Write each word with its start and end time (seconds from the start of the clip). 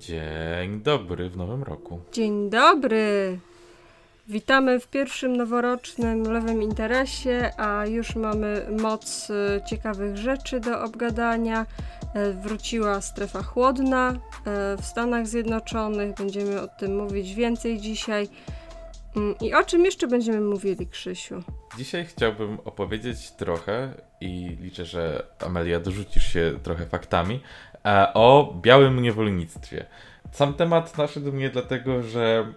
Dzień 0.00 0.80
dobry 0.80 1.30
w 1.30 1.36
nowym 1.36 1.62
roku. 1.62 2.00
Dzień 2.12 2.50
dobry. 2.50 3.38
Witamy 4.28 4.80
w 4.80 4.88
pierwszym 4.88 5.36
noworocznym 5.36 6.22
lewym 6.22 6.62
interesie, 6.62 7.50
a 7.56 7.86
już 7.86 8.16
mamy 8.16 8.66
moc 8.82 9.30
y, 9.30 9.60
ciekawych 9.70 10.16
rzeczy 10.16 10.60
do 10.60 10.82
obgadania. 10.82 11.66
E, 12.14 12.32
Wróciła 12.32 13.00
strefa 13.00 13.42
chłodna 13.42 14.10
e, 14.10 14.16
w 14.76 14.84
Stanach 14.84 15.26
Zjednoczonych. 15.26 16.14
Będziemy 16.14 16.60
o 16.60 16.68
tym 16.68 16.96
mówić 16.96 17.34
więcej 17.34 17.80
dzisiaj. 17.80 18.28
Mm, 19.16 19.34
I 19.40 19.54
o 19.54 19.64
czym 19.64 19.84
jeszcze 19.84 20.06
będziemy 20.06 20.40
mówili, 20.40 20.86
Krzysiu? 20.86 21.42
Dzisiaj 21.78 22.06
chciałbym 22.06 22.58
opowiedzieć 22.64 23.30
trochę 23.30 23.94
i 24.20 24.56
liczę, 24.60 24.84
że 24.84 25.26
Amelia 25.40 25.80
dorzucisz 25.80 26.32
się 26.32 26.58
trochę 26.62 26.86
faktami 26.86 27.40
e, 27.84 28.14
o 28.14 28.54
białym 28.62 29.02
niewolnictwie. 29.02 29.86
Sam 30.32 30.54
temat 30.54 30.98
naszedł 30.98 31.32
mnie 31.32 31.50
dlatego, 31.50 32.02
że 32.02 32.52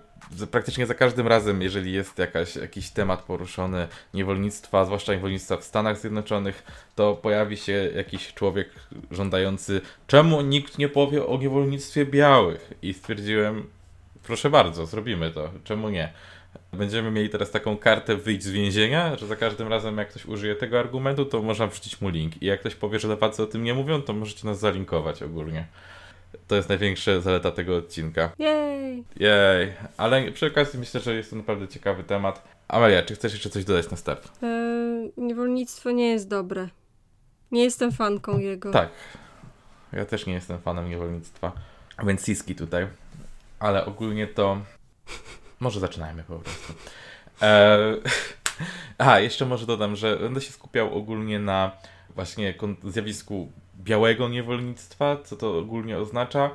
praktycznie 0.51 0.85
za 0.85 0.93
każdym 0.93 1.27
razem, 1.27 1.61
jeżeli 1.61 1.93
jest 1.93 2.19
jakaś, 2.19 2.55
jakiś 2.55 2.89
temat 2.89 3.21
poruszony 3.21 3.87
niewolnictwa, 4.13 4.85
zwłaszcza 4.85 5.13
niewolnictwa 5.13 5.57
w 5.57 5.63
Stanach 5.63 5.97
Zjednoczonych, 5.97 6.63
to 6.95 7.15
pojawi 7.15 7.57
się 7.57 7.89
jakiś 7.95 8.33
człowiek 8.33 8.69
żądający, 9.11 9.81
czemu 10.07 10.41
nikt 10.41 10.77
nie 10.77 10.89
powie 10.89 11.25
o 11.25 11.37
niewolnictwie 11.37 12.05
białych? 12.05 12.73
I 12.81 12.93
stwierdziłem, 12.93 13.67
proszę 14.23 14.49
bardzo, 14.49 14.85
zrobimy 14.85 15.31
to, 15.31 15.51
czemu 15.63 15.89
nie? 15.89 16.13
Będziemy 16.73 17.11
mieli 17.11 17.29
teraz 17.29 17.51
taką 17.51 17.77
kartę 17.77 18.15
wyjść 18.15 18.43
z 18.43 18.49
więzienia, 18.49 19.17
że 19.17 19.27
za 19.27 19.35
każdym 19.35 19.67
razem 19.67 19.97
jak 19.97 20.09
ktoś 20.09 20.25
użyje 20.25 20.55
tego 20.55 20.79
argumentu, 20.79 21.25
to 21.25 21.41
można 21.41 21.67
wrzucić 21.67 22.01
mu 22.01 22.09
link. 22.09 22.41
I 22.41 22.45
jak 22.45 22.59
ktoś 22.59 22.75
powie, 22.75 22.99
że 22.99 23.07
lewacy 23.07 23.43
o 23.43 23.47
tym 23.47 23.63
nie 23.63 23.73
mówią, 23.73 24.01
to 24.01 24.13
możecie 24.13 24.47
nas 24.47 24.59
zalinkować 24.59 25.23
ogólnie. 25.23 25.67
To 26.47 26.55
jest 26.55 26.69
największa 26.69 27.19
zaleta 27.19 27.51
tego 27.51 27.75
odcinka. 27.77 28.31
Jej! 28.39 29.03
Jej, 29.19 29.73
ale 29.97 30.31
przy 30.31 30.45
okazji 30.45 30.79
myślę, 30.79 30.99
że 30.99 31.15
jest 31.15 31.29
to 31.29 31.35
naprawdę 31.35 31.67
ciekawy 31.67 32.03
temat. 32.03 32.47
Amelia, 32.67 33.03
czy 33.03 33.15
chcesz 33.15 33.33
jeszcze 33.33 33.49
coś 33.49 33.65
dodać 33.65 33.91
na 33.91 33.97
start? 33.97 34.43
E, 34.43 34.47
niewolnictwo 35.17 35.91
nie 35.91 36.09
jest 36.09 36.27
dobre. 36.27 36.67
Nie 37.51 37.63
jestem 37.63 37.91
fanką 37.91 38.39
jego. 38.39 38.71
Tak. 38.71 38.89
Ja 39.93 40.05
też 40.05 40.25
nie 40.25 40.33
jestem 40.33 40.59
fanem 40.59 40.89
niewolnictwa, 40.89 41.51
więc 42.03 42.25
Siski 42.25 42.55
tutaj. 42.55 42.87
Ale 43.59 43.85
ogólnie 43.85 44.27
to. 44.27 44.61
Może 45.61 45.79
zaczynajmy 45.79 46.23
po 46.23 46.39
prostu. 46.39 46.73
Eee... 47.41 48.01
A, 48.97 49.19
jeszcze 49.19 49.45
może 49.45 49.65
dodam, 49.65 49.95
że 49.95 50.17
będę 50.17 50.41
się 50.41 50.51
skupiał 50.51 50.97
ogólnie 50.97 51.39
na 51.39 51.71
właśnie 52.15 52.53
zjawisku 52.83 53.51
białego 53.79 54.29
niewolnictwa, 54.29 55.17
co 55.23 55.35
to 55.35 55.57
ogólnie 55.57 55.97
oznacza. 55.97 56.49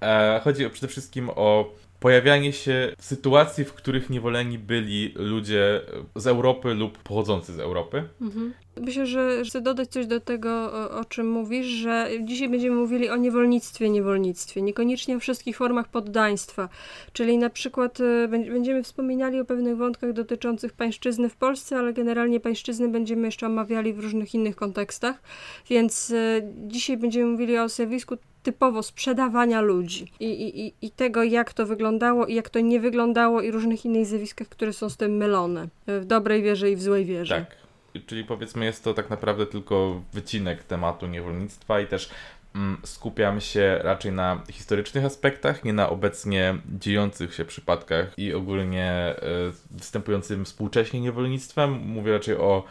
Eee, 0.00 0.40
chodzi 0.40 0.70
przede 0.70 0.88
wszystkim 0.88 1.30
o 1.30 1.74
pojawianie 2.00 2.52
się 2.52 2.94
sytuacji, 2.98 3.64
w 3.64 3.72
których 3.72 4.10
niewoleni 4.10 4.58
byli 4.58 5.12
ludzie 5.16 5.80
z 6.16 6.26
Europy 6.26 6.74
lub 6.74 6.98
pochodzący 6.98 7.52
z 7.52 7.60
Europy. 7.60 8.08
Mhm. 8.20 8.54
Myślę, 8.80 9.06
że 9.06 9.42
chcę 9.48 9.60
dodać 9.60 9.88
coś 9.88 10.06
do 10.06 10.20
tego, 10.20 10.72
o, 11.00 11.04
czym 11.04 11.30
mówisz, 11.30 11.66
że 11.66 12.08
dzisiaj 12.20 12.48
będziemy 12.48 12.76
mówili 12.76 13.08
o 13.10 13.16
niewolnictwie, 13.16 13.90
niewolnictwie, 13.90 14.62
niekoniecznie 14.62 15.16
o 15.16 15.20
wszystkich 15.20 15.56
formach 15.56 15.88
poddaństwa. 15.88 16.68
Czyli 17.12 17.38
na 17.38 17.50
przykład 17.50 18.00
e, 18.00 18.04
bę- 18.28 18.50
będziemy 18.52 18.82
wspominali 18.82 19.40
o 19.40 19.44
pewnych 19.44 19.76
wątkach 19.76 20.12
dotyczących 20.12 20.72
pańszczyzny 20.72 21.28
w 21.28 21.36
Polsce, 21.36 21.78
ale 21.78 21.92
generalnie 21.92 22.40
pańszczyzny 22.40 22.88
będziemy 22.88 23.28
jeszcze 23.28 23.46
omawiali 23.46 23.92
w 23.92 23.98
różnych 24.00 24.34
innych 24.34 24.56
kontekstach. 24.56 25.22
Więc 25.70 26.10
e, 26.10 26.40
dzisiaj 26.66 26.96
będziemy 26.96 27.30
mówili 27.30 27.58
o 27.58 27.68
zjawisku 27.68 28.16
typowo 28.42 28.82
sprzedawania 28.82 29.60
ludzi 29.60 30.12
I, 30.20 30.24
i, 30.26 30.66
i- 30.66 30.72
i 30.82 30.90
tego, 30.90 31.22
jak 31.22 31.52
to 31.52 31.66
wyglądało 31.66 32.26
i 32.26 32.34
jak 32.34 32.50
to 32.50 32.60
nie 32.60 32.80
wyglądało 32.80 33.40
i 33.42 33.50
różnych 33.50 33.84
innych 33.84 34.06
zjawiskach, 34.06 34.48
które 34.48 34.72
są 34.72 34.88
z 34.90 34.96
tym 34.96 35.16
mylone. 35.16 35.68
e, 35.86 36.00
W 36.00 36.04
dobrej 36.04 36.42
wierze 36.42 36.70
i 36.70 36.76
w 36.76 36.82
złej 36.82 37.04
wierze. 37.04 37.34
Tak. 37.34 37.61
Czyli 38.06 38.24
powiedzmy 38.24 38.64
jest 38.64 38.84
to 38.84 38.94
tak 38.94 39.10
naprawdę 39.10 39.46
tylko 39.46 40.02
wycinek 40.12 40.64
tematu 40.64 41.06
niewolnictwa 41.06 41.80
i 41.80 41.86
też 41.86 42.10
mm, 42.54 42.78
skupiam 42.84 43.40
się 43.40 43.78
raczej 43.82 44.12
na 44.12 44.42
historycznych 44.50 45.04
aspektach, 45.04 45.64
nie 45.64 45.72
na 45.72 45.88
obecnie 45.88 46.54
dziejących 46.80 47.34
się 47.34 47.44
przypadkach 47.44 48.18
i 48.18 48.34
ogólnie 48.34 49.14
y, 49.18 49.52
występującym 49.70 50.44
współcześnie 50.44 51.00
niewolnictwem. 51.00 51.72
Mówię 51.72 52.12
raczej 52.12 52.36
o, 52.36 52.64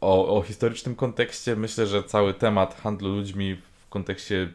o, 0.00 0.36
o 0.36 0.42
historycznym 0.42 0.94
kontekście. 0.94 1.56
Myślę, 1.56 1.86
że 1.86 2.02
cały 2.02 2.34
temat 2.34 2.80
handlu 2.80 3.08
ludźmi 3.08 3.54
w 3.54 3.88
kontekście 3.88 4.48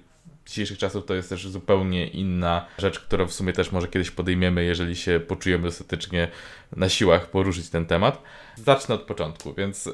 dzisiejszych 0.45 0.77
czasów 0.77 1.05
to 1.05 1.13
jest 1.13 1.29
też 1.29 1.47
zupełnie 1.47 2.07
inna 2.07 2.65
rzecz, 2.77 2.99
którą 2.99 3.27
w 3.27 3.33
sumie 3.33 3.53
też 3.53 3.71
może 3.71 3.87
kiedyś 3.87 4.11
podejmiemy, 4.11 4.63
jeżeli 4.63 4.95
się 4.95 5.19
poczujemy 5.19 5.63
dostatecznie 5.63 6.27
na 6.75 6.89
siłach 6.89 7.29
poruszyć 7.29 7.69
ten 7.69 7.85
temat. 7.85 8.23
Zacznę 8.55 8.95
od 8.95 9.01
początku, 9.01 9.53
więc 9.53 9.87
e, 9.87 9.91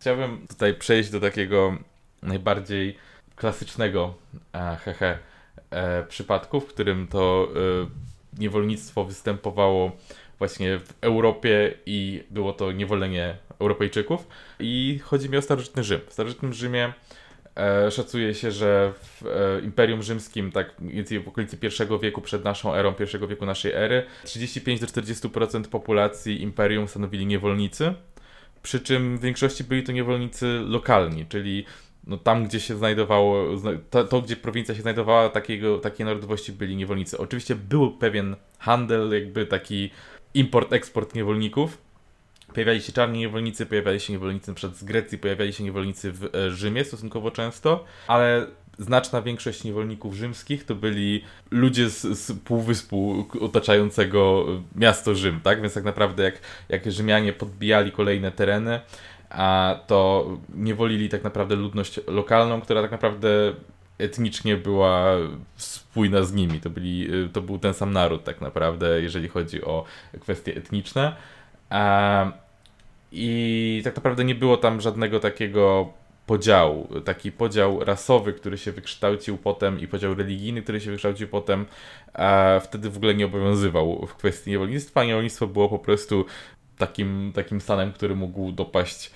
chciałbym 0.00 0.46
tutaj 0.48 0.74
przejść 0.74 1.10
do 1.10 1.20
takiego 1.20 1.78
najbardziej 2.22 2.96
klasycznego 3.36 4.14
e, 4.54 4.76
hehe, 4.76 5.18
e, 5.70 6.02
przypadku, 6.02 6.60
w 6.60 6.66
którym 6.66 7.06
to 7.06 7.48
e, 7.48 8.40
niewolnictwo 8.40 9.04
występowało 9.04 9.92
właśnie 10.38 10.78
w 10.78 10.92
Europie 11.00 11.74
i 11.86 12.24
było 12.30 12.52
to 12.52 12.72
niewolenie 12.72 13.36
Europejczyków. 13.58 14.28
I 14.58 15.00
chodzi 15.04 15.30
mi 15.30 15.36
o 15.36 15.42
starożytny 15.42 15.84
Rzym. 15.84 16.00
W 16.08 16.12
starożytnym 16.12 16.52
Rzymie 16.52 16.92
E, 17.56 17.90
szacuje 17.90 18.34
się, 18.34 18.50
że 18.50 18.92
w 19.02 19.26
e, 19.26 19.60
Imperium 19.64 20.02
Rzymskim, 20.02 20.52
tak 20.52 20.80
mniej 20.80 20.94
więcej 20.94 21.20
w 21.20 21.28
okolicy 21.28 21.58
I 21.66 21.98
wieku 22.02 22.20
przed 22.20 22.44
naszą 22.44 22.74
erą, 22.74 22.92
pierwszego 22.92 23.28
wieku 23.28 23.46
naszej 23.46 23.72
ery, 23.72 24.06
35-40% 24.24 25.64
populacji 25.64 26.42
imperium 26.42 26.88
stanowili 26.88 27.26
niewolnicy, 27.26 27.94
przy 28.62 28.80
czym 28.80 29.18
w 29.18 29.20
większości 29.20 29.64
byli 29.64 29.82
to 29.82 29.92
niewolnicy 29.92 30.46
lokalni, 30.66 31.26
czyli 31.26 31.64
no, 32.06 32.16
tam, 32.16 32.44
gdzie 32.44 32.60
się 32.60 32.76
znajdowało, 32.76 33.56
zna- 33.56 33.78
to, 33.90 34.04
to 34.04 34.22
gdzie 34.22 34.36
prowincja 34.36 34.74
się 34.74 34.82
znajdowała, 34.82 35.28
takiego, 35.28 35.78
takiej 35.78 36.06
narodowości 36.06 36.52
byli 36.52 36.76
niewolnicy. 36.76 37.18
Oczywiście 37.18 37.54
był 37.54 37.90
pewien 37.90 38.36
handel, 38.58 39.12
jakby 39.12 39.46
taki 39.46 39.90
import-eksport 40.34 41.14
niewolników, 41.14 41.78
Pojawiali 42.54 42.82
się 42.82 42.92
czarni 42.92 43.18
niewolnicy, 43.18 43.66
pojawiali 43.66 44.00
się 44.00 44.12
niewolnicy 44.12 44.50
np. 44.50 44.68
z 44.74 44.84
Grecji, 44.84 45.18
pojawiali 45.18 45.52
się 45.52 45.64
niewolnicy 45.64 46.12
w 46.12 46.24
e, 46.24 46.50
Rzymie 46.50 46.84
stosunkowo 46.84 47.30
często, 47.30 47.84
ale 48.06 48.46
znaczna 48.78 49.22
większość 49.22 49.64
niewolników 49.64 50.14
rzymskich 50.14 50.64
to 50.64 50.74
byli 50.74 51.24
ludzie 51.50 51.90
z, 51.90 52.02
z 52.02 52.32
półwyspu 52.32 53.26
otaczającego 53.40 54.46
miasto 54.76 55.14
Rzym, 55.14 55.40
tak? 55.40 55.62
Więc 55.62 55.74
tak 55.74 55.84
naprawdę 55.84 56.22
jak, 56.22 56.34
jak 56.68 56.92
Rzymianie 56.92 57.32
podbijali 57.32 57.92
kolejne 57.92 58.32
tereny, 58.32 58.80
a 59.30 59.78
to 59.86 60.30
niewolili 60.54 61.08
tak 61.08 61.24
naprawdę 61.24 61.54
ludność 61.54 62.00
lokalną, 62.06 62.60
która 62.60 62.82
tak 62.82 62.90
naprawdę 62.90 63.28
etnicznie 63.98 64.56
była 64.56 65.06
spójna 65.56 66.22
z 66.22 66.32
nimi. 66.32 66.60
To, 66.60 66.70
byli, 66.70 67.24
e, 67.24 67.28
to 67.28 67.42
był 67.42 67.58
ten 67.58 67.74
sam 67.74 67.92
naród 67.92 68.24
tak 68.24 68.40
naprawdę, 68.40 69.02
jeżeli 69.02 69.28
chodzi 69.28 69.64
o 69.64 69.84
kwestie 70.20 70.56
etniczne. 70.56 71.16
A, 71.70 72.43
I 73.14 73.80
tak 73.84 73.96
naprawdę 73.96 74.24
nie 74.24 74.34
było 74.34 74.56
tam 74.56 74.80
żadnego 74.80 75.20
takiego 75.20 75.92
podziału. 76.26 76.88
Taki 77.04 77.32
podział 77.32 77.84
rasowy, 77.84 78.32
który 78.32 78.58
się 78.58 78.72
wykształcił 78.72 79.38
potem 79.38 79.80
i 79.80 79.88
podział 79.88 80.14
religijny, 80.14 80.62
który 80.62 80.80
się 80.80 80.90
wykształcił 80.90 81.28
potem, 81.28 81.66
a 82.12 82.60
wtedy 82.62 82.90
w 82.90 82.96
ogóle 82.96 83.14
nie 83.14 83.26
obowiązywał 83.26 84.06
w 84.06 84.14
kwestii 84.14 84.50
niewolnictwa. 84.50 85.04
Niewolnictwo 85.04 85.46
było 85.46 85.68
po 85.68 85.78
prostu 85.78 86.24
takim, 86.78 87.32
takim 87.34 87.60
stanem, 87.60 87.92
który 87.92 88.16
mógł 88.16 88.52
dopaść 88.52 89.10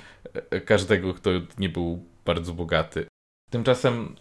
e, 0.50 0.60
każdego, 0.60 1.15
kto 1.15 1.30
nie 1.59 1.69
był 1.69 2.04
bardzo 2.25 2.53
bogaty. 2.53 3.06
Tymczasem 3.50 4.16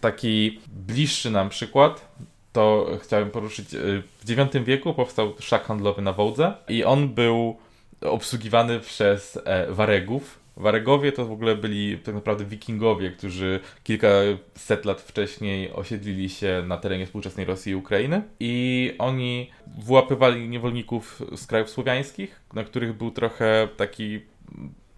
taki 0.00 0.60
bliższy 0.68 1.30
nam 1.30 1.48
przykład 1.48 2.12
to 2.52 2.86
chciałem 3.02 3.30
poruszyć. 3.30 3.74
y, 3.74 4.02
W 4.18 4.30
IX 4.30 4.64
wieku 4.64 4.94
powstał 4.94 5.34
szlak 5.40 5.64
handlowy 5.64 6.02
na 6.02 6.12
Wołdze 6.12 6.54
i 6.68 6.84
on 6.84 7.08
był 7.08 7.56
obsługiwany 8.04 8.80
przez 8.80 9.38
e, 9.44 9.66
Waregów. 9.72 10.42
Waregowie 10.56 11.12
to 11.12 11.26
w 11.26 11.32
ogóle 11.32 11.56
byli 11.56 11.98
tak 11.98 12.14
naprawdę 12.14 12.44
wikingowie, 12.44 13.10
którzy 13.10 13.60
kilkaset 13.84 14.84
lat 14.84 15.00
wcześniej 15.00 15.72
osiedlili 15.72 16.28
się 16.30 16.62
na 16.66 16.76
terenie 16.76 17.06
współczesnej 17.06 17.46
Rosji 17.46 17.72
i 17.72 17.74
Ukrainy 17.74 18.22
i 18.40 18.94
oni 18.98 19.50
wyłapywali 19.78 20.48
niewolników 20.48 21.22
z 21.36 21.46
krajów 21.46 21.70
słowiańskich, 21.70 22.40
na 22.52 22.64
których 22.64 22.92
był 22.92 23.10
trochę 23.10 23.68
taki 23.76 24.20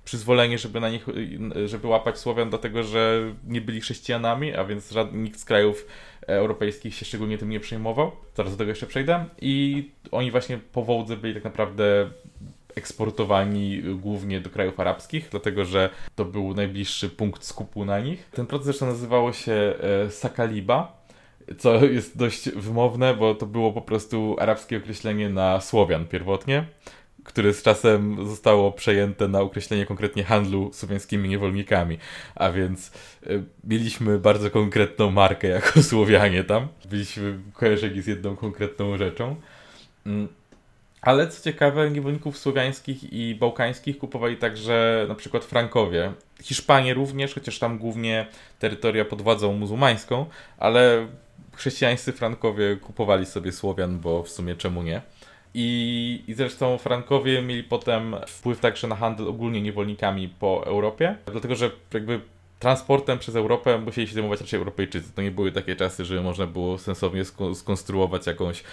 przyzwolenie, 0.04 0.58
żeby 0.58 0.80
na 0.80 0.90
nich, 0.90 1.06
żeby 1.66 1.88
łapać 1.88 2.18
Słowian, 2.18 2.50
dlatego 2.50 2.82
że 2.82 3.34
nie 3.46 3.60
byli 3.60 3.80
chrześcijanami, 3.80 4.54
a 4.54 4.64
więc 4.64 4.90
żaden, 4.90 5.22
nikt 5.22 5.40
z 5.40 5.44
krajów 5.44 5.86
europejskich 6.26 6.94
się 6.94 7.04
szczególnie 7.04 7.38
tym 7.38 7.50
nie 7.50 7.60
przejmował. 7.60 8.12
Zaraz 8.34 8.52
do 8.52 8.58
tego 8.58 8.68
jeszcze 8.68 8.86
przejdę. 8.86 9.24
I 9.40 9.84
oni 10.10 10.30
właśnie 10.30 10.58
po 10.72 10.82
Wołdze 10.82 11.16
byli 11.16 11.34
tak 11.34 11.44
naprawdę 11.44 12.10
eksportowani 12.74 13.82
głównie 13.82 14.40
do 14.40 14.50
krajów 14.50 14.80
arabskich, 14.80 15.28
dlatego 15.30 15.64
że 15.64 15.90
to 16.14 16.24
był 16.24 16.54
najbliższy 16.54 17.08
punkt 17.10 17.44
skupu 17.44 17.84
na 17.84 18.00
nich. 18.00 18.28
Ten 18.30 18.46
proces 18.46 18.64
zresztą 18.64 18.86
nazywało 18.86 19.32
się 19.32 19.52
e, 19.52 20.10
Sakaliba 20.10 21.04
co 21.58 21.84
jest 21.84 22.18
dość 22.18 22.50
wymowne, 22.50 23.14
bo 23.14 23.34
to 23.34 23.46
było 23.46 23.72
po 23.72 23.80
prostu 23.80 24.36
arabskie 24.38 24.76
określenie 24.76 25.28
na 25.28 25.60
Słowian 25.60 26.04
pierwotnie, 26.04 26.66
które 27.24 27.54
z 27.54 27.62
czasem 27.62 28.26
zostało 28.28 28.72
przejęte 28.72 29.28
na 29.28 29.40
określenie 29.40 29.86
konkretnie 29.86 30.24
handlu 30.24 30.70
słowiańskimi 30.72 31.28
niewolnikami. 31.28 31.98
A 32.34 32.50
więc 32.50 32.92
y, 33.26 33.42
mieliśmy 33.64 34.18
bardzo 34.18 34.50
konkretną 34.50 35.10
markę 35.10 35.48
jako 35.48 35.82
Słowianie 35.92 36.44
tam. 36.44 36.68
Byliśmy 36.90 37.38
kojarzeni 37.52 38.02
z 38.02 38.06
jedną 38.06 38.36
konkretną 38.36 38.96
rzeczą. 38.96 39.36
Ale 41.04 41.28
co 41.28 41.42
ciekawe, 41.44 41.90
niewolników 41.90 42.38
słowiańskich 42.38 43.12
i 43.12 43.34
bałkańskich 43.34 43.98
kupowali 43.98 44.36
także 44.36 45.06
na 45.08 45.14
przykład 45.14 45.44
Frankowie. 45.44 46.12
Hiszpanie 46.42 46.94
również, 46.94 47.34
chociaż 47.34 47.58
tam 47.58 47.78
głównie 47.78 48.26
terytoria 48.58 49.04
pod 49.04 49.22
władzą 49.22 49.52
muzułmańską, 49.52 50.26
ale 50.58 51.06
chrześcijańscy 51.52 52.12
Frankowie 52.12 52.76
kupowali 52.76 53.26
sobie 53.26 53.52
Słowian, 53.52 54.00
bo 54.00 54.22
w 54.22 54.28
sumie 54.28 54.56
czemu 54.56 54.82
nie. 54.82 55.00
I, 55.54 56.24
I 56.26 56.34
zresztą 56.34 56.78
Frankowie 56.78 57.42
mieli 57.42 57.64
potem 57.64 58.16
wpływ 58.26 58.60
także 58.60 58.88
na 58.88 58.96
handel 58.96 59.28
ogólnie 59.28 59.62
niewolnikami 59.62 60.28
po 60.28 60.66
Europie, 60.66 61.16
dlatego 61.26 61.54
że 61.54 61.70
jakby 61.94 62.20
transportem 62.58 63.18
przez 63.18 63.36
Europę 63.36 63.78
musieli 63.78 64.08
się 64.08 64.14
zajmować 64.14 64.40
raczej 64.40 64.58
Europejczycy. 64.58 65.12
To 65.14 65.22
nie 65.22 65.30
były 65.30 65.52
takie 65.52 65.76
czasy, 65.76 66.04
że 66.04 66.22
można 66.22 66.46
było 66.46 66.78
sensownie 66.78 67.22
skonstruować 67.54 68.26
jakąś, 68.26 68.64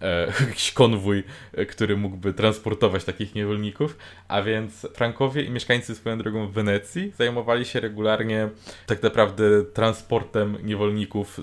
e, 0.00 0.26
jakiś 0.48 0.72
konwój, 0.72 1.24
e, 1.52 1.66
który 1.66 1.96
mógłby 1.96 2.32
transportować 2.32 3.04
takich 3.04 3.34
niewolników. 3.34 3.96
A 4.28 4.42
więc 4.42 4.86
Frankowie 4.94 5.42
i 5.42 5.50
mieszkańcy 5.50 5.94
swoją 5.94 6.18
drogą 6.18 6.46
w 6.46 6.52
Wenecji 6.52 7.12
zajmowali 7.18 7.64
się 7.64 7.80
regularnie 7.80 8.48
tak 8.86 9.02
naprawdę 9.02 9.64
transportem 9.64 10.56
niewolników 10.62 11.40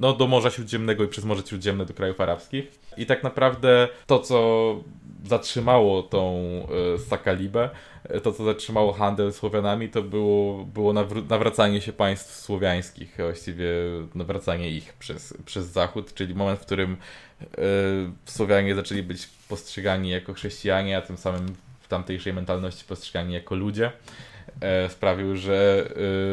no, 0.00 0.12
do 0.12 0.26
Morza 0.26 0.50
Śródziemnego 0.50 1.04
i 1.04 1.08
przez 1.08 1.24
Morze 1.24 1.42
Śródziemne 1.46 1.86
do 1.86 1.94
krajów 1.94 2.20
arabskich. 2.20 2.78
I 2.96 3.06
tak 3.06 3.22
naprawdę 3.22 3.88
to, 4.06 4.18
co 4.18 4.76
zatrzymało 5.28 6.02
tą 6.02 6.36
e, 6.94 6.98
Sakalibę, 6.98 7.70
e, 8.04 8.20
to, 8.20 8.32
co 8.32 8.44
zatrzymało 8.44 8.92
handel 8.92 9.32
Słowianami, 9.32 9.88
to 9.88 10.02
było, 10.02 10.64
było 10.64 10.92
nawracanie 11.28 11.80
się 11.80 11.92
państw 11.92 12.34
słowiańskich, 12.34 13.16
właściwie 13.16 13.66
nawracanie 14.14 14.70
ich 14.70 14.92
przez, 14.92 15.34
przez 15.44 15.66
Zachód, 15.66 16.14
czyli 16.14 16.34
moment, 16.34 16.60
w 16.60 16.66
którym 16.66 16.96
e, 17.42 17.46
Słowianie 18.24 18.74
zaczęli 18.74 19.02
być 19.02 19.28
postrzegani 19.48 20.10
jako 20.10 20.34
chrześcijanie, 20.34 20.98
a 20.98 21.02
tym 21.02 21.16
samym 21.16 21.54
tamtejszej 21.92 22.32
mentalności 22.32 22.84
postrzegani 22.84 23.34
jako 23.34 23.54
ludzie 23.54 23.92
e, 24.60 24.88
sprawił, 24.88 25.36
że 25.36 25.86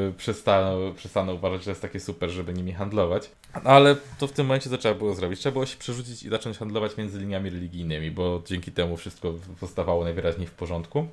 e, 0.10 0.18
przestano, 0.18 0.94
przestano 0.94 1.34
uważać, 1.34 1.60
że 1.60 1.66
to 1.66 1.72
jest 1.72 1.82
takie 1.82 2.00
super, 2.00 2.30
żeby 2.30 2.54
nimi 2.54 2.74
handlować. 2.74 3.32
Ale 3.64 3.96
to 4.20 4.28
w 4.28 4.32
tym 4.32 4.46
momencie 4.46 4.70
co 4.70 4.78
trzeba 4.78 4.96
było 4.96 5.14
zrobić? 5.16 5.40
Trzeba 5.40 5.54
było 5.54 5.66
się 5.66 5.78
przerzucić 5.78 6.24
i 6.24 6.30
zacząć 6.30 6.58
handlować 6.58 6.98
między 6.98 7.20
liniami 7.20 7.50
religijnymi, 7.50 8.12
bo 8.12 8.42
dzięki 8.46 8.72
temu 8.72 8.98
wszystko 8.98 9.34
postawało 9.60 10.04
najwyraźniej 10.04 10.48
w 10.48 10.52
porządku. 10.52 11.08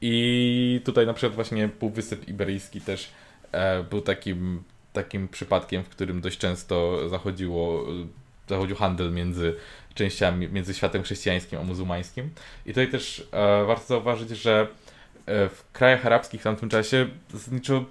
I 0.00 0.80
tutaj 0.84 1.06
na 1.06 1.14
przykład 1.14 1.34
właśnie 1.34 1.68
Półwysep 1.68 2.28
Iberyjski 2.28 2.80
też 2.80 3.08
e, 3.52 3.82
był 3.82 4.00
takim, 4.00 4.62
takim 4.92 5.28
przypadkiem, 5.28 5.84
w 5.84 5.88
którym 5.88 6.20
dość 6.20 6.38
często 6.38 7.08
zachodziło, 7.08 7.84
zachodził 8.48 8.76
handel 8.76 9.12
między 9.12 9.56
częściami, 9.96 10.48
między 10.48 10.74
światem 10.74 11.02
chrześcijańskim 11.02 11.58
a 11.58 11.62
muzułmańskim. 11.62 12.30
I 12.66 12.68
tutaj 12.68 12.88
też 12.88 13.28
e, 13.32 13.64
warto 13.64 13.86
zauważyć, 13.86 14.28
że 14.28 14.66
E, 15.26 15.48
w 15.48 15.72
krajach 15.72 16.06
arabskich 16.06 16.40
w 16.40 16.44
tamtym 16.44 16.68
czasie 16.68 17.06
zasadniczo 17.32 17.84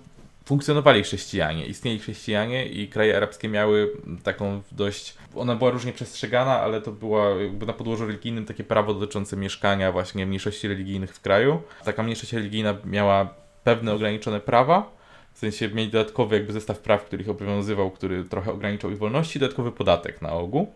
funkcjonowali 0.46 1.04
chrześcijanie, 1.04 1.66
istnieli 1.66 2.00
chrześcijanie 2.00 2.66
i 2.66 2.88
kraje 2.88 3.18
arabskie 3.18 3.50
miały 3.50 3.92
taką 4.24 4.62
dość, 4.72 5.16
ona 5.36 5.56
była 5.56 5.72
różnie 5.72 5.94
przestrzegana, 5.94 6.62
ale 6.62 6.82
to 6.82 6.92
była 6.92 7.30
jakby 7.30 7.66
na 7.66 7.74
podłożu 7.74 8.06
religijnym 8.06 8.46
takie 8.46 8.64
prawo 8.64 8.94
dotyczące 8.94 9.38
mieszkania 9.38 9.92
właśnie 9.92 10.26
mniejszości 10.26 10.68
religijnych 10.68 11.16
w 11.16 11.22
kraju. 11.22 11.62
Taka 11.86 12.04
mniejszość 12.04 12.34
religijna 12.34 12.78
miała 12.86 13.34
pewne 13.64 13.94
ograniczone 13.94 14.40
prawa, 14.40 14.92
w 15.34 15.40
sensie 15.40 15.70
mieli 15.70 15.92
dodatkowy 15.92 16.36
jakby 16.36 16.54
zestaw 16.54 16.80
praw, 16.80 17.06
który 17.06 17.24
ich 17.24 17.30
obowiązywał, 17.30 17.92
który 17.92 18.24
trochę 18.24 18.52
ograniczał 18.52 18.92
ich 18.92 18.98
wolności, 18.98 19.40
dodatkowy 19.40 19.72
podatek 19.72 20.22
na 20.22 20.32
ogół. 20.32 20.74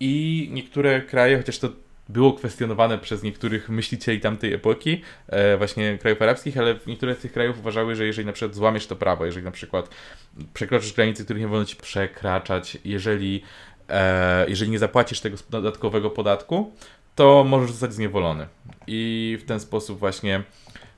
I 0.00 0.48
niektóre 0.52 1.02
kraje, 1.02 1.36
chociaż 1.36 1.58
to 1.58 1.68
było 2.08 2.32
kwestionowane 2.32 2.98
przez 2.98 3.22
niektórych 3.22 3.68
myślicieli 3.68 4.20
tamtej 4.20 4.52
epoki, 4.52 5.02
e, 5.26 5.56
właśnie 5.56 5.98
krajów 5.98 6.22
arabskich, 6.22 6.58
ale 6.58 6.78
niektóre 6.86 7.14
z 7.14 7.18
tych 7.18 7.32
krajów 7.32 7.58
uważały, 7.58 7.96
że 7.96 8.06
jeżeli 8.06 8.26
na 8.26 8.32
przykład 8.32 8.54
złamiesz 8.54 8.86
to 8.86 8.96
prawo, 8.96 9.26
jeżeli 9.26 9.44
na 9.44 9.50
przykład 9.50 9.88
przekroczysz 10.54 10.92
granice, 10.92 11.24
których 11.24 11.42
nie 11.42 11.48
wolno 11.48 11.64
ci 11.64 11.76
przekraczać, 11.76 12.78
jeżeli, 12.84 13.42
e, 13.88 14.48
jeżeli 14.48 14.70
nie 14.70 14.78
zapłacisz 14.78 15.20
tego 15.20 15.36
dodatkowego 15.50 16.10
podatku, 16.10 16.72
to 17.14 17.44
możesz 17.44 17.70
zostać 17.70 17.94
zniewolony. 17.94 18.46
I 18.86 19.38
w 19.40 19.44
ten 19.44 19.60
sposób 19.60 19.98
właśnie 19.98 20.42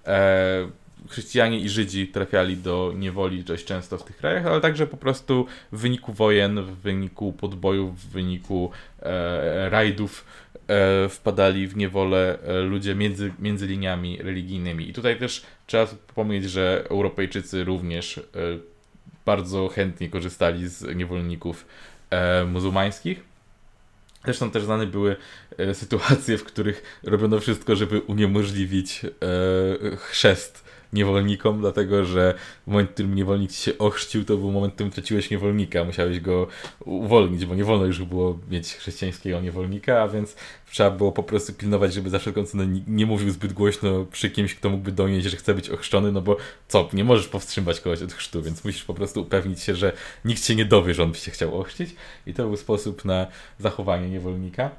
e, 0.06 0.70
chrześcijanie 1.10 1.60
i 1.60 1.68
Żydzi 1.68 2.08
trafiali 2.08 2.56
do 2.56 2.92
niewoli 2.96 3.44
dość 3.44 3.64
często 3.64 3.98
w 3.98 4.04
tych 4.04 4.16
krajach, 4.16 4.46
ale 4.46 4.60
także 4.60 4.86
po 4.86 4.96
prostu 4.96 5.46
w 5.72 5.78
wyniku 5.78 6.12
wojen, 6.12 6.62
w 6.62 6.76
wyniku 6.76 7.32
podbojów, 7.32 8.00
w 8.00 8.08
wyniku 8.08 8.70
e, 9.02 9.70
rajdów 9.70 10.24
e, 10.68 11.08
wpadali 11.08 11.66
w 11.66 11.76
niewolę 11.76 12.38
e, 12.42 12.60
ludzie 12.60 12.94
między, 12.94 13.32
między 13.38 13.66
liniami 13.66 14.22
religijnymi. 14.22 14.88
I 14.88 14.92
tutaj 14.92 15.18
też 15.18 15.42
trzeba 15.66 15.86
wspomnieć, 15.86 16.44
że 16.44 16.84
Europejczycy 16.88 17.64
również 17.64 18.18
e, 18.18 18.22
bardzo 19.26 19.68
chętnie 19.68 20.08
korzystali 20.08 20.68
z 20.68 20.96
niewolników 20.96 21.66
e, 22.10 22.44
muzułmańskich. 22.44 23.24
Zresztą 24.24 24.50
też 24.50 24.64
znane 24.64 24.86
były 24.86 25.16
e, 25.58 25.74
sytuacje, 25.74 26.38
w 26.38 26.44
których 26.44 27.00
robiono 27.02 27.40
wszystko, 27.40 27.76
żeby 27.76 28.00
uniemożliwić 28.00 29.02
chrzest 29.96 30.69
niewolnikom, 30.92 31.60
dlatego 31.60 32.04
że 32.04 32.34
w 32.66 32.70
momencie, 32.70 32.90
w 32.90 32.94
którym 32.94 33.14
niewolnik 33.14 33.52
się 33.52 33.78
ochrzcił, 33.78 34.24
to 34.24 34.36
był 34.36 34.52
moment, 34.52 34.72
w 34.72 34.74
którym 34.74 34.92
traciłeś 34.92 35.30
niewolnika, 35.30 35.84
musiałeś 35.84 36.20
go 36.20 36.46
uwolnić, 36.84 37.46
bo 37.46 37.54
nie 37.54 37.64
wolno 37.64 37.86
już 37.86 38.04
było 38.04 38.38
mieć 38.50 38.74
chrześcijańskiego 38.74 39.40
niewolnika, 39.40 40.02
a 40.02 40.08
więc 40.08 40.36
trzeba 40.70 40.90
było 40.90 41.12
po 41.12 41.22
prostu 41.22 41.52
pilnować, 41.52 41.94
żeby 41.94 42.10
za 42.10 42.18
wszelką 42.18 42.44
cenę 42.44 42.82
nie 42.86 43.06
mówił 43.06 43.30
zbyt 43.30 43.52
głośno 43.52 44.04
przy 44.04 44.30
kimś, 44.30 44.54
kto 44.54 44.70
mógłby 44.70 44.92
donieść, 44.92 45.26
że 45.26 45.36
chce 45.36 45.54
być 45.54 45.70
ochrzczony, 45.70 46.12
no 46.12 46.20
bo 46.20 46.36
co, 46.68 46.88
nie 46.92 47.04
możesz 47.04 47.28
powstrzymać 47.28 47.80
kogoś 47.80 48.02
od 48.02 48.12
chrztu, 48.12 48.42
więc 48.42 48.64
musisz 48.64 48.84
po 48.84 48.94
prostu 48.94 49.22
upewnić 49.22 49.60
się, 49.60 49.74
że 49.74 49.92
nikt 50.24 50.44
się 50.44 50.54
nie 50.54 50.64
dowie, 50.64 50.94
że 50.94 51.02
on 51.02 51.12
by 51.12 51.18
się 51.18 51.30
chciał 51.30 51.60
ochrzcić 51.60 51.94
i 52.26 52.34
to 52.34 52.46
był 52.46 52.56
sposób 52.56 53.04
na 53.04 53.26
zachowanie 53.58 54.10
niewolnika. 54.10 54.70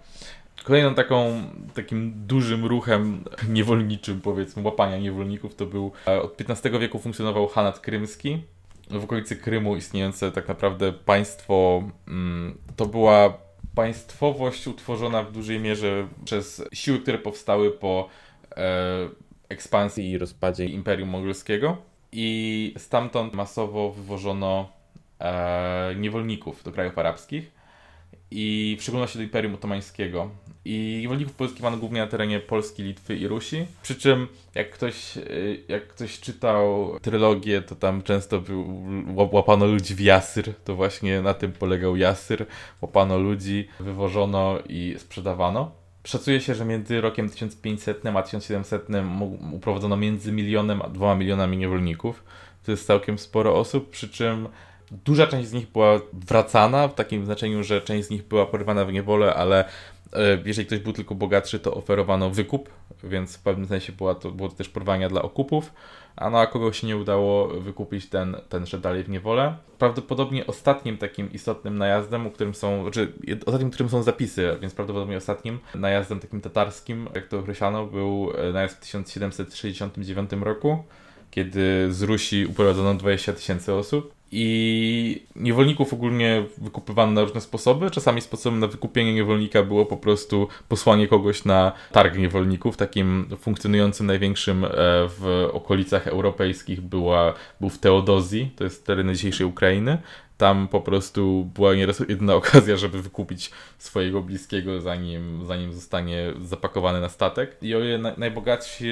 Kolejną 0.63 0.95
taką, 0.95 1.43
takim 1.73 2.13
dużym 2.27 2.65
ruchem 2.65 3.23
niewolniczym, 3.49 4.21
powiedzmy, 4.21 4.63
łapania 4.63 4.97
niewolników 4.97 5.55
to 5.55 5.65
był 5.65 5.91
e, 6.07 6.21
od 6.21 6.41
XV 6.41 6.79
wieku 6.79 6.99
funkcjonował 6.99 7.47
Hanat 7.47 7.79
Krymski. 7.79 8.41
W 8.89 9.03
okolicy 9.03 9.35
Krymu 9.35 9.75
istniejące 9.75 10.31
tak 10.31 10.47
naprawdę 10.47 10.93
państwo, 10.93 11.83
mm, 12.07 12.57
to 12.75 12.85
była 12.85 13.37
państwowość 13.75 14.67
utworzona 14.67 15.23
w 15.23 15.31
dużej 15.31 15.59
mierze 15.59 16.07
przez 16.25 16.63
siły, 16.73 16.99
które 16.99 17.17
powstały 17.17 17.71
po 17.71 18.09
e, 18.57 19.09
ekspansji 19.49 20.11
i 20.11 20.17
rozpadzie 20.17 20.65
Imperium 20.65 21.09
Mongolskiego. 21.09 21.77
I 22.11 22.73
stamtąd 22.77 23.33
masowo 23.33 23.91
wywożono 23.91 24.69
e, 25.19 25.95
niewolników 25.95 26.63
do 26.63 26.71
krajów 26.71 26.97
arabskich 26.97 27.60
i 28.31 28.77
w 28.79 28.81
szczególności 28.81 29.17
do 29.17 29.23
Imperium 29.23 29.53
Otomańskiego. 29.53 30.29
I 30.65 30.99
niewolników 31.01 31.33
pozyskiwano 31.33 31.77
głównie 31.77 32.01
na 32.01 32.07
terenie 32.07 32.39
Polski, 32.39 32.83
Litwy 32.83 33.15
i 33.15 33.27
Rusi. 33.27 33.65
Przy 33.81 33.95
czym, 33.95 34.27
jak 34.55 34.71
ktoś, 34.71 35.17
y, 35.17 35.63
jak 35.67 35.87
ktoś 35.87 36.19
czytał 36.19 36.91
trylogię, 37.01 37.61
to 37.61 37.75
tam 37.75 38.03
często 38.03 38.39
był, 38.39 38.83
łapano 39.31 39.65
ludzi 39.65 39.95
w 39.95 39.99
Jasyr. 39.99 40.53
To 40.65 40.75
właśnie 40.75 41.21
na 41.21 41.33
tym 41.33 41.51
polegał 41.51 41.95
Jasyr. 41.95 42.45
Łapano 42.81 43.17
ludzi, 43.17 43.67
wywożono 43.79 44.59
i 44.69 44.95
sprzedawano. 44.97 45.71
Szacuje 46.03 46.41
się, 46.41 46.55
że 46.55 46.65
między 46.65 47.01
rokiem 47.01 47.29
1500 47.29 48.05
a 48.05 48.23
1700 48.23 48.87
uprowadzono 49.51 49.97
między 49.97 50.31
milionem 50.31 50.81
a 50.81 50.89
dwoma 50.89 51.15
milionami 51.15 51.57
niewolników. 51.57 52.23
To 52.63 52.71
jest 52.71 52.87
całkiem 52.87 53.17
sporo 53.17 53.55
osób, 53.55 53.89
przy 53.89 54.09
czym 54.09 54.47
Duża 54.91 55.27
część 55.27 55.49
z 55.49 55.53
nich 55.53 55.71
była 55.71 55.99
wracana, 56.13 56.87
w 56.87 56.95
takim 56.95 57.25
znaczeniu, 57.25 57.63
że 57.63 57.81
część 57.81 58.07
z 58.07 58.09
nich 58.09 58.27
była 58.27 58.45
porywana 58.45 58.85
w 58.85 58.93
niewolę, 58.93 59.35
ale 59.35 59.65
e, 60.13 60.37
jeżeli 60.45 60.65
ktoś 60.65 60.79
był 60.79 60.93
tylko 60.93 61.15
bogatszy, 61.15 61.59
to 61.59 61.73
oferowano 61.73 62.29
wykup, 62.29 62.69
więc 63.03 63.37
w 63.37 63.41
pewnym 63.41 63.67
sensie 63.67 63.93
była 63.93 64.15
to, 64.15 64.31
było 64.31 64.49
to 64.49 64.55
też 64.55 64.69
porwania 64.69 65.09
dla 65.09 65.21
okupów, 65.21 65.73
a 66.15 66.29
no 66.29 66.39
a 66.39 66.73
się 66.73 66.87
nie 66.87 66.97
udało 66.97 67.47
wykupić, 67.47 68.09
ten, 68.09 68.35
ten 68.49 68.65
szedł 68.65 68.83
dalej 68.83 69.03
w 69.03 69.09
niewolę. 69.09 69.55
Prawdopodobnie 69.79 70.47
ostatnim 70.47 70.97
takim 70.97 71.33
istotnym 71.33 71.77
najazdem, 71.77 72.27
u 72.27 72.31
którym 72.31 72.53
są, 72.53 72.81
znaczy 72.81 73.13
ostatnim, 73.45 73.71
którym 73.71 73.89
są 73.89 74.03
zapisy, 74.03 74.57
więc 74.61 74.73
prawdopodobnie 74.73 75.17
ostatnim 75.17 75.59
najazdem 75.75 76.19
takim 76.19 76.41
tatarskim, 76.41 77.09
jak 77.15 77.27
to 77.27 77.39
określano, 77.39 77.85
był 77.85 78.31
e, 78.37 78.53
najazd 78.53 78.77
w 78.77 78.79
1769 78.79 80.31
roku, 80.31 80.83
kiedy 81.31 81.93
z 81.93 82.01
Rusi 82.01 82.45
uprowadzono 82.45 82.93
20 82.93 83.33
tysięcy 83.33 83.73
osób 83.73 84.20
I 84.33 85.23
niewolników 85.35 85.93
ogólnie 85.93 86.43
wykupywano 86.57 87.11
na 87.11 87.21
różne 87.21 87.41
sposoby. 87.41 87.91
Czasami 87.91 88.21
sposobem 88.21 88.59
na 88.59 88.67
wykupienie 88.67 89.13
niewolnika 89.13 89.63
było 89.63 89.85
po 89.85 89.97
prostu 89.97 90.47
posłanie 90.67 91.07
kogoś 91.07 91.45
na 91.45 91.71
targ 91.91 92.17
niewolników. 92.17 92.77
Takim 92.77 93.27
funkcjonującym 93.39 94.07
największym 94.07 94.65
e, 94.65 94.69
w 95.07 95.49
okolicach 95.53 96.07
europejskich 96.07 96.81
była, 96.81 97.33
był 97.59 97.69
w 97.69 97.79
Teodozji, 97.79 98.51
to 98.55 98.63
jest 98.63 98.85
teren 98.85 99.15
dzisiejszej 99.15 99.47
Ukrainy. 99.47 99.97
Tam 100.37 100.67
po 100.67 100.81
prostu 100.81 101.49
była 101.55 101.75
nieraz 101.75 101.99
jedyna 101.99 102.35
okazja, 102.41 102.77
żeby 102.77 103.01
wykupić 103.01 103.51
swojego 103.77 104.21
bliskiego, 104.21 104.81
zanim, 104.81 105.45
zanim 105.45 105.73
zostanie 105.73 106.33
zapakowany 106.41 107.01
na 107.01 107.09
statek. 107.09 107.57
I 107.61 107.75
o 107.75 107.79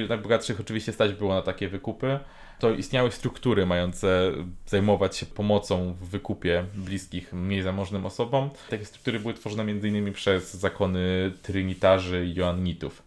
najbogatszych 0.08 0.60
oczywiście 0.60 0.92
stać 0.92 1.14
było 1.14 1.34
na 1.34 1.42
takie 1.42 1.70
wykupy, 1.70 2.20
to 2.60 2.74
istniały 2.74 3.12
struktury 3.12 3.66
mające 3.66 4.32
zajmować 4.66 5.18
się 5.18 5.26
pomocą 5.26 5.94
w 5.94 6.10
wykupie 6.10 6.66
bliskich, 6.76 7.34
mniej 7.34 7.62
zamożnym 7.62 8.06
osobom. 8.06 8.50
Takie 8.70 8.86
struktury 8.86 9.20
były 9.20 9.34
tworzone 9.34 9.64
m.in. 9.64 10.14
przez 10.14 10.54
zakony 10.54 11.32
trynitarzy 11.42 12.26
i 12.26 12.36
joannitów. 12.36 13.04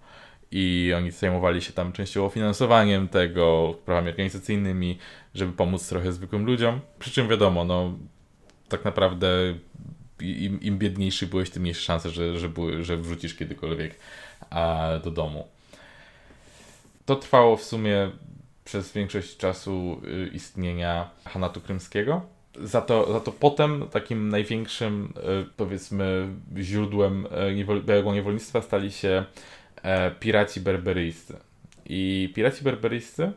I 0.51 0.93
oni 0.97 1.11
zajmowali 1.11 1.63
się 1.63 1.73
tam 1.73 1.93
częściowo 1.93 2.29
finansowaniem 2.29 3.09
tego, 3.09 3.75
sprawami 3.83 4.09
organizacyjnymi, 4.09 4.99
żeby 5.35 5.53
pomóc 5.53 5.89
trochę 5.89 6.13
zwykłym 6.13 6.45
ludziom. 6.45 6.81
Przy 6.99 7.11
czym 7.11 7.29
wiadomo, 7.29 7.65
no 7.65 7.95
tak 8.69 8.85
naprawdę 8.85 9.29
im, 10.21 10.61
im 10.61 10.79
biedniejszy 10.79 11.27
byłeś, 11.27 11.51
tym 11.51 11.63
mniejsze 11.63 11.81
szanse, 11.81 12.11
że, 12.11 12.39
że, 12.39 12.51
że 12.81 12.97
wrzucisz 12.97 13.35
kiedykolwiek 13.35 13.99
a, 14.51 14.91
do 15.05 15.11
domu. 15.11 15.49
To 17.07 17.17
trwało 17.17 17.57
w 17.57 17.63
sumie 17.63 18.11
przez 18.64 18.92
większość 18.92 19.37
czasu 19.37 20.00
y, 20.04 20.31
istnienia 20.35 21.11
Hanatu 21.25 21.61
Krymskiego. 21.61 22.23
Za 22.61 22.81
to, 22.81 23.12
za 23.12 23.21
to 23.21 23.33
potem 23.33 23.88
takim 23.90 24.28
największym, 24.28 25.12
y, 25.16 25.47
powiedzmy, 25.57 26.28
źródłem 26.57 27.26
y, 27.76 27.83
białego 27.83 28.14
niewolnictwa 28.14 28.62
stali 28.62 28.92
się 28.92 29.25
e, 29.83 30.11
piraci 30.11 30.61
berberyjscy. 30.61 31.37
I 31.87 32.33
piraci 32.35 32.64
berberyjscy 32.64 33.33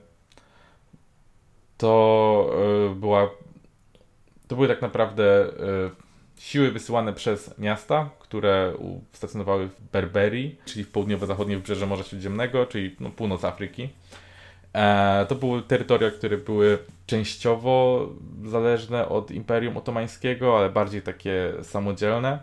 to 1.78 2.56
była 2.96 3.30
to 4.48 4.56
były 4.56 4.68
tak 4.68 4.82
naprawdę 4.82 5.48
siły 6.38 6.72
wysyłane 6.72 7.14
przez 7.14 7.58
miasta, 7.60 8.10
które 8.20 8.74
stacjonowały 9.12 9.68
w 9.68 9.82
Berberii, 9.92 10.58
czyli 10.66 10.86
w 10.86 10.92
południowo-zachodnie 10.92 11.56
wybrzeże 11.56 11.88
Morza 11.88 12.04
Śródziemnego, 12.04 12.66
czyli 12.66 12.96
no, 13.00 13.10
północ 13.10 13.44
Afryki. 13.44 13.90
E, 14.76 15.26
to 15.30 15.36
były 15.36 15.62
terytoria, 15.62 16.12
które 16.12 16.38
były 16.38 16.78
częściowo 17.06 18.10
zależne 18.46 19.10
od 19.10 19.32
Imperium 19.32 19.78
Otomańskiego, 19.78 20.58
ale 20.58 20.70
bardziej 20.70 21.02
takie 21.02 21.54
samodzielne. 21.62 22.40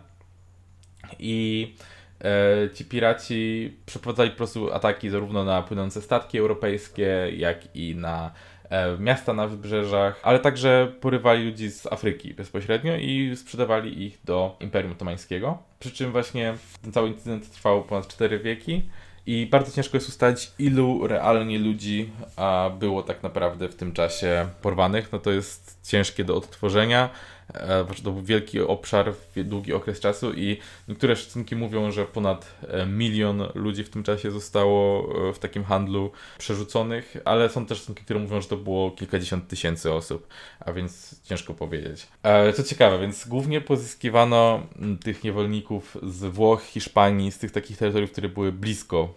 I 1.19 1.73
e, 2.21 2.69
ci 2.73 2.85
piraci 2.85 3.73
przeprowadzali 3.85 4.29
po 4.29 4.37
prostu 4.37 4.73
ataki 4.73 5.09
zarówno 5.09 5.43
na 5.43 5.61
płynące 5.61 6.01
statki 6.01 6.37
europejskie, 6.37 7.31
jak 7.35 7.75
i 7.75 7.95
na 7.95 8.31
e, 8.69 8.97
miasta 8.97 9.33
na 9.33 9.47
wybrzeżach, 9.47 10.19
ale 10.23 10.39
także 10.39 10.91
porywali 11.01 11.45
ludzi 11.45 11.71
z 11.71 11.87
Afryki 11.87 12.33
bezpośrednio 12.33 12.95
i 12.95 13.35
sprzedawali 13.35 14.03
ich 14.03 14.19
do 14.25 14.57
Imperium 14.59 14.91
Otomańskiego. 14.91 15.57
Przy 15.79 15.91
czym 15.91 16.11
właśnie 16.11 16.53
ten 16.81 16.91
cały 16.91 17.07
incydent 17.07 17.51
trwał 17.51 17.83
ponad 17.83 18.07
4 18.07 18.39
wieki. 18.39 18.83
I 19.25 19.47
bardzo 19.51 19.71
ciężko 19.71 19.97
jest 19.97 20.09
ustalić, 20.09 20.51
ilu 20.59 21.07
realnie 21.07 21.59
ludzi 21.59 22.09
a, 22.35 22.71
było 22.79 23.03
tak 23.03 23.23
naprawdę 23.23 23.69
w 23.69 23.75
tym 23.75 23.91
czasie 23.91 24.47
porwanych. 24.61 25.11
No 25.11 25.19
to 25.19 25.31
jest 25.31 25.77
ciężkie 25.83 26.23
do 26.23 26.35
odtworzenia. 26.37 27.09
E, 27.53 27.85
to 28.03 28.11
był 28.11 28.21
wielki 28.21 28.59
obszar, 28.59 29.13
długi 29.35 29.73
okres 29.73 29.99
czasu 29.99 30.33
i 30.33 30.57
niektóre 30.87 31.15
szacunki 31.15 31.55
mówią, 31.55 31.91
że 31.91 32.05
ponad 32.05 32.55
e, 32.67 32.85
milion 32.85 33.43
ludzi 33.55 33.83
w 33.83 33.89
tym 33.89 34.03
czasie 34.03 34.31
zostało 34.31 35.09
e, 35.29 35.33
w 35.33 35.39
takim 35.39 35.63
handlu 35.63 36.11
przerzuconych, 36.37 37.17
ale 37.25 37.49
są 37.49 37.65
też 37.65 37.77
szacunki, 37.77 38.03
które 38.03 38.19
mówią, 38.19 38.41
że 38.41 38.47
to 38.47 38.57
było 38.57 38.91
kilkadziesiąt 38.91 39.47
tysięcy 39.47 39.93
osób, 39.93 40.27
a 40.59 40.73
więc 40.73 41.21
ciężko 41.23 41.53
powiedzieć. 41.53 42.07
Co 42.53 42.63
ciekawe, 42.63 42.99
więc 42.99 43.27
głównie 43.27 43.61
pozyskiwano 43.61 44.67
tych 45.03 45.23
niewolników 45.23 45.97
z 46.03 46.25
Włoch, 46.25 46.63
Hiszpanii, 46.63 47.31
z 47.31 47.37
tych 47.37 47.51
takich 47.51 47.77
terytoriów, 47.77 48.11
które 48.11 48.29
były 48.29 48.51
blisko. 48.51 49.13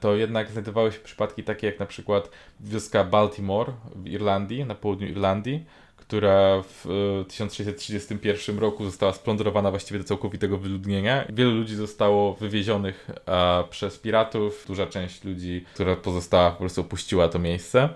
To 0.00 0.16
jednak 0.16 0.50
znajdowały 0.50 0.92
się 0.92 0.98
przypadki 0.98 1.44
takie 1.44 1.66
jak 1.66 1.80
na 1.80 1.86
przykład 1.86 2.30
wioska 2.60 3.04
Baltimore 3.04 3.72
w 3.96 4.06
Irlandii, 4.06 4.64
na 4.64 4.74
południu 4.74 5.08
Irlandii, 5.08 5.64
która 6.12 6.62
w 6.62 6.84
1631 7.28 8.56
e, 8.56 8.60
roku 8.60 8.84
została 8.84 9.12
splądrowana 9.12 9.70
właściwie 9.70 9.98
do 9.98 10.04
całkowitego 10.04 10.58
wyludnienia. 10.58 11.24
Wielu 11.32 11.50
ludzi 11.50 11.76
zostało 11.76 12.34
wywiezionych 12.34 13.10
a, 13.26 13.64
przez 13.70 13.98
piratów, 13.98 14.64
duża 14.66 14.86
część 14.86 15.24
ludzi, 15.24 15.64
która 15.74 15.96
pozostała, 15.96 16.50
po 16.50 16.58
prostu 16.58 16.80
opuściła 16.80 17.28
to 17.28 17.38
miejsce. 17.38 17.88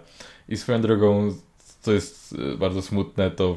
I 0.48 0.56
swoją 0.56 0.80
drogą, 0.80 1.34
co 1.80 1.92
jest 1.92 2.34
e, 2.54 2.56
bardzo 2.56 2.82
smutne, 2.82 3.30
to 3.30 3.56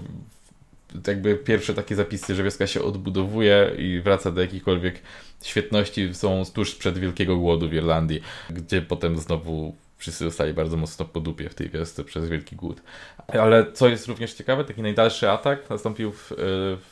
jakby 1.07 1.35
pierwsze 1.35 1.73
takie 1.73 1.95
zapisy, 1.95 2.35
że 2.35 2.43
wioska 2.43 2.67
się 2.67 2.81
odbudowuje 2.81 3.71
i 3.77 4.01
wraca 4.01 4.31
do 4.31 4.41
jakiejkolwiek 4.41 5.01
świetności 5.43 6.13
są 6.13 6.43
tuż 6.53 6.73
sprzed 6.73 6.97
Wielkiego 6.97 7.37
Głodu 7.37 7.69
w 7.69 7.73
Irlandii, 7.73 8.21
gdzie 8.49 8.81
potem 8.81 9.17
znowu 9.17 9.75
wszyscy 9.99 10.23
zostali 10.23 10.53
bardzo 10.53 10.77
mocno 10.77 11.05
po 11.05 11.19
dupie 11.19 11.49
w 11.49 11.55
tej 11.55 11.69
wiosce 11.69 12.03
przez 12.03 12.29
Wielki 12.29 12.55
Głód. 12.55 12.81
Ale 13.27 13.71
co 13.71 13.87
jest 13.87 14.07
również 14.07 14.33
ciekawe, 14.33 14.65
taki 14.65 14.81
najdalszy 14.81 15.29
atak 15.29 15.69
nastąpił 15.69 16.11
w, 16.11 16.33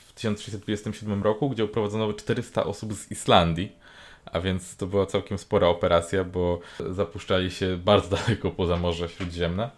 w 0.08 0.14
1327 0.16 1.24
roku, 1.24 1.50
gdzie 1.50 1.66
uprowadzono 1.66 2.14
400 2.14 2.64
osób 2.64 2.94
z 2.94 3.12
Islandii. 3.12 3.72
A 4.26 4.40
więc 4.40 4.76
to 4.76 4.88
była 4.88 5.06
całkiem 5.06 5.38
spora 5.38 5.68
operacja, 5.68 6.24
bo 6.24 6.60
zapuszczali 6.90 7.52
się 7.52 7.78
bardzo 7.78 8.16
daleko 8.18 8.52
poza 8.52 8.78
Morze 8.78 9.10
Śródziemne. 9.10 9.70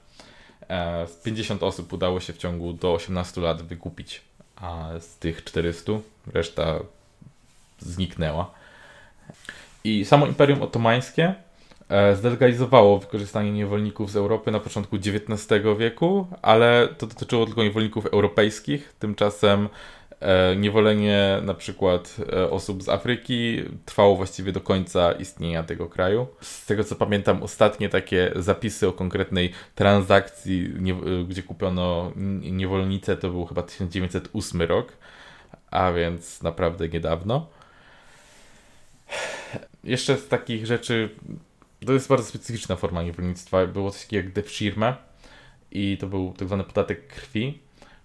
50 1.23 1.63
e, 1.63 1.65
osób 1.65 1.93
udało 1.93 2.19
się 2.19 2.33
w 2.33 2.37
ciągu 2.37 2.73
do 2.73 2.93
18 2.93 3.41
lat 3.41 3.61
wykupić, 3.61 4.21
a 4.55 4.89
z 4.99 5.17
tych 5.17 5.43
400 5.43 5.91
reszta 6.33 6.79
zniknęła. 7.79 8.51
I 9.83 10.05
samo 10.05 10.27
Imperium 10.27 10.61
Otomańskie 10.61 11.35
zdelegalizowało 12.15 12.99
wykorzystanie 12.99 13.51
niewolników 13.51 14.11
z 14.11 14.15
Europy 14.15 14.51
na 14.51 14.59
początku 14.59 14.95
XIX 14.95 15.63
wieku, 15.77 16.27
ale 16.41 16.87
to 16.97 17.07
dotyczyło 17.07 17.45
tylko 17.45 17.63
niewolników 17.63 18.05
europejskich. 18.05 18.93
Tymczasem 18.99 19.69
e, 20.19 20.55
niewolenie 20.55 21.39
na 21.43 21.53
przykład 21.53 22.15
e, 22.33 22.49
osób 22.49 22.83
z 22.83 22.89
Afryki 22.89 23.63
trwało 23.85 24.15
właściwie 24.15 24.51
do 24.51 24.61
końca 24.61 25.11
istnienia 25.11 25.63
tego 25.63 25.87
kraju. 25.87 26.27
Z 26.41 26.65
tego 26.65 26.83
co 26.83 26.95
pamiętam, 26.95 27.43
ostatnie 27.43 27.89
takie 27.89 28.31
zapisy 28.35 28.87
o 28.87 28.93
konkretnej 28.93 29.51
transakcji, 29.75 30.73
gdzie 31.27 31.43
kupiono 31.43 32.11
niewolnicę, 32.41 33.17
to 33.17 33.29
był 33.29 33.45
chyba 33.45 33.63
1908 33.63 34.61
rok, 34.61 34.93
a 35.71 35.91
więc 35.91 36.43
naprawdę 36.43 36.89
niedawno. 36.89 37.47
Jeszcze 39.83 40.17
z 40.17 40.27
takich 40.27 40.65
rzeczy 40.65 41.09
to 41.85 41.93
jest 41.93 42.09
bardzo 42.09 42.25
specyficzna 42.25 42.75
forma 42.75 43.03
niewolnictwa. 43.03 43.67
Było 43.67 43.91
coś 43.91 44.01
takiego 44.01 44.25
jak 44.25 44.33
defshirme 44.33 44.95
i 45.71 45.97
to 45.97 46.07
był 46.07 46.33
tak 46.37 46.47
zwany 46.47 46.63
podatek 46.63 47.07
krwi. 47.07 47.59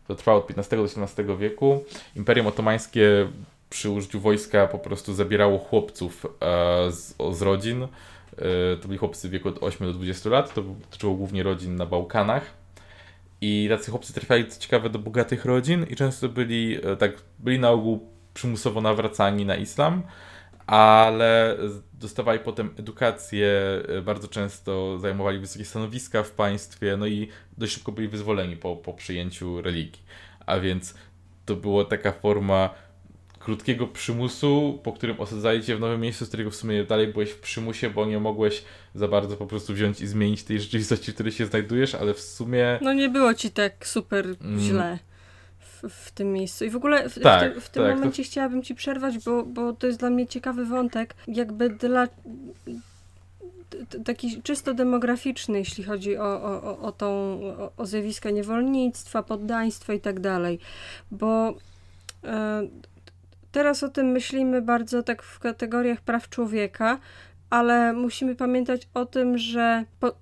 To 0.09 0.15
trwało 0.15 0.39
od 0.39 0.51
XV 0.51 0.77
do 0.77 0.85
XVII 0.85 1.37
wieku. 1.39 1.85
Imperium 2.17 2.47
Otomańskie 2.47 3.29
przy 3.71 3.91
użyciu 3.91 4.21
wojska 4.21 4.67
po 4.67 4.79
prostu 4.79 5.15
zabierało 5.15 5.59
chłopców 5.59 6.27
e, 6.41 6.93
z, 6.93 7.17
z 7.33 7.43
rodzin. 7.43 7.83
E, 7.83 7.89
to 8.81 8.89
byli 8.89 8.99
chłopcy 8.99 9.29
w 9.29 9.31
wieku 9.31 9.49
od 9.49 9.63
8 9.63 9.87
do 9.87 9.93
20 9.93 10.31
lat. 10.31 10.55
To 10.55 10.63
dotyczyło 10.63 11.15
głównie 11.15 11.43
rodzin 11.43 11.77
na 11.77 11.87
Bałkanach. 11.87 12.55
I 13.41 13.67
tacy 13.71 13.91
chłopcy 13.91 14.13
trafiali, 14.13 14.49
co 14.49 14.61
ciekawe, 14.61 14.91
do 14.91 14.99
bogatych 14.99 15.45
rodzin 15.45 15.87
i 15.91 15.97
często 15.97 16.29
byli, 16.29 16.79
e, 16.87 16.97
tak, 16.97 17.13
byli 17.39 17.59
na 17.59 17.71
ogół 17.71 18.09
przymusowo 18.35 18.81
nawracani 18.81 19.45
na 19.45 19.57
islam 19.57 20.03
ale 20.67 21.57
dostawali 21.93 22.39
potem 22.39 22.71
edukację, 22.79 23.49
e, 23.89 24.03
bardzo 24.03 24.29
często 24.29 24.99
zajmowali 24.99 25.39
wysokie 25.39 25.65
stanowiska 25.65 26.23
w 26.23 26.31
państwie, 26.31 26.97
no 26.97 27.07
i 27.07 27.29
dość 27.59 27.73
szybko 27.73 27.93
byli 27.93 28.09
wyzwoleni 28.09 28.57
po, 28.57 28.77
po 28.77 28.95
przyjęciu 28.95 29.63
religii. 29.63 30.03
A 30.47 30.61
więc 30.61 30.95
to 31.47 31.57
była 31.57 31.85
taka 31.85 32.13
forma 32.13 32.71
krótkiego 33.39 33.87
przymusu, 33.87 34.81
po 34.83 34.93
którym 34.93 35.21
osadzali 35.21 35.63
cię 35.63 35.77
w 35.77 35.81
nowym 35.81 36.01
miejscu, 36.01 36.25
z 36.25 36.29
którego 36.29 36.51
w 36.51 36.57
sumie 36.57 36.85
dalej 36.85 37.09
byłeś 37.09 37.31
w 37.31 37.41
przymusie, 37.41 37.91
bo 37.91 38.07
nie 38.07 38.21
mogłeś 38.21 38.65
za 38.95 39.09
bardzo 39.09 39.37
po 39.37 39.47
prostu 39.47 39.75
wziąć 39.75 40.01
i 40.01 40.07
zmienić 40.07 40.43
tej 40.43 40.61
rzeczywistości, 40.61 41.11
w 41.11 41.15
której 41.15 41.33
się 41.33 41.47
znajdujesz, 41.47 41.95
ale 41.95 42.15
w 42.15 42.21
sumie... 42.21 42.79
No 42.83 42.93
nie 42.93 43.09
było 43.09 43.35
ci 43.35 43.51
tak 43.51 43.87
super 43.87 44.27
mm. 44.27 44.99
W, 45.89 46.11
tym 46.13 46.33
miejscu. 46.33 46.65
I 46.65 46.71
w 46.71 46.77
ogóle 46.77 47.09
w, 47.09 47.19
tak, 47.19 47.51
w, 47.51 47.53
tym, 47.53 47.61
w 47.61 47.69
tym 47.71 47.83
tak, 47.83 47.95
momencie 47.95 48.23
to... 48.23 48.31
chciałabym 48.31 48.63
ci 48.63 48.75
przerwać, 48.75 49.19
bo, 49.19 49.43
bo 49.43 49.73
to 49.73 49.87
jest 49.87 49.99
dla 49.99 50.11
mnie 50.11 50.27
ciekawy 50.27 50.65
wątek. 50.65 51.15
Jakby 51.29 51.71
dla 51.71 52.09
taki 54.05 54.43
czysto 54.43 54.75
demograficzny, 54.75 55.59
jeśli 55.59 55.85
chodzi 55.85 56.17
o, 56.17 56.43
o, 56.43 56.79
o, 56.79 56.93
tą, 56.93 57.07
o, 57.59 57.73
o 57.77 57.87
zjawiska 57.87 58.31
niewolnictwa, 58.31 59.23
poddaństwa 59.23 59.93
i 59.93 60.01
tak 60.01 60.21
dalej. 60.21 60.59
Bo 61.11 61.55
e, 62.25 62.69
teraz 63.53 63.83
o 63.83 63.89
tym 63.89 64.07
myślimy 64.07 64.63
bardzo 64.63 65.03
tak 65.03 65.23
w 65.23 65.39
kategoriach 65.39 66.01
praw 66.01 66.29
człowieka, 66.29 66.99
ale 67.51 67.93
musimy 67.93 68.35
pamiętać 68.35 68.89
o 68.95 69.07
tym, 69.07 69.39
że 69.39 69.85
po, 70.01 70.13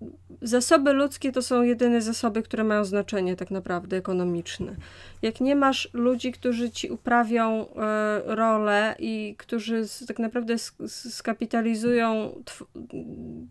zasoby 0.43 0.93
ludzkie 0.93 1.33
to 1.33 1.43
są 1.43 1.63
jedyne 1.63 2.03
zasoby, 2.03 2.43
które 2.43 2.65
mają 2.65 2.85
znaczenie 2.85 3.37
tak 3.37 3.51
naprawdę 3.51 3.97
ekonomiczne. 3.97 4.77
Jak 5.23 5.41
nie 5.41 5.57
masz 5.57 5.89
ludzi, 5.93 6.33
którzy 6.33 6.71
ci 6.71 6.91
uprawią 6.91 7.67
e, 7.69 8.23
rolę 8.27 8.95
i 8.99 9.35
którzy 9.39 9.85
tak 10.07 10.19
naprawdę 10.19 10.55
skapitalizują, 10.87 12.43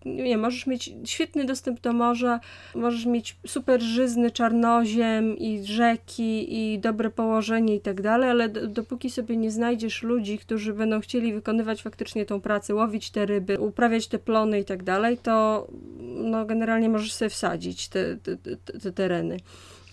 nie 0.05 0.37
możesz 0.37 0.67
mieć 0.67 0.93
świetny 1.05 1.45
dostęp 1.45 1.81
do 1.81 1.93
morza, 1.93 2.39
możesz 2.75 3.05
mieć 3.05 3.37
super 3.47 3.81
żyzny 3.81 4.31
czarnoziem 4.31 5.37
i 5.37 5.65
rzeki 5.65 6.57
i 6.57 6.79
dobre 6.79 7.09
położenie 7.09 7.75
i 7.75 7.81
tak 7.81 8.01
dalej, 8.01 8.29
ale 8.29 8.49
dopóki 8.49 9.09
sobie 9.09 9.37
nie 9.37 9.51
znajdziesz 9.51 10.03
ludzi, 10.03 10.37
którzy 10.37 10.73
będą 10.73 10.99
chcieli 10.99 11.33
wykonywać 11.33 11.81
faktycznie 11.83 12.25
tą 12.25 12.41
pracę, 12.41 12.75
łowić 12.75 13.11
te 13.11 13.25
ryby, 13.25 13.59
uprawiać 13.59 14.07
te 14.07 14.19
plony 14.19 14.59
i 14.59 14.65
tak 14.65 14.83
dalej, 14.83 15.17
to 15.17 15.67
no, 15.99 16.45
generalnie 16.45 16.80
możesz 16.89 17.13
sobie 17.13 17.29
wsadzić 17.29 17.87
te, 17.87 18.17
te, 18.17 18.37
te, 18.37 18.57
te 18.57 18.91
tereny. 18.91 19.37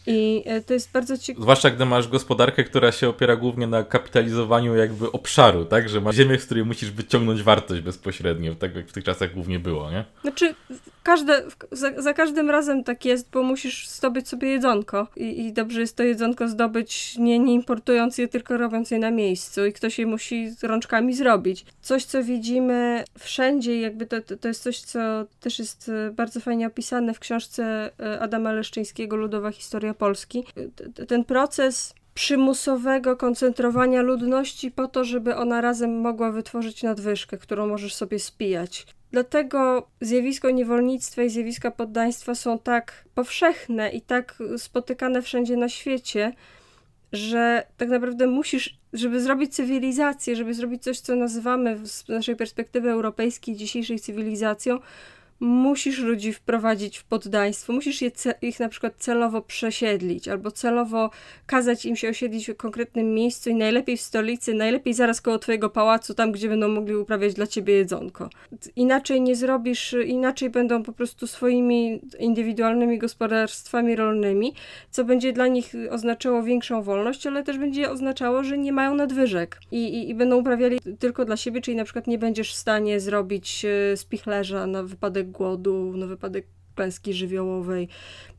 I 0.09 0.43
e, 0.47 0.61
to 0.61 0.75
jest 0.75 0.93
bardzo 0.93 1.19
ciekawe. 1.19 1.43
Zwłaszcza 1.43 1.71
gdy 1.71 1.87
masz 1.87 2.09
gospodarkę, 2.09 2.65
która 2.65 2.93
się 2.93 3.09
opiera 3.09 3.37
głównie 3.37 3.67
na 3.67 3.85
kapitalizowaniu 3.85 4.77
jakby 4.77 5.13
obszaru, 5.13 5.65
tak? 5.65 5.89
Że 5.89 6.01
masz 6.01 6.17
ziemię, 6.17 6.39
z 6.39 6.45
której 6.45 6.65
musisz 6.65 6.91
wyciągnąć 6.91 7.43
wartość 7.43 7.83
bezpośrednio, 7.83 8.55
tak 8.55 8.77
jak 8.77 8.89
w 8.89 8.93
tych 8.93 9.05
czasach 9.05 9.35
głównie 9.35 9.59
było, 9.59 9.91
nie? 9.91 10.05
Znaczy, 10.23 10.55
każde, 11.03 11.43
za, 11.73 12.03
za 12.03 12.15
każdym 12.15 12.51
razem 12.51 12.85
tak 12.85 13.05
jest, 13.05 13.31
bo 13.31 13.43
musisz 13.43 13.89
zdobyć 13.89 14.29
sobie 14.29 14.49
jedzonko 14.49 15.07
I, 15.17 15.47
i 15.47 15.53
dobrze 15.53 15.81
jest 15.81 15.97
to 15.97 16.03
jedzonko 16.03 16.49
zdobyć 16.49 17.19
nie, 17.19 17.39
nie 17.39 17.55
importując 17.55 18.19
je, 18.19 18.29
tylko 18.29 18.57
robiąc 18.57 18.91
je 18.91 18.99
na 18.99 19.11
miejscu 19.11 19.67
i 19.67 19.73
ktoś 19.73 19.99
je 19.99 20.07
musi 20.07 20.55
rączkami 20.63 21.15
zrobić. 21.15 21.65
Coś, 21.83 22.05
co 22.05 22.25
widzimy 22.25 23.05
wszędzie 23.19 23.81
jakby 23.81 24.07
to, 24.07 24.17
to, 24.41 24.49
jest 24.49 24.63
coś, 24.63 24.81
co 24.81 24.99
też 25.41 25.59
jest 25.59 25.89
e, 25.89 26.11
bardzo 26.11 26.41
fajnie 26.41 26.67
opisane 26.67 27.15
w 27.15 27.19
książce 27.19 27.91
e, 28.01 28.21
Adama 28.21 28.53
Leszczyńskiego 28.53 29.17
Ludowa 29.17 29.51
Historia 29.51 29.95
Polski. 29.99 30.45
Ten 31.09 31.25
proces 31.25 31.95
przymusowego 32.15 33.17
koncentrowania 33.17 34.03
ludności 34.03 34.71
po 34.71 34.89
to, 34.89 35.05
żeby 35.05 35.37
ona 35.37 35.61
razem 35.61 36.01
mogła 36.01 36.33
wytworzyć 36.33 36.83
nadwyżkę, 36.83 37.39
którą 37.39 37.67
możesz 37.67 37.95
sobie 37.95 38.19
spijać. 38.19 38.87
Dlatego 39.11 39.89
zjawisko 40.01 40.51
niewolnictwa 40.51 41.23
i 41.23 41.31
zjawiska 41.31 41.71
poddaństwa 41.71 42.35
są 42.35 42.59
tak 42.59 43.05
powszechne 43.15 43.91
i 43.91 44.01
tak 44.01 44.39
spotykane 44.57 45.23
wszędzie 45.23 45.57
na 45.57 45.69
świecie, 45.69 46.33
że 47.13 47.67
tak 47.77 47.89
naprawdę 47.89 48.27
musisz, 48.27 48.79
żeby 48.93 49.21
zrobić 49.21 49.55
cywilizację, 49.55 50.37
żeby 50.37 50.55
zrobić 50.55 50.83
coś, 50.83 51.01
co 51.01 51.17
nazywamy 51.17 51.87
z 51.87 52.09
naszej 52.09 52.37
perspektywy 52.37 52.91
europejskiej 52.91 53.57
dzisiejszej 53.57 53.99
cywilizacją, 53.99 54.79
musisz 55.41 55.99
ludzi 55.99 56.33
wprowadzić 56.33 56.99
w 56.99 57.05
poddaństwo, 57.05 57.73
musisz 57.73 58.03
je 58.03 58.11
ich 58.43 58.61
na 58.61 58.69
przykład 58.69 58.95
celowo 58.99 59.43
przesiedlić 59.43 60.29
albo 60.29 60.51
celowo 60.51 61.11
kazać 61.47 61.87
im 61.87 61.97
się 61.97 62.09
osiedlić 62.09 62.51
w 62.51 62.57
konkretnym 62.57 63.15
miejscu 63.15 63.51
i 63.51 63.55
najlepiej 63.55 63.97
w 63.97 64.01
stolicy, 64.01 64.55
najlepiej 64.55 64.95
zaraz 64.95 65.21
koło 65.21 65.39
twojego 65.39 65.71
pałacu, 65.71 66.15
tam 66.15 66.33
gdzie 66.33 66.49
będą 66.49 66.69
mogli 66.69 66.97
uprawiać 66.97 67.35
dla 67.35 67.47
ciebie 67.47 67.75
jedzonko. 67.75 68.31
Inaczej 68.77 69.21
nie 69.21 69.37
zrobisz, 69.37 69.97
inaczej 70.07 70.51
będą 70.51 70.83
po 70.83 70.93
prostu 70.93 71.27
swoimi 71.27 72.01
indywidualnymi 72.19 72.99
gospodarstwami 72.99 73.97
rolnymi, 73.97 74.55
co 74.91 75.05
będzie 75.05 75.33
dla 75.33 75.47
nich 75.47 75.73
oznaczało 75.91 76.43
większą 76.43 76.83
wolność, 76.83 77.27
ale 77.27 77.43
też 77.43 77.59
będzie 77.59 77.91
oznaczało, 77.91 78.45
że 78.45 78.59
nie 78.59 78.73
mają 78.73 78.95
nadwyżek 78.95 79.61
i, 79.73 79.85
i, 79.85 80.11
i 80.11 80.15
będą 80.15 80.37
uprawiali 80.37 80.81
tylko 80.99 81.25
dla 81.25 81.37
siebie, 81.37 81.61
czyli 81.61 81.77
na 81.77 81.85
przykład 81.85 82.07
nie 82.07 82.19
będziesz 82.19 82.53
w 82.53 82.57
stanie 82.57 83.01
zrobić 83.01 83.65
e, 83.65 83.97
spichlerza 83.97 84.67
na 84.67 84.83
wypadek 84.83 85.28
głodu, 85.31 85.93
na 85.97 86.07
wypadek 86.07 86.47
klęski 86.75 87.15
żywiołowej 87.15 87.89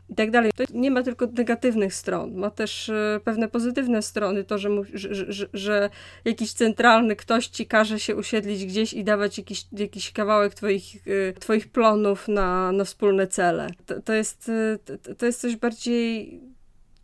i 0.10 0.16
tak 0.16 0.32
dalej. 0.32 0.52
To 0.56 0.64
nie 0.74 0.92
ma 0.92 1.04
tylko 1.04 1.26
negatywnych 1.26 1.94
stron, 1.94 2.36
ma 2.36 2.50
też 2.50 2.90
e, 2.90 3.20
pewne 3.24 3.48
pozytywne 3.48 4.02
strony, 4.02 4.44
to, 4.44 4.58
że, 4.58 4.70
że, 4.94 5.34
że, 5.34 5.48
że, 5.54 5.90
jakiś 6.26 6.54
centralny 6.54 7.16
ktoś 7.16 7.48
ci 7.48 7.66
każe 7.66 8.00
się 8.00 8.16
usiedlić 8.16 8.66
gdzieś 8.66 8.94
i 8.94 9.04
dawać 9.04 9.38
jakiś, 9.38 9.68
jakiś 9.72 10.12
kawałek 10.12 10.54
twoich, 10.54 10.96
e, 11.08 11.34
twoich 11.34 11.68
plonów 11.68 12.28
na, 12.28 12.72
na 12.72 12.84
wspólne 12.84 13.28
cele. 13.28 13.68
To, 13.86 14.02
to, 14.02 14.14
jest, 14.14 14.50
e, 14.50 15.16
to, 15.16 15.26
jest 15.26 15.42
coś 15.42 15.56
bardziej, 15.56 16.40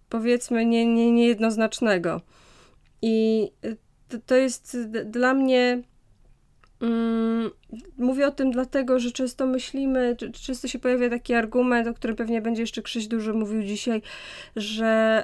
powiedzmy, 0.09 0.65
nie, 0.65 0.85
nie, 0.85 1.11
niejednoznacznego. 1.11 2.21
I 3.01 3.47
to, 4.09 4.17
to 4.25 4.35
jest 4.35 4.77
dla 5.05 5.33
mnie 5.33 5.81
mówię 7.97 8.27
o 8.27 8.31
tym 8.31 8.51
dlatego, 8.51 8.99
że 8.99 9.11
często 9.11 9.45
myślimy, 9.45 10.15
często 10.45 10.67
się 10.67 10.79
pojawia 10.79 11.09
taki 11.09 11.33
argument, 11.33 11.87
o 11.87 11.93
którym 11.93 12.15
pewnie 12.15 12.41
będzie 12.41 12.61
jeszcze 12.61 12.81
Krzyś 12.81 13.07
dużo 13.07 13.33
mówił 13.33 13.63
dzisiaj, 13.63 14.01
że 14.55 15.23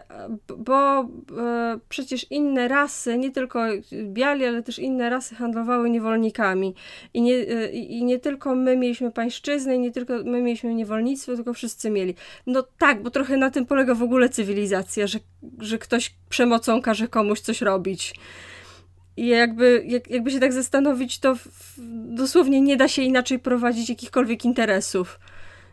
bo 0.57 0.99
e, 1.37 1.79
przecież 1.89 2.25
inne 2.29 2.67
rasy, 2.67 3.17
nie 3.17 3.31
tylko 3.31 3.59
biali, 4.03 4.45
ale 4.45 4.63
też 4.63 4.79
inne 4.79 5.09
rasy 5.09 5.35
handlowały 5.35 5.89
niewolnikami 5.89 6.75
i 7.13 7.21
nie, 7.21 7.35
e, 7.35 7.71
i 7.71 8.03
nie 8.03 8.19
tylko 8.19 8.55
my 8.55 8.77
mieliśmy 8.77 9.11
pańszczyznę, 9.11 9.75
i 9.75 9.79
nie 9.79 9.91
tylko 9.91 10.13
my 10.25 10.41
mieliśmy 10.41 10.73
niewolnictwo, 10.73 11.35
tylko 11.35 11.53
wszyscy 11.53 11.89
mieli. 11.89 12.15
No 12.47 12.63
tak, 12.77 13.03
bo 13.03 13.09
trochę 13.09 13.37
na 13.37 13.51
tym 13.51 13.65
polega 13.65 13.95
w 13.95 14.03
ogóle 14.03 14.29
cywilizacja, 14.29 15.07
że, 15.07 15.19
że 15.59 15.77
ktoś 15.77 16.15
przemocą 16.29 16.81
każe 16.81 17.07
komuś 17.07 17.39
coś 17.39 17.61
robić. 17.61 18.13
I 19.21 19.27
jakby, 19.27 19.83
jak, 19.87 20.09
jakby 20.09 20.31
się 20.31 20.39
tak 20.39 20.53
zastanowić, 20.53 21.19
to 21.19 21.35
w, 21.35 21.75
dosłownie 22.15 22.61
nie 22.61 22.77
da 22.77 22.87
się 22.87 23.01
inaczej 23.01 23.39
prowadzić 23.39 23.89
jakichkolwiek 23.89 24.45
interesów. 24.45 25.19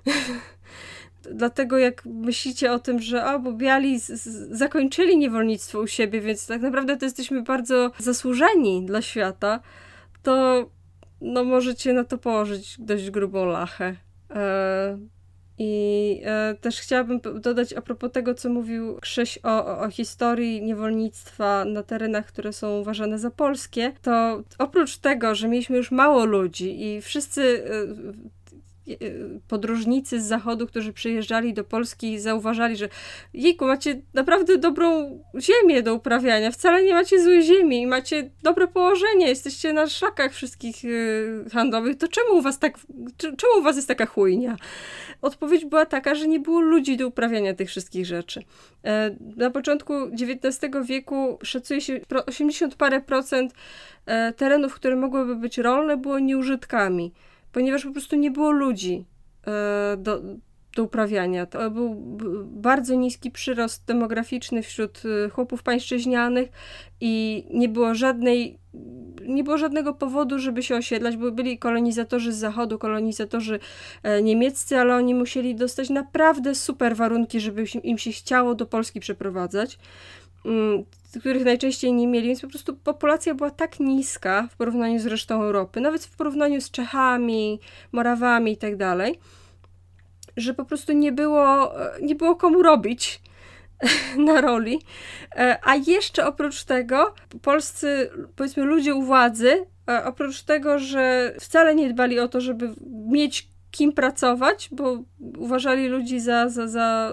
Dlatego 1.32 1.78
jak 1.78 2.04
myślicie 2.06 2.72
o 2.72 2.78
tym, 2.78 3.00
że 3.00 3.26
o, 3.26 3.38
bo 3.38 3.52
biali 3.52 4.00
z, 4.00 4.06
z, 4.06 4.58
zakończyli 4.58 5.18
niewolnictwo 5.18 5.80
u 5.80 5.86
siebie, 5.86 6.20
więc 6.20 6.46
tak 6.46 6.62
naprawdę 6.62 6.96
to 6.96 7.04
jesteśmy 7.04 7.42
bardzo 7.42 7.90
zasłużeni 7.98 8.86
dla 8.86 9.02
świata, 9.02 9.60
to 10.22 10.66
no 11.20 11.44
możecie 11.44 11.92
na 11.92 12.04
to 12.04 12.18
położyć 12.18 12.76
dość 12.78 13.10
grubą 13.10 13.44
lachę. 13.46 13.96
E, 14.30 14.98
i 15.58 16.20
e, 16.24 16.54
też 16.60 16.80
chciałabym 16.80 17.20
dodać 17.40 17.72
a 17.72 17.82
propos 17.82 18.12
tego, 18.12 18.34
co 18.34 18.48
mówił 18.48 18.98
Krzyś 19.00 19.38
o, 19.42 19.78
o, 19.78 19.90
historii 19.90 20.62
niewolnictwa 20.62 21.64
na 21.64 21.82
terenach, 21.82 22.26
które 22.26 22.52
są 22.52 22.80
uważane 22.80 23.18
za 23.18 23.30
polskie, 23.30 23.92
to 24.02 24.42
oprócz 24.58 24.98
tego, 24.98 25.34
że 25.34 25.48
mieliśmy 25.48 25.76
już 25.76 25.90
mało 25.90 26.24
ludzi 26.24 26.84
i 26.86 27.00
wszyscy 27.00 27.64
e, 27.64 28.37
podróżnicy 29.48 30.20
z 30.20 30.24
zachodu, 30.24 30.66
którzy 30.66 30.92
przyjeżdżali 30.92 31.54
do 31.54 31.64
Polski, 31.64 32.18
zauważali, 32.18 32.76
że 32.76 32.88
jejku, 33.34 33.66
macie 33.66 34.00
naprawdę 34.14 34.58
dobrą 34.58 35.20
ziemię 35.40 35.82
do 35.82 35.94
uprawiania, 35.94 36.50
wcale 36.50 36.82
nie 36.82 36.94
macie 36.94 37.22
złej 37.22 37.42
ziemi 37.42 37.82
i 37.82 37.86
macie 37.86 38.30
dobre 38.42 38.66
położenie, 38.66 39.28
jesteście 39.28 39.72
na 39.72 39.86
szlakach 39.86 40.32
wszystkich 40.32 40.84
y, 40.84 41.44
handlowych, 41.52 41.96
to 41.96 42.08
czemu 42.08 42.38
u 42.38 42.42
was 42.42 42.58
tak, 42.58 42.78
czemu 43.16 43.58
u 43.58 43.62
was 43.62 43.76
jest 43.76 43.88
taka 43.88 44.06
chujnia? 44.06 44.56
Odpowiedź 45.22 45.64
była 45.64 45.86
taka, 45.86 46.14
że 46.14 46.28
nie 46.28 46.40
było 46.40 46.60
ludzi 46.60 46.96
do 46.96 47.08
uprawiania 47.08 47.54
tych 47.54 47.68
wszystkich 47.68 48.06
rzeczy. 48.06 48.42
E, 48.84 49.16
na 49.36 49.50
początku 49.50 49.94
XIX 49.94 50.76
wieku 50.86 51.38
szacuje 51.42 51.80
się 51.80 52.00
80 52.26 52.74
parę 52.74 53.00
procent 53.00 53.54
e, 54.06 54.32
terenów, 54.32 54.74
które 54.74 54.96
mogłyby 54.96 55.36
być 55.36 55.58
rolne, 55.58 55.96
było 55.96 56.18
nieużytkami 56.18 57.12
ponieważ 57.52 57.84
po 57.84 57.92
prostu 57.92 58.16
nie 58.16 58.30
było 58.30 58.50
ludzi 58.50 59.04
e, 59.46 59.96
do, 59.96 60.22
do 60.76 60.84
uprawiania. 60.84 61.46
To 61.46 61.70
był 61.70 61.94
bardzo 62.44 62.94
niski 62.94 63.30
przyrost 63.30 63.84
demograficzny 63.84 64.62
wśród 64.62 65.02
e, 65.26 65.28
chłopów 65.28 65.62
pańszczyźnianych 65.62 66.48
i 67.00 67.44
nie 67.50 67.68
było 67.68 67.94
żadnej 67.94 68.58
nie 69.26 69.44
było 69.44 69.58
żadnego 69.58 69.94
powodu, 69.94 70.38
żeby 70.38 70.62
się 70.62 70.76
osiedlać, 70.76 71.16
bo 71.16 71.32
byli 71.32 71.58
kolonizatorzy 71.58 72.32
z 72.32 72.36
zachodu, 72.36 72.78
kolonizatorzy 72.78 73.58
e, 74.02 74.22
niemieccy, 74.22 74.78
ale 74.78 74.96
oni 74.96 75.14
musieli 75.14 75.54
dostać 75.54 75.90
naprawdę 75.90 76.54
super 76.54 76.96
warunki, 76.96 77.40
żeby 77.40 77.64
im 77.82 77.98
się 77.98 78.12
chciało 78.12 78.54
do 78.54 78.66
Polski 78.66 79.00
przeprowadzać. 79.00 79.78
Mm, 80.48 80.84
których 81.20 81.44
najczęściej 81.44 81.92
nie 81.92 82.06
mieli, 82.06 82.26
więc 82.26 82.40
po 82.40 82.48
prostu 82.48 82.76
populacja 82.76 83.34
była 83.34 83.50
tak 83.50 83.80
niska 83.80 84.48
w 84.50 84.56
porównaniu 84.56 84.98
z 84.98 85.06
resztą 85.06 85.42
Europy, 85.42 85.80
nawet 85.80 86.04
w 86.04 86.16
porównaniu 86.16 86.60
z 86.60 86.70
Czechami, 86.70 87.60
Morawami 87.92 88.52
i 88.52 88.56
tak 88.56 88.76
że 90.36 90.54
po 90.54 90.64
prostu 90.64 90.92
nie 90.92 91.12
było, 91.12 91.72
nie 92.02 92.14
było 92.14 92.36
komu 92.36 92.62
robić 92.62 93.20
na 94.26 94.40
roli. 94.40 94.78
E, 95.36 95.58
a 95.62 95.76
jeszcze 95.76 96.26
oprócz 96.26 96.64
tego, 96.64 97.14
polscy, 97.42 98.10
powiedzmy, 98.36 98.64
ludzie 98.64 98.94
u 98.94 99.02
władzy, 99.02 99.66
e, 99.88 100.04
oprócz 100.04 100.42
tego, 100.42 100.78
że 100.78 101.34
wcale 101.40 101.74
nie 101.74 101.92
dbali 101.92 102.20
o 102.20 102.28
to, 102.28 102.40
żeby 102.40 102.74
mieć 103.06 103.48
kim 103.78 103.92
pracować, 103.92 104.68
bo 104.72 105.02
uważali 105.38 105.88
ludzi 105.88 106.20
za, 106.20 106.48
za, 106.48 106.68
za 106.68 107.12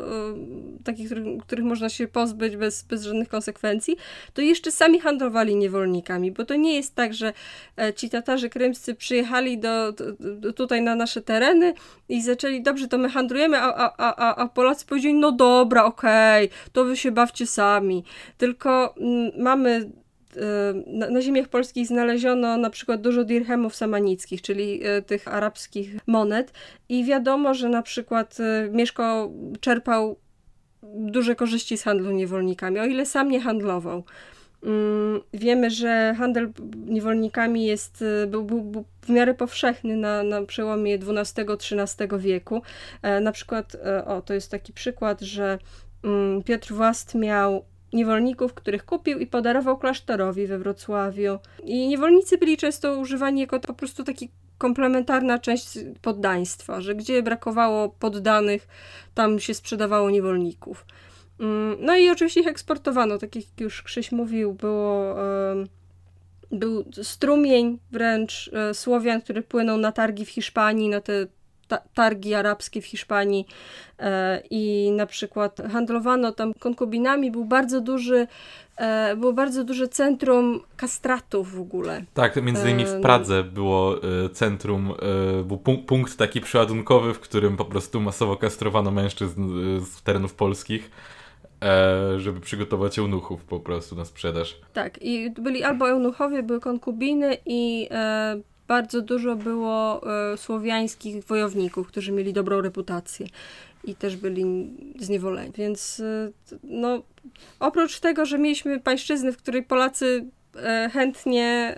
y, 0.80 0.84
takich, 0.84 1.06
których, 1.06 1.26
których 1.42 1.66
można 1.66 1.90
się 1.90 2.08
pozbyć 2.08 2.58
bez, 2.58 2.84
bez 2.84 3.04
żadnych 3.04 3.30
konsekwencji, 3.30 3.98
to 4.34 4.42
jeszcze 4.42 4.72
sami 4.72 5.00
handlowali 5.00 5.56
niewolnikami, 5.56 6.32
bo 6.32 6.46
to 6.46 6.56
nie 6.56 6.76
jest 6.76 6.96
tak, 6.96 7.14
że 7.14 7.34
e, 7.78 7.94
ci 7.94 8.10
Tatarzy 8.10 8.50
krymscy 8.50 8.96
przyjechali 8.96 9.58
do, 9.58 9.94
do 10.20 10.54
tutaj 10.54 10.82
na 10.82 10.96
nasze 10.96 11.22
tereny 11.22 11.74
i 12.10 12.22
zaczęli, 12.22 12.62
dobrze, 12.62 12.88
to 12.88 12.98
my 12.98 13.10
handlujemy, 13.10 13.58
a, 13.58 13.94
a, 13.98 14.16
a, 14.16 14.36
a 14.36 14.48
Polacy 14.48 14.86
powiedzieli, 14.86 15.14
no 15.14 15.32
dobra, 15.32 15.86
okej, 15.86 16.46
okay, 16.46 16.58
to 16.72 16.86
wy 16.86 16.98
się 16.98 17.12
bawcie 17.12 17.46
sami. 17.46 18.04
Tylko 18.38 18.96
mm, 18.98 19.32
mamy 19.38 19.90
na, 20.88 21.10
na 21.10 21.22
ziemiach 21.22 21.48
polskich 21.48 21.88
znaleziono 21.88 22.58
na 22.58 22.70
przykład 22.70 23.02
dużo 23.02 23.24
dirhemów 23.24 23.76
samanickich, 23.76 24.42
czyli 24.42 24.82
e, 24.84 25.02
tych 25.02 25.28
arabskich 25.28 25.96
monet 26.08 26.54
i 26.90 27.06
wiadomo, 27.06 27.54
że 27.54 27.70
na 27.70 27.82
przykład 27.82 28.38
e, 28.40 28.70
Mieszko 28.72 29.32
czerpał 29.60 30.20
duże 30.84 31.36
korzyści 31.36 31.78
z 31.78 31.84
handlu 31.84 32.12
niewolnikami, 32.12 32.80
o 32.80 32.86
ile 32.86 33.06
sam 33.06 33.30
nie 33.30 33.42
handlował. 33.42 34.04
Mm, 34.64 35.22
wiemy, 35.34 35.70
że 35.70 36.16
handel 36.18 36.52
niewolnikami 36.86 37.66
jest, 37.66 38.04
e, 38.24 38.28
był, 38.28 38.44
był, 38.44 38.62
był 38.62 38.86
w 39.02 39.10
miarę 39.10 39.34
powszechny 39.34 39.98
na, 39.98 40.24
na 40.24 40.42
przełomie 40.42 40.96
XII-XIII 40.96 42.20
wieku. 42.20 42.62
Na 43.22 43.32
przykład, 43.32 43.78
o, 44.06 44.22
to 44.22 44.34
jest 44.34 44.52
taki 44.52 44.74
przykład, 44.74 45.22
że 45.22 45.60
mm, 46.04 46.44
Piotr 46.44 46.74
Włast 46.74 47.16
miał 47.16 47.66
niewolników, 47.94 48.54
których 48.54 48.86
kupił 48.86 49.20
i 49.20 49.28
podarował 49.28 49.78
klasztorowi 49.78 50.48
we 50.48 50.60
Wrocławiu. 50.60 51.40
I 51.64 51.88
niewolnicy 51.88 52.38
byli 52.38 52.58
często 52.58 52.98
używani 52.98 53.42
jako 53.42 53.60
po 53.60 53.74
prostu 53.74 54.04
taki 54.04 54.30
komplementarna 54.58 55.40
część 55.40 55.68
poddaństwa, 56.02 56.82
że 56.82 56.96
gdzie 56.96 57.24
brakowało 57.24 57.90
poddanych, 57.90 58.68
tam 59.14 59.40
się 59.40 59.54
sprzedawało 59.54 60.10
niewolników. 60.10 60.86
Mm, 61.40 61.78
no 61.80 61.98
i 61.98 62.10
oczywiście 62.10 62.42
ich 62.42 62.48
eksportowano, 62.48 63.18
tak 63.18 63.36
jak 63.36 63.46
już 63.60 63.84
Krzyś 63.84 64.12
mówił, 64.12 64.54
było, 64.54 65.16
był 66.52 66.86
strumień 67.04 67.80
wręcz 67.92 68.52
e, 68.54 68.74
Słowian, 68.74 69.22
który 69.22 69.42
płynął 69.42 69.78
na 69.78 69.92
targi 69.92 70.26
w 70.26 70.30
Hiszpanii, 70.30 70.90
na 70.90 71.02
te 71.02 71.28
targi 71.94 72.34
arabskie 72.34 72.82
w 72.82 72.86
Hiszpanii 72.86 73.46
e, 74.00 74.42
i 74.50 74.92
na 74.92 75.06
przykład 75.06 75.62
handlowano 75.72 76.32
tam 76.32 76.54
konkubinami, 76.54 77.32
był 77.32 77.46
bardzo 77.46 77.82
duży 77.82 78.28
e, 78.78 79.16
było 79.16 79.34
bardzo 79.34 79.64
duże 79.64 79.88
centrum 79.88 80.62
kastratów 80.78 81.56
w 81.56 81.60
ogóle. 81.60 82.04
Tak, 82.14 82.44
między 82.44 82.72
innymi 82.72 82.86
w 82.86 82.94
e, 82.94 83.02
Pradze 83.02 83.44
było 83.44 83.96
centrum, 84.34 84.94
był 85.46 85.58
punkt 85.88 86.18
taki 86.18 86.42
przeładunkowy, 86.42 87.14
w 87.14 87.20
którym 87.20 87.58
po 87.58 87.66
prostu 87.66 88.02
masowo 88.02 88.38
kastrowano 88.38 88.92
mężczyzn 88.92 89.50
z 89.86 90.02
terenów 90.02 90.34
polskich 90.34 90.92
żeby 92.18 92.40
przygotować 92.40 93.00
eunuchów 93.00 93.44
po 93.44 93.60
prostu 93.60 93.96
na 93.96 94.06
sprzedaż. 94.06 94.58
Tak, 94.74 95.02
i 95.02 95.32
byli 95.32 95.64
albo 95.64 95.90
eunuchowie, 95.90 96.44
były 96.44 96.60
konkubiny 96.60 97.38
i 97.46 97.90
bardzo 98.68 99.02
dużo 99.02 99.36
było 99.36 100.02
e, 100.34 100.38
słowiańskich 100.38 101.24
wojowników, 101.24 101.88
którzy 101.88 102.12
mieli 102.12 102.34
dobrą 102.34 102.62
reputację 102.62 103.28
i 103.84 103.96
też 103.96 104.18
byli 104.18 104.70
zniewoleni. 105.00 105.52
Więc 105.58 106.00
e, 106.00 106.32
no, 106.64 107.04
oprócz 107.60 108.00
tego, 108.00 108.26
że 108.26 108.38
mieliśmy 108.38 108.80
pańszczyznę, 108.80 109.32
w 109.32 109.38
której 109.38 109.64
Polacy 109.64 110.26
e, 110.56 110.90
chętnie 110.94 111.76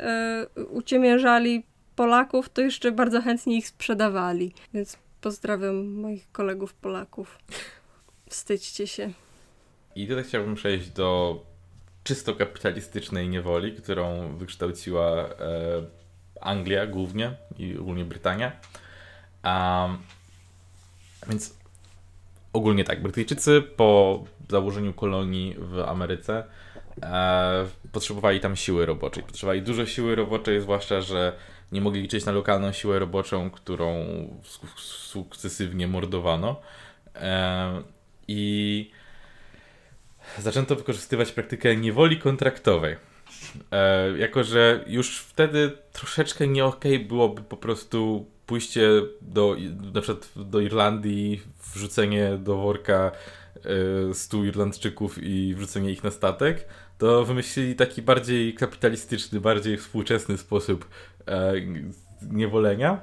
uciemiężali 0.70 1.64
Polaków, 1.96 2.50
to 2.50 2.62
jeszcze 2.62 2.92
bardzo 2.92 3.22
chętnie 3.22 3.58
ich 3.58 3.68
sprzedawali. 3.68 4.54
Więc 4.74 4.98
pozdrawiam 5.22 5.88
moich 5.88 6.32
kolegów 6.32 6.74
Polaków. 6.74 7.38
Wstydźcie 8.30 8.88
się. 8.88 9.12
I 9.96 10.08
tutaj 10.08 10.24
chciałbym 10.24 10.56
przejść 10.56 10.90
do 10.90 11.40
czysto 12.04 12.36
kapitalistycznej 12.36 13.30
niewoli, 13.30 13.74
którą 13.74 14.38
wykształciła 14.38 15.12
e, 15.12 15.28
Anglia 16.42 16.88
głównie 16.88 17.32
i 17.58 17.78
ogólnie 17.78 18.06
Brytania. 18.06 18.52
Więc 21.28 21.58
ogólnie 22.54 22.84
tak, 22.84 23.02
Brytyjczycy 23.02 23.62
po 23.62 24.24
założeniu 24.50 24.94
kolonii 24.94 25.56
w 25.58 25.80
Ameryce 25.80 26.44
e, 27.04 27.66
potrzebowali 27.92 28.40
tam 28.40 28.56
siły 28.56 28.86
roboczej. 28.86 29.24
Potrzebowali 29.24 29.62
dużo 29.62 29.86
siły 29.86 30.16
roboczej, 30.16 30.62
zwłaszcza, 30.62 31.02
że 31.02 31.34
nie 31.72 31.82
mogli 31.82 32.02
liczyć 32.02 32.26
na 32.26 32.32
lokalną 32.32 32.72
siłę 32.72 33.00
roboczą, 33.00 33.50
którą 33.50 34.06
sukcesywnie 34.78 35.88
mordowano. 35.88 36.62
E, 37.16 37.82
I 38.28 38.92
zaczęto 40.38 40.76
wykorzystywać 40.76 41.32
praktykę 41.32 41.76
niewoli 41.76 42.18
kontraktowej. 42.18 42.96
E, 43.72 44.18
jako, 44.18 44.44
że 44.44 44.84
już 44.88 45.20
wtedy 45.20 45.72
troszeczkę 45.92 46.48
nie 46.48 46.66
okej 46.66 46.96
okay 46.96 47.08
byłoby 47.08 47.42
po 47.42 47.58
prostu 47.58 48.26
pójście 48.46 48.90
do, 49.22 49.56
na 49.94 50.02
przykład 50.02 50.30
do 50.36 50.60
Irlandii, 50.60 51.42
wrzucenie 51.74 52.38
do 52.38 52.58
worka 52.58 53.12
e, 54.10 54.14
100 54.14 54.44
Irlandczyków 54.44 55.24
i 55.24 55.56
wrzucenie 55.56 55.92
ich 55.92 56.04
na 56.04 56.12
statek, 56.12 56.68
to 56.98 57.26
wymyślili 57.26 57.76
taki 57.76 58.02
bardziej 58.02 58.54
kapitalistyczny, 58.54 59.40
bardziej 59.40 59.78
współczesny 59.78 60.38
sposób 60.38 60.90
e, 61.28 61.54
niewolenia. 62.22 63.02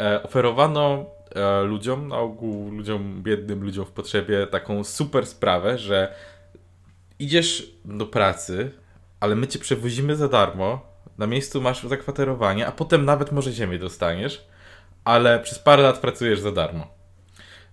E, 0.00 0.22
oferowano 0.22 1.06
e, 1.34 1.62
ludziom, 1.62 2.08
na 2.08 2.18
ogół 2.18 2.70
ludziom 2.70 3.22
biednym, 3.22 3.64
ludziom 3.64 3.84
w 3.84 3.90
potrzebie, 3.90 4.46
taką 4.46 4.84
super 4.84 5.26
sprawę, 5.26 5.78
że 5.78 6.14
idziesz 7.18 7.72
do 7.84 8.06
pracy, 8.06 8.70
ale 9.20 9.36
my 9.36 9.46
cię 9.46 9.58
przewozimy 9.58 10.16
za 10.16 10.28
darmo, 10.28 10.80
na 11.18 11.26
miejscu 11.26 11.60
masz 11.60 11.82
zakwaterowanie, 11.82 12.66
a 12.66 12.72
potem 12.72 13.04
nawet 13.04 13.32
może 13.32 13.52
ziemię 13.52 13.78
dostaniesz, 13.78 14.46
ale 15.04 15.40
przez 15.40 15.58
parę 15.58 15.82
lat 15.82 15.98
pracujesz 15.98 16.40
za 16.40 16.52
darmo. 16.52 16.96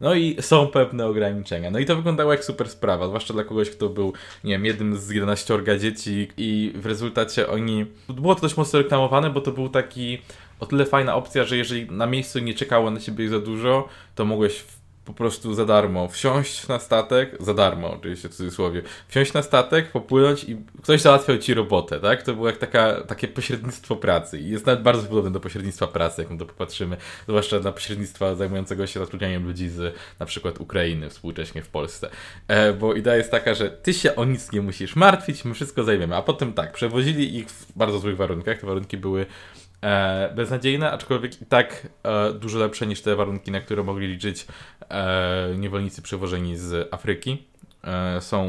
No 0.01 0.13
i 0.13 0.41
są 0.41 0.67
pewne 0.67 1.05
ograniczenia. 1.07 1.71
No 1.71 1.79
i 1.79 1.85
to 1.85 1.95
wyglądało 1.95 2.31
jak 2.31 2.45
super 2.45 2.69
sprawa, 2.69 3.07
zwłaszcza 3.07 3.33
dla 3.33 3.43
kogoś, 3.43 3.69
kto 3.69 3.89
był, 3.89 4.13
nie 4.43 4.53
wiem, 4.53 4.65
jednym 4.65 4.97
z 4.97 5.09
11 5.09 5.59
dzieci 5.79 6.27
i 6.37 6.73
w 6.75 6.85
rezultacie 6.85 7.47
oni... 7.47 7.85
Było 8.09 8.35
to 8.35 8.41
dość 8.41 8.57
mocno 8.57 8.79
reklamowane, 8.79 9.29
bo 9.29 9.41
to 9.41 9.51
był 9.51 9.69
taki 9.69 10.21
o 10.59 10.65
tyle 10.65 10.85
fajna 10.85 11.15
opcja, 11.15 11.43
że 11.43 11.57
jeżeli 11.57 11.91
na 11.91 12.05
miejscu 12.05 12.39
nie 12.39 12.53
czekało 12.53 12.91
na 12.91 12.99
ciebie 12.99 13.29
za 13.29 13.39
dużo, 13.39 13.87
to 14.15 14.25
mogłeś 14.25 14.63
po 15.05 15.13
prostu 15.13 15.53
za 15.53 15.65
darmo. 15.65 16.07
Wsiąść 16.07 16.67
na 16.67 16.79
statek, 16.79 17.37
za 17.39 17.53
darmo 17.53 17.93
oczywiście 17.93 18.29
w 18.29 18.35
cudzysłowie, 18.35 18.81
wsiąść 19.07 19.33
na 19.33 19.41
statek, 19.41 19.91
popłynąć 19.91 20.43
i 20.43 20.57
ktoś 20.83 21.01
załatwiał 21.01 21.37
ci 21.37 21.53
robotę, 21.53 21.99
tak? 21.99 22.23
To 22.23 22.33
było 22.33 22.47
jak 22.47 22.57
taka, 22.57 23.01
takie 23.01 23.27
pośrednictwo 23.27 23.95
pracy. 23.95 24.39
I 24.39 24.49
jest 24.49 24.65
nawet 24.65 24.81
bardzo 24.81 25.07
podobne 25.07 25.31
do 25.31 25.39
pośrednictwa 25.39 25.87
pracy, 25.87 26.21
jak 26.21 26.31
na 26.31 26.37
to 26.37 26.45
popatrzymy, 26.45 26.97
zwłaszcza 27.27 27.59
na 27.59 27.71
pośrednictwa 27.71 28.35
zajmującego 28.35 28.87
się 28.87 28.99
zatrudnianiem 28.99 29.45
ludzi 29.45 29.69
z 29.69 29.95
na 30.19 30.25
przykład 30.25 30.61
Ukrainy 30.61 31.09
współcześnie 31.09 31.61
w 31.61 31.69
Polsce. 31.69 32.09
E, 32.47 32.73
bo 32.73 32.93
idea 32.93 33.15
jest 33.15 33.31
taka, 33.31 33.53
że 33.53 33.69
ty 33.69 33.93
się 33.93 34.15
o 34.15 34.25
nic 34.25 34.51
nie 34.51 34.61
musisz 34.61 34.95
martwić, 34.95 35.45
my 35.45 35.53
wszystko 35.53 35.83
zajmiemy, 35.83 36.15
a 36.15 36.21
potem 36.21 36.53
tak, 36.53 36.73
przewozili 36.73 37.37
ich 37.37 37.49
w 37.49 37.77
bardzo 37.77 37.99
złych 37.99 38.17
warunkach, 38.17 38.59
te 38.59 38.67
warunki 38.67 38.97
były 38.97 39.25
e, 39.83 40.33
beznadziejne, 40.35 40.91
aczkolwiek 40.91 41.41
i 41.41 41.45
tak 41.45 41.87
e, 42.03 42.33
dużo 42.33 42.59
lepsze 42.59 42.87
niż 42.87 43.01
te 43.01 43.15
warunki, 43.15 43.51
na 43.51 43.61
które 43.61 43.83
mogli 43.83 44.07
liczyć 44.07 44.45
e, 44.89 45.55
niewolnicy 45.57 46.01
przewożeni 46.01 46.57
z 46.57 46.93
Afryki. 46.93 47.43
E, 47.83 48.21
są, 48.21 48.47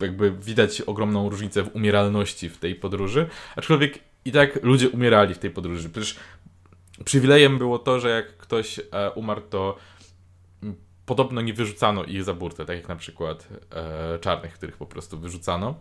jakby 0.00 0.30
widać 0.30 0.80
ogromną 0.80 1.30
różnicę 1.30 1.62
w 1.62 1.76
umieralności 1.76 2.48
w 2.48 2.58
tej 2.58 2.74
podróży, 2.74 3.26
aczkolwiek 3.56 3.98
i 4.24 4.32
tak 4.32 4.62
ludzie 4.62 4.88
umierali 4.88 5.34
w 5.34 5.38
tej 5.38 5.50
podróży. 5.50 5.90
Przecież 5.90 6.16
przywilejem 7.04 7.58
było 7.58 7.78
to, 7.78 8.00
że 8.00 8.08
jak 8.08 8.36
ktoś 8.36 8.78
e, 8.78 9.10
umarł, 9.10 9.40
to 9.50 9.76
podobno 11.06 11.40
nie 11.40 11.54
wyrzucano 11.54 12.04
ich 12.04 12.24
za 12.24 12.34
burtę, 12.34 12.64
tak 12.64 12.76
jak 12.76 12.88
na 12.88 12.96
przykład 12.96 13.48
e, 13.70 14.18
czarnych, 14.18 14.54
których 14.54 14.76
po 14.76 14.86
prostu 14.86 15.18
wyrzucano, 15.18 15.74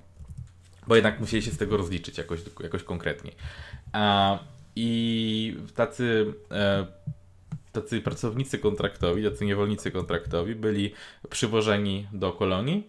bo 0.87 0.95
jednak 0.95 1.19
musieli 1.19 1.43
się 1.43 1.51
z 1.51 1.57
tego 1.57 1.77
rozliczyć 1.77 2.17
jakoś, 2.17 2.39
jakoś 2.63 2.83
konkretniej. 2.83 3.35
A 3.91 4.39
i 4.79 5.57
tacy, 5.75 6.33
e, 6.51 6.85
tacy 7.71 8.01
pracownicy 8.01 8.59
kontraktowi, 8.59 9.23
tacy 9.23 9.45
niewolnicy 9.45 9.91
kontraktowi 9.91 10.55
byli 10.55 10.93
przywożeni 11.29 12.07
do 12.13 12.31
kolonii 12.31 12.83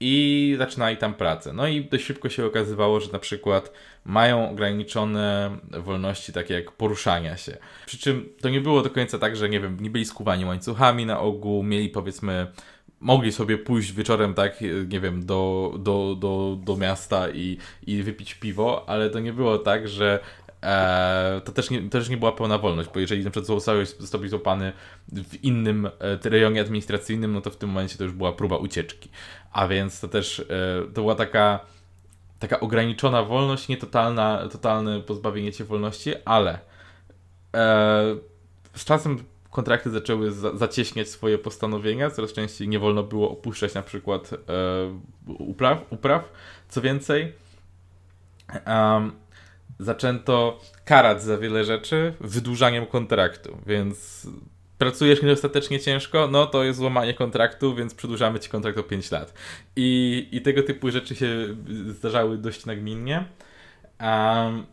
i 0.00 0.54
zaczynali 0.58 0.96
tam 0.96 1.14
pracę. 1.14 1.52
No 1.52 1.66
i 1.66 1.84
dość 1.84 2.04
szybko 2.04 2.28
się 2.28 2.46
okazywało, 2.46 3.00
że 3.00 3.12
na 3.12 3.18
przykład 3.18 3.72
mają 4.04 4.50
ograniczone 4.50 5.58
wolności 5.70 6.32
takie 6.32 6.54
jak 6.54 6.72
poruszania 6.72 7.36
się. 7.36 7.56
Przy 7.86 7.98
czym 7.98 8.28
to 8.40 8.48
nie 8.48 8.60
było 8.60 8.82
do 8.82 8.90
końca 8.90 9.18
tak, 9.18 9.36
że 9.36 9.48
nie 9.48 9.60
wiem, 9.60 9.76
nie 9.80 9.90
byli 9.90 10.04
skuwani 10.04 10.44
łańcuchami 10.44 11.06
na 11.06 11.20
ogół, 11.20 11.62
mieli 11.62 11.88
powiedzmy 11.88 12.46
mogli 13.00 13.32
sobie 13.32 13.58
pójść 13.58 13.92
wieczorem, 13.92 14.34
tak, 14.34 14.60
nie 14.88 15.00
wiem, 15.00 15.26
do, 15.26 15.72
do, 15.78 16.16
do, 16.18 16.58
do 16.64 16.76
miasta 16.76 17.30
i, 17.30 17.58
i 17.86 18.02
wypić 18.02 18.34
piwo, 18.34 18.88
ale 18.88 19.10
to 19.10 19.18
nie 19.20 19.32
było 19.32 19.58
tak, 19.58 19.88
że 19.88 20.20
to, 21.44 21.52
też 21.52 21.70
nie, 21.70 21.82
to 21.82 21.88
też 21.88 22.08
nie 22.08 22.16
była 22.16 22.32
pełna 22.32 22.58
wolność, 22.58 22.90
bo 22.94 23.00
jeżeli 23.00 23.24
na 23.24 23.30
przykład 23.30 23.46
zostałeś, 23.46 23.88
zostałeś 23.88 24.30
złapany 24.30 24.72
w 25.08 25.44
innym 25.44 25.86
e, 25.86 25.90
rejonie 26.30 26.60
administracyjnym, 26.60 27.32
no 27.32 27.40
to 27.40 27.50
w 27.50 27.56
tym 27.56 27.68
momencie 27.68 27.98
to 27.98 28.04
już 28.04 28.12
była 28.12 28.32
próba 28.32 28.56
ucieczki. 28.56 29.08
A 29.52 29.68
więc 29.68 30.00
to 30.00 30.08
też 30.08 30.40
e, 30.40 30.44
to 30.94 31.00
była 31.00 31.14
taka 31.14 31.60
taka 32.38 32.60
ograniczona 32.60 33.22
wolność, 33.22 33.68
nie 33.68 33.76
totalna, 33.76 34.48
totalne 34.48 35.00
pozbawienie 35.00 35.52
cię 35.52 35.64
wolności, 35.64 36.12
ale 36.24 36.58
e, 37.54 38.16
z 38.74 38.84
czasem 38.84 39.24
kontrakty 39.50 39.90
zaczęły 39.90 40.32
za, 40.32 40.56
zacieśniać 40.56 41.08
swoje 41.08 41.38
postanowienia, 41.38 42.10
coraz 42.10 42.32
częściej 42.32 42.68
nie 42.68 42.78
wolno 42.78 43.02
było 43.02 43.30
opuszczać 43.30 43.74
na 43.74 43.82
przykład 43.82 44.32
e, 44.32 44.36
upraw, 45.26 45.78
upraw. 45.90 46.32
Co 46.68 46.80
więcej, 46.80 47.32
um, 48.66 49.12
zaczęto 49.78 50.60
karać 50.84 51.22
za 51.22 51.38
wiele 51.38 51.64
rzeczy 51.64 52.14
wydłużaniem 52.20 52.86
kontraktu, 52.86 53.58
więc 53.66 54.26
pracujesz 54.78 55.22
niedostatecznie 55.22 55.80
ciężko, 55.80 56.28
no 56.28 56.46
to 56.46 56.64
jest 56.64 56.78
złamanie 56.78 57.14
kontraktu, 57.14 57.74
więc 57.74 57.94
przedłużamy 57.94 58.40
ci 58.40 58.50
kontrakt 58.50 58.78
o 58.78 58.82
5 58.82 59.10
lat. 59.10 59.34
I, 59.76 60.28
i 60.32 60.42
tego 60.42 60.62
typu 60.62 60.90
rzeczy 60.90 61.14
się 61.14 61.28
zdarzały 61.86 62.38
dość 62.38 62.66
nagminnie. 62.66 63.24
Um, 64.00 64.66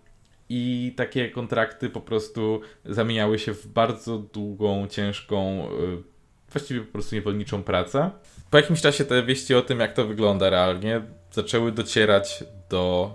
I 0.49 0.93
takie 0.97 1.29
kontrakty 1.29 1.89
po 1.89 2.01
prostu 2.01 2.61
zamieniały 2.85 3.39
się 3.39 3.53
w 3.53 3.67
bardzo 3.67 4.17
długą, 4.17 4.87
ciężką, 4.87 5.67
y, 5.71 6.03
właściwie 6.51 6.81
po 6.81 6.91
prostu 6.91 7.15
niewolniczą 7.15 7.63
pracę. 7.63 8.11
Po 8.49 8.57
jakimś 8.57 8.81
czasie 8.81 9.05
te 9.05 9.23
wieści 9.23 9.55
o 9.55 9.61
tym, 9.61 9.79
jak 9.79 9.93
to 9.93 10.07
wygląda 10.07 10.49
realnie, 10.49 11.01
zaczęły 11.31 11.71
docierać 11.71 12.43
do 12.69 13.11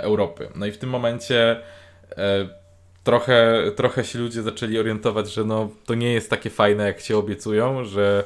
Europy. 0.00 0.48
No 0.54 0.66
i 0.66 0.72
w 0.72 0.78
tym 0.78 0.90
momencie 0.90 1.60
e, 2.16 2.48
trochę, 3.04 3.62
trochę 3.76 4.04
się 4.04 4.18
ludzie 4.18 4.42
zaczęli 4.42 4.78
orientować, 4.78 5.32
że 5.32 5.44
no, 5.44 5.68
to 5.86 5.94
nie 5.94 6.12
jest 6.12 6.30
takie 6.30 6.50
fajne, 6.50 6.84
jak 6.86 7.00
się 7.00 7.16
obiecują, 7.16 7.84
że, 7.84 8.24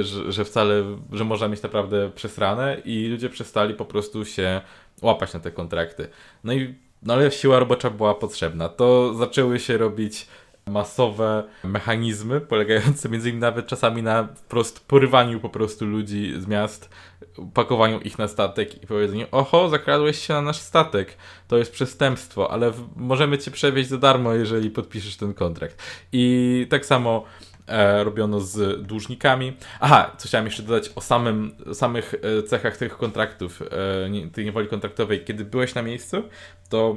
że, 0.00 0.32
że 0.32 0.44
wcale, 0.44 0.84
że 1.12 1.24
można 1.24 1.48
mieć 1.48 1.62
naprawdę 1.62 2.10
przesrane 2.10 2.76
i 2.84 3.08
ludzie 3.08 3.28
przestali 3.28 3.74
po 3.74 3.84
prostu 3.84 4.24
się 4.24 4.60
łapać 5.02 5.34
na 5.34 5.40
te 5.40 5.50
kontrakty. 5.50 6.08
No 6.44 6.52
i 6.52 6.74
no 7.02 7.14
ale 7.14 7.30
siła 7.30 7.58
robocza 7.58 7.90
była 7.90 8.14
potrzebna. 8.14 8.68
To 8.68 9.14
zaczęły 9.14 9.60
się 9.60 9.78
robić 9.78 10.26
masowe 10.68 11.44
mechanizmy, 11.64 12.40
polegające 12.40 13.08
między 13.08 13.28
innymi 13.28 13.40
nawet 13.40 13.66
czasami 13.66 14.02
na 14.02 14.28
wprost 14.34 14.86
porywaniu 14.86 15.40
po 15.40 15.48
prostu 15.48 15.86
ludzi 15.86 16.34
z 16.38 16.46
miast, 16.46 16.90
pakowaniu 17.54 18.00
ich 18.00 18.18
na 18.18 18.28
statek 18.28 18.82
i 18.82 18.86
powiedzeniu, 18.86 19.26
oho, 19.32 19.68
zakradłeś 19.68 20.26
się 20.26 20.34
na 20.34 20.42
nasz 20.42 20.58
statek, 20.58 21.16
to 21.48 21.56
jest 21.56 21.72
przestępstwo, 21.72 22.50
ale 22.50 22.72
możemy 22.96 23.38
cię 23.38 23.50
przewieźć 23.50 23.88
za 23.88 23.98
darmo, 23.98 24.34
jeżeli 24.34 24.70
podpiszesz 24.70 25.16
ten 25.16 25.34
kontrakt. 25.34 25.82
I 26.12 26.66
tak 26.70 26.86
samo 26.86 27.24
e, 27.66 28.04
robiono 28.04 28.40
z 28.40 28.86
dłużnikami. 28.86 29.56
Aha, 29.80 30.12
co 30.18 30.28
chciałem 30.28 30.46
jeszcze 30.46 30.62
dodać 30.62 30.90
o 30.94 31.00
samym, 31.00 31.54
samych 31.72 32.14
e, 32.38 32.42
cechach 32.42 32.76
tych 32.76 32.96
kontraktów, 32.96 33.62
e, 33.62 34.30
tej 34.30 34.44
niewoli 34.44 34.68
kontraktowej. 34.68 35.24
Kiedy 35.24 35.44
byłeś 35.44 35.74
na 35.74 35.82
miejscu, 35.82 36.22
to 36.68 36.96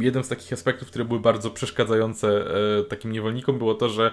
jeden 0.00 0.24
z 0.24 0.28
takich 0.28 0.52
aspektów, 0.52 0.88
które 0.88 1.04
były 1.04 1.20
bardzo 1.20 1.50
przeszkadzające 1.50 2.28
e, 2.78 2.84
takim 2.84 3.12
niewolnikom, 3.12 3.58
było 3.58 3.74
to, 3.74 3.88
że 3.88 4.12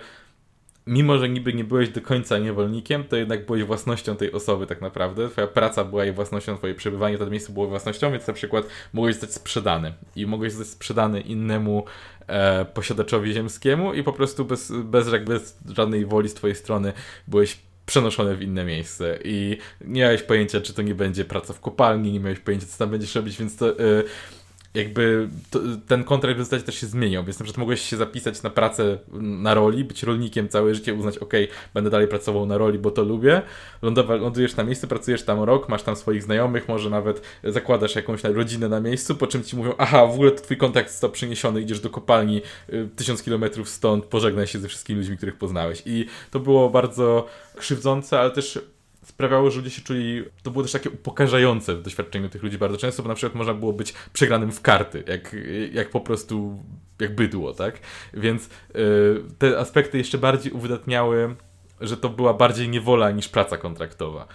mimo, 0.87 1.17
że 1.17 1.29
niby 1.29 1.53
nie 1.53 1.63
byłeś 1.63 1.89
do 1.89 2.01
końca 2.01 2.37
niewolnikiem, 2.37 3.03
to 3.03 3.15
jednak 3.15 3.45
byłeś 3.45 3.63
własnością 3.63 4.15
tej 4.15 4.31
osoby 4.31 4.67
tak 4.67 4.81
naprawdę. 4.81 5.29
Twoja 5.29 5.47
praca 5.47 5.83
była 5.83 6.05
jej 6.05 6.13
własnością, 6.13 6.57
twoje 6.57 6.75
przebywanie 6.75 7.17
w 7.17 7.19
tym 7.19 7.29
miejscu 7.29 7.53
było 7.53 7.67
własnością, 7.67 8.11
więc 8.11 8.27
na 8.27 8.33
przykład 8.33 8.65
mogłeś 8.93 9.15
zostać 9.15 9.33
sprzedany 9.33 9.93
i 10.15 10.25
mogłeś 10.25 10.53
zostać 10.53 10.73
sprzedany 10.73 11.21
innemu 11.21 11.85
e, 12.27 12.65
posiadaczowi 12.65 13.33
ziemskiemu 13.33 13.93
i 13.93 14.03
po 14.03 14.13
prostu 14.13 14.45
bez, 14.45 14.71
bez, 14.71 15.09
bez 15.09 15.57
żadnej 15.69 16.05
woli 16.05 16.29
z 16.29 16.33
twojej 16.33 16.55
strony 16.55 16.93
byłeś 17.27 17.57
przenoszony 17.85 18.35
w 18.35 18.41
inne 18.41 18.65
miejsce 18.65 19.19
i 19.23 19.57
nie 19.81 20.01
miałeś 20.01 20.23
pojęcia, 20.23 20.61
czy 20.61 20.73
to 20.73 20.81
nie 20.81 20.95
będzie 20.95 21.25
praca 21.25 21.53
w 21.53 21.59
kopalni, 21.59 22.11
nie 22.11 22.19
miałeś 22.19 22.39
pojęcia, 22.39 22.67
co 22.67 22.77
tam 22.77 22.89
będziesz 22.89 23.15
robić, 23.15 23.37
więc 23.37 23.57
to... 23.57 23.79
E, 23.79 24.03
jakby 24.75 25.29
to, 25.51 25.59
ten 25.87 26.03
kontrakt 26.03 26.39
w 26.39 26.43
zasadzie 26.43 26.63
też 26.63 26.75
się 26.75 26.87
zmieniał, 26.87 27.23
więc 27.23 27.39
na 27.39 27.43
przykład 27.43 27.59
mogłeś 27.59 27.81
się 27.81 27.97
zapisać 27.97 28.43
na 28.43 28.49
pracę 28.49 28.97
na 29.21 29.53
roli, 29.53 29.83
być 29.83 30.03
rolnikiem 30.03 30.49
całe 30.49 30.75
życie, 30.75 30.93
uznać, 30.93 31.17
ok, 31.17 31.33
będę 31.73 31.89
dalej 31.89 32.07
pracował 32.07 32.45
na 32.45 32.57
roli, 32.57 32.79
bo 32.79 32.91
to 32.91 33.03
lubię, 33.03 33.41
Lądowa, 33.81 34.15
lądujesz 34.15 34.55
na 34.55 34.63
miejscu, 34.63 34.87
pracujesz 34.87 35.23
tam 35.23 35.43
rok, 35.43 35.69
masz 35.69 35.83
tam 35.83 35.95
swoich 35.95 36.23
znajomych, 36.23 36.67
może 36.67 36.89
nawet 36.89 37.21
zakładasz 37.43 37.95
jakąś 37.95 38.23
rodzinę 38.23 38.69
na 38.69 38.79
miejscu, 38.79 39.15
po 39.15 39.27
czym 39.27 39.43
ci 39.43 39.55
mówią, 39.55 39.73
aha, 39.77 40.05
w 40.05 40.13
ogóle 40.13 40.31
to 40.31 40.43
twój 40.43 40.57
kontrakt 40.57 40.91
został 40.91 41.11
przeniesiony, 41.11 41.61
idziesz 41.61 41.79
do 41.79 41.89
kopalni 41.89 42.41
y, 42.73 42.89
tysiąc 42.95 43.23
kilometrów 43.23 43.69
stąd, 43.69 44.05
pożegnaj 44.05 44.47
się 44.47 44.59
ze 44.59 44.67
wszystkimi 44.67 44.99
ludźmi, 44.99 45.17
których 45.17 45.37
poznałeś. 45.37 45.83
I 45.85 46.05
to 46.31 46.39
było 46.39 46.69
bardzo 46.69 47.27
krzywdzące, 47.55 48.19
ale 48.19 48.31
też 48.31 48.59
sprawiało, 49.15 49.51
że 49.51 49.57
ludzie 49.57 49.69
się 49.69 49.81
czuli, 49.81 50.23
to 50.43 50.51
było 50.51 50.63
też 50.63 50.71
takie 50.71 50.89
upokarzające 50.89 51.75
w 51.75 51.81
doświadczeniu 51.81 52.29
tych 52.29 52.43
ludzi 52.43 52.57
bardzo 52.57 52.77
często, 52.77 53.03
bo 53.03 53.09
na 53.09 53.15
przykład 53.15 53.35
można 53.35 53.53
było 53.53 53.73
być 53.73 53.93
przegranym 54.13 54.51
w 54.51 54.61
karty, 54.61 55.03
jak, 55.07 55.35
jak 55.73 55.89
po 55.89 56.01
prostu, 56.01 56.63
jak 56.99 57.15
bydło, 57.15 57.53
tak? 57.53 57.79
Więc 58.13 58.49
yy, 58.73 59.23
te 59.37 59.59
aspekty 59.59 59.97
jeszcze 59.97 60.17
bardziej 60.17 60.51
uwydatniały, 60.51 61.35
że 61.81 61.97
to 61.97 62.09
była 62.09 62.33
bardziej 62.33 62.69
niewola 62.69 63.11
niż 63.11 63.29
praca 63.29 63.57
kontraktowa. 63.57 64.27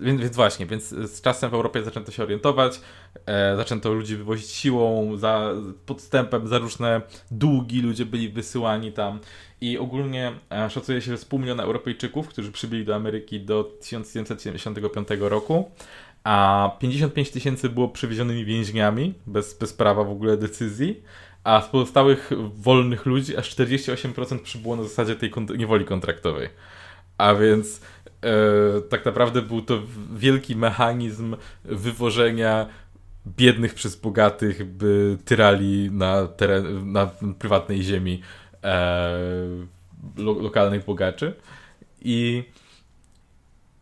Więc, 0.00 0.20
więc, 0.20 0.36
właśnie, 0.36 0.66
więc 0.66 0.88
z 0.88 1.20
czasem 1.20 1.50
w 1.50 1.54
Europie 1.54 1.82
zaczęto 1.82 2.12
się 2.12 2.22
orientować, 2.22 2.80
e, 3.26 3.56
zaczęto 3.56 3.92
ludzi 3.92 4.16
wywozić 4.16 4.50
siłą, 4.50 5.16
za 5.16 5.52
podstępem, 5.86 6.48
za 6.48 6.58
różne 6.58 7.00
długi 7.30 7.82
ludzie 7.82 8.06
byli 8.06 8.28
wysyłani 8.28 8.92
tam 8.92 9.18
i 9.60 9.78
ogólnie 9.78 10.32
e, 10.50 10.70
szacuje 10.70 11.00
się, 11.00 11.10
że 11.10 11.18
z 11.18 11.24
pół 11.24 11.38
miliona 11.38 11.62
Europejczyków, 11.62 12.28
którzy 12.28 12.52
przybyli 12.52 12.84
do 12.84 12.94
Ameryki 12.94 13.40
do 13.40 13.64
1975 13.64 15.08
roku, 15.20 15.70
a 16.24 16.70
55 16.78 17.30
tysięcy 17.30 17.68
było 17.68 17.88
przywiezionymi 17.88 18.44
więźniami, 18.44 19.14
bez, 19.26 19.58
bez 19.58 19.72
prawa 19.72 20.04
w 20.04 20.10
ogóle 20.10 20.36
decyzji, 20.36 21.02
a 21.44 21.62
z 21.62 21.68
pozostałych 21.68 22.30
wolnych 22.54 23.06
ludzi 23.06 23.36
aż 23.36 23.56
48% 23.56 24.38
przybyło 24.38 24.76
na 24.76 24.82
zasadzie 24.82 25.16
tej 25.16 25.30
kont 25.30 25.58
niewoli 25.58 25.84
kontraktowej. 25.84 26.48
A 27.18 27.34
więc 27.34 27.80
tak 28.88 29.04
naprawdę 29.04 29.42
był 29.42 29.62
to 29.62 29.82
wielki 30.16 30.56
mechanizm 30.56 31.36
wywożenia 31.64 32.66
biednych 33.26 33.74
przez 33.74 33.96
bogatych, 33.96 34.64
by 34.64 35.18
tyrali 35.24 35.90
na, 35.90 36.26
teren, 36.26 36.92
na 36.92 37.10
prywatnej 37.38 37.82
ziemi 37.82 38.22
e, 38.64 39.18
lo, 40.16 40.32
lokalnych 40.32 40.84
bogaczy. 40.84 41.34
I 42.02 42.44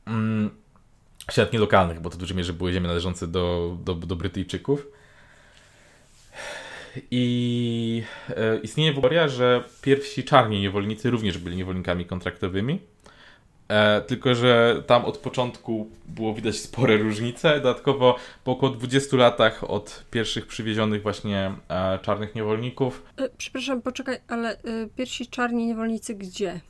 mm, 0.07 0.51
świat 1.31 1.53
nie 1.53 1.59
lokalnych, 1.59 2.01
bo 2.01 2.11
to 2.11 2.17
w 2.17 2.19
dużej 2.19 2.37
mierze 2.37 2.53
były 2.53 2.73
ziemie 2.73 2.89
należące 2.89 3.27
do, 3.27 3.77
do, 3.85 3.95
do 3.95 4.17
Brytyjczyków. 4.17 4.87
I 7.11 8.03
e, 8.29 8.59
istnieje 8.59 8.95
teoria, 8.95 9.29
że 9.29 9.65
pierwsi 9.83 10.25
czarni 10.25 10.61
niewolnicy 10.61 11.11
również 11.11 11.39
byli 11.39 11.57
niewolnikami 11.57 12.05
kontraktowymi 12.05 12.81
E, 13.69 14.01
tylko, 14.01 14.35
że 14.35 14.83
tam 14.87 15.05
od 15.05 15.19
początku 15.19 15.91
było 16.07 16.35
widać 16.35 16.57
spore 16.57 16.97
różnice. 16.97 17.61
Dodatkowo 17.61 18.17
po 18.45 18.53
około 18.53 18.73
20 18.73 19.17
latach 19.17 19.71
od 19.71 20.05
pierwszych 20.11 20.47
przywiezionych 20.47 21.03
właśnie 21.03 21.53
e, 21.69 21.99
czarnych 21.99 22.35
niewolników. 22.35 23.03
E, 23.17 23.29
przepraszam, 23.39 23.83
poczekaj, 23.83 24.19
ale 24.29 24.53
e, 24.53 24.59
pierwsi 24.97 25.27
czarni 25.27 25.67
niewolnicy 25.67 26.15
gdzie? 26.15 26.61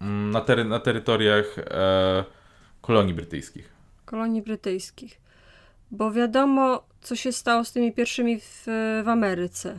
Mm, 0.00 0.30
na, 0.30 0.40
tery 0.40 0.64
na 0.64 0.80
terytoriach 0.80 1.58
e, 1.58 2.24
kolonii 2.80 3.14
brytyjskich. 3.14 3.72
Kolonii 4.04 4.42
brytyjskich. 4.42 5.20
Bo 5.90 6.12
wiadomo, 6.12 6.82
co 7.00 7.16
się 7.16 7.32
stało 7.32 7.64
z 7.64 7.72
tymi 7.72 7.92
pierwszymi 7.92 8.40
w, 8.40 8.62
w 9.04 9.08
Ameryce. 9.08 9.78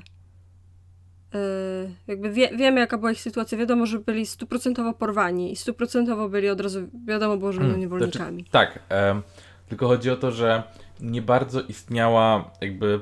Yy, 1.33 1.39
jakby 2.07 2.31
wie, 2.31 2.49
wiemy, 2.57 2.79
jaka 2.79 2.97
była 2.97 3.11
ich 3.11 3.21
sytuacja. 3.21 3.57
Wiadomo, 3.57 3.85
że 3.85 3.99
byli 3.99 4.25
stuprocentowo 4.25 4.93
porwani 4.93 5.51
i 5.51 5.55
stuprocentowo 5.55 6.29
byli 6.29 6.49
od 6.49 6.61
razu, 6.61 6.87
wiadomo 7.05 7.37
było, 7.37 7.51
że 7.51 7.57
będą 7.57 7.73
hmm, 7.73 7.81
niewolnikami. 7.81 8.41
Znaczy, 8.41 8.51
tak, 8.51 8.79
e, 8.91 9.21
tylko 9.69 9.87
chodzi 9.87 10.09
o 10.09 10.15
to, 10.15 10.31
że 10.31 10.63
nie 10.99 11.21
bardzo 11.21 11.61
istniała 11.61 12.51
jakby 12.61 12.99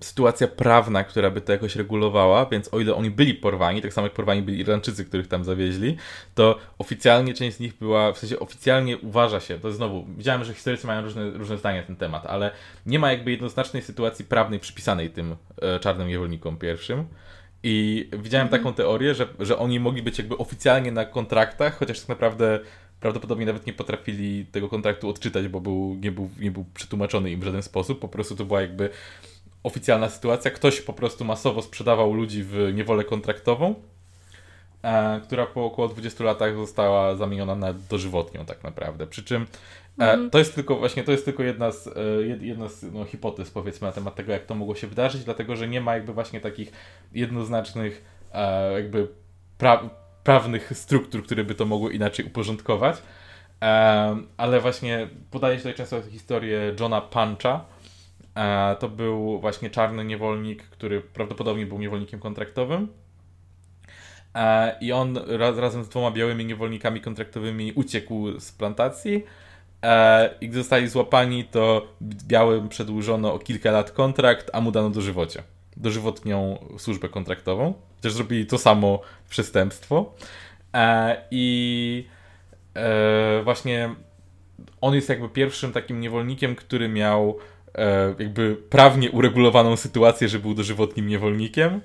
sytuacja 0.00 0.48
prawna, 0.48 1.04
która 1.04 1.30
by 1.30 1.40
to 1.40 1.52
jakoś 1.52 1.76
regulowała, 1.76 2.46
więc 2.46 2.74
o 2.74 2.80
ile 2.80 2.94
oni 2.94 3.10
byli 3.10 3.34
porwani, 3.34 3.82
tak 3.82 3.92
samo 3.92 4.06
jak 4.06 4.14
porwani 4.14 4.42
byli 4.42 4.60
Irlandczycy, 4.60 5.04
których 5.04 5.28
tam 5.28 5.44
zawieźli, 5.44 5.96
to 6.34 6.58
oficjalnie 6.78 7.34
część 7.34 7.56
z 7.56 7.60
nich 7.60 7.78
była, 7.78 8.12
w 8.12 8.18
sensie 8.18 8.38
oficjalnie 8.38 8.98
uważa 8.98 9.40
się, 9.40 9.58
to 9.58 9.72
znowu, 9.72 10.06
widziałem, 10.16 10.44
że 10.44 10.54
historycy 10.54 10.86
mają 10.86 11.02
różne, 11.02 11.30
różne 11.30 11.58
zdania 11.58 11.80
na 11.80 11.86
ten 11.86 11.96
temat, 11.96 12.26
ale 12.26 12.50
nie 12.86 12.98
ma 12.98 13.12
jakby 13.12 13.30
jednoznacznej 13.30 13.82
sytuacji 13.82 14.24
prawnej 14.24 14.60
przypisanej 14.60 15.10
tym 15.10 15.36
e, 15.62 15.80
czarnym 15.80 16.08
niewolnikom 16.08 16.56
pierwszym, 16.56 17.06
i 17.66 18.08
widziałem 18.18 18.46
mhm. 18.46 18.62
taką 18.62 18.74
teorię, 18.74 19.14
że, 19.14 19.26
że 19.40 19.58
oni 19.58 19.80
mogli 19.80 20.02
być 20.02 20.18
jakby 20.18 20.38
oficjalnie 20.38 20.92
na 20.92 21.04
kontraktach, 21.04 21.78
chociaż 21.78 22.00
tak 22.00 22.08
naprawdę 22.08 22.60
prawdopodobnie 23.00 23.46
nawet 23.46 23.66
nie 23.66 23.72
potrafili 23.72 24.46
tego 24.46 24.68
kontraktu 24.68 25.08
odczytać, 25.08 25.48
bo 25.48 25.60
był, 25.60 25.96
nie, 26.00 26.12
był, 26.12 26.30
nie 26.40 26.50
był 26.50 26.64
przetłumaczony 26.74 27.30
im 27.30 27.40
w 27.40 27.44
żaden 27.44 27.62
sposób. 27.62 28.00
Po 28.00 28.08
prostu 28.08 28.36
to 28.36 28.44
była 28.44 28.60
jakby 28.60 28.90
oficjalna 29.62 30.08
sytuacja. 30.08 30.50
Ktoś 30.50 30.80
po 30.80 30.92
prostu 30.92 31.24
masowo 31.24 31.62
sprzedawał 31.62 32.14
ludzi 32.14 32.42
w 32.42 32.72
niewolę 32.74 33.04
kontraktową, 33.04 33.74
e, 34.82 35.20
która 35.20 35.46
po 35.46 35.64
około 35.64 35.88
20 35.88 36.24
latach 36.24 36.56
została 36.56 37.16
zamieniona 37.16 37.54
na 37.54 37.72
dożywotnią 37.72 38.44
tak 38.44 38.64
naprawdę. 38.64 39.06
Przy 39.06 39.24
czym 39.24 39.46
mhm. 39.98 40.30
to 40.30 40.38
jest 40.38 40.54
tylko 40.54 40.76
właśnie, 40.76 41.04
to 41.04 41.12
jest 41.12 41.24
tylko 41.24 41.42
jedna 41.42 41.70
z, 41.70 41.88
jedna 42.40 42.68
z 42.68 42.82
no, 42.92 43.04
hipotez 43.04 43.50
powiedzmy 43.50 43.86
na 43.86 43.92
temat 43.92 44.14
tego, 44.14 44.32
jak 44.32 44.46
to 44.46 44.54
mogło 44.54 44.74
się 44.74 44.86
wydarzyć, 44.86 45.24
dlatego, 45.24 45.56
że 45.56 45.68
nie 45.68 45.80
ma 45.80 45.94
jakby 45.94 46.12
właśnie 46.12 46.40
takich 46.40 46.72
jednoznacznych 47.12 48.04
jakby 48.74 49.08
pra 49.58 49.90
prawnych 50.24 50.72
struktur, 50.76 51.24
które 51.24 51.44
by 51.44 51.54
to 51.54 51.64
mogły 51.64 51.92
inaczej 51.92 52.26
uporządkować. 52.26 53.02
ale 54.36 54.60
właśnie 54.60 55.08
podaje 55.30 55.56
się 55.56 55.62
tutaj 55.62 55.74
często 55.74 56.02
historię 56.10 56.74
Johna 56.80 57.00
Puncha. 57.00 57.64
E, 58.34 58.76
to 58.76 58.88
był 58.88 59.40
właśnie 59.40 59.70
czarny 59.70 60.04
niewolnik, 60.04 60.62
który 60.62 61.00
prawdopodobnie 61.00 61.66
był 61.66 61.78
niewolnikiem 61.78 62.20
kontraktowym. 62.20 62.88
E, 64.34 64.76
I 64.80 64.92
on 64.92 65.18
raz, 65.26 65.58
razem 65.58 65.84
z 65.84 65.88
dwoma 65.88 66.10
białymi 66.10 66.44
niewolnikami 66.44 67.00
kontraktowymi 67.00 67.72
uciekł 67.72 68.40
z 68.40 68.52
plantacji. 68.52 69.24
E, 69.84 70.30
I 70.40 70.52
zostali 70.52 70.88
złapani, 70.88 71.44
to 71.44 71.86
białym 72.02 72.68
przedłużono 72.68 73.34
o 73.34 73.38
kilka 73.38 73.70
lat 73.70 73.90
kontrakt, 73.90 74.50
a 74.52 74.60
mu 74.60 74.72
dano 74.72 74.90
dożywocie. 74.90 75.42
Dożywotnią 75.76 76.58
służbę 76.78 77.08
kontraktową. 77.08 77.74
Też 78.00 78.12
zrobili 78.12 78.46
to 78.46 78.58
samo 78.58 79.00
przestępstwo. 79.28 80.14
I 81.30 82.06
właśnie 83.44 83.94
on 84.80 84.94
jest 84.94 85.08
jakby 85.08 85.28
pierwszym 85.28 85.72
takim 85.72 86.00
niewolnikiem, 86.00 86.56
który 86.56 86.88
miał 86.88 87.38
e, 87.74 88.14
jakby 88.18 88.56
prawnie 88.70 89.10
uregulowaną 89.10 89.76
sytuację, 89.76 90.28
że 90.28 90.38
był 90.38 90.54
dożywotnim 90.54 91.06
niewolnikiem. 91.06 91.80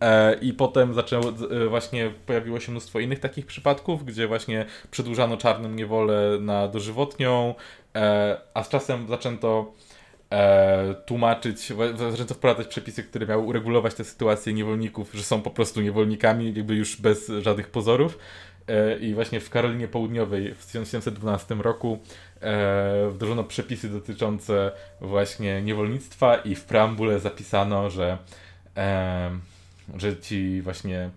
E, 0.00 0.34
I 0.34 0.52
potem 0.52 0.94
zaczęło, 0.94 1.24
e, 1.28 1.68
właśnie 1.68 2.10
pojawiło 2.26 2.60
się 2.60 2.72
mnóstwo 2.72 3.00
innych 3.00 3.20
takich 3.20 3.46
przypadków, 3.46 4.04
gdzie 4.04 4.28
właśnie 4.28 4.66
przedłużano 4.90 5.36
czarnym 5.36 5.76
niewolę 5.76 6.38
na 6.40 6.68
dożywotnią, 6.68 7.54
e, 7.96 8.40
a 8.54 8.62
z 8.62 8.68
czasem 8.68 9.08
zaczęto 9.08 9.72
tłumaczyć, 11.06 11.72
zaczęto 12.10 12.34
wprowadzać 12.34 12.66
przepisy, 12.66 13.02
które 13.02 13.26
miały 13.26 13.42
uregulować 13.42 13.94
tę 13.94 14.04
sytuację 14.04 14.52
niewolników, 14.52 15.12
że 15.14 15.22
są 15.22 15.42
po 15.42 15.50
prostu 15.50 15.80
niewolnikami, 15.80 16.54
jakby 16.54 16.74
już 16.74 17.00
bez 17.00 17.32
żadnych 17.40 17.70
pozorów. 17.70 18.18
I 19.00 19.14
właśnie 19.14 19.40
w 19.40 19.50
Karolinie 19.50 19.88
Południowej 19.88 20.54
w 20.54 20.66
1712 20.66 21.54
roku 21.54 21.98
wdrożono 23.10 23.44
przepisy 23.44 23.88
dotyczące 23.88 24.72
właśnie 25.00 25.62
niewolnictwa 25.62 26.36
i 26.36 26.54
w 26.54 26.64
preambule 26.64 27.20
zapisano, 27.20 27.90
że, 27.90 28.18
że 29.96 30.16
ci 30.16 30.62
właśnie 30.62 31.10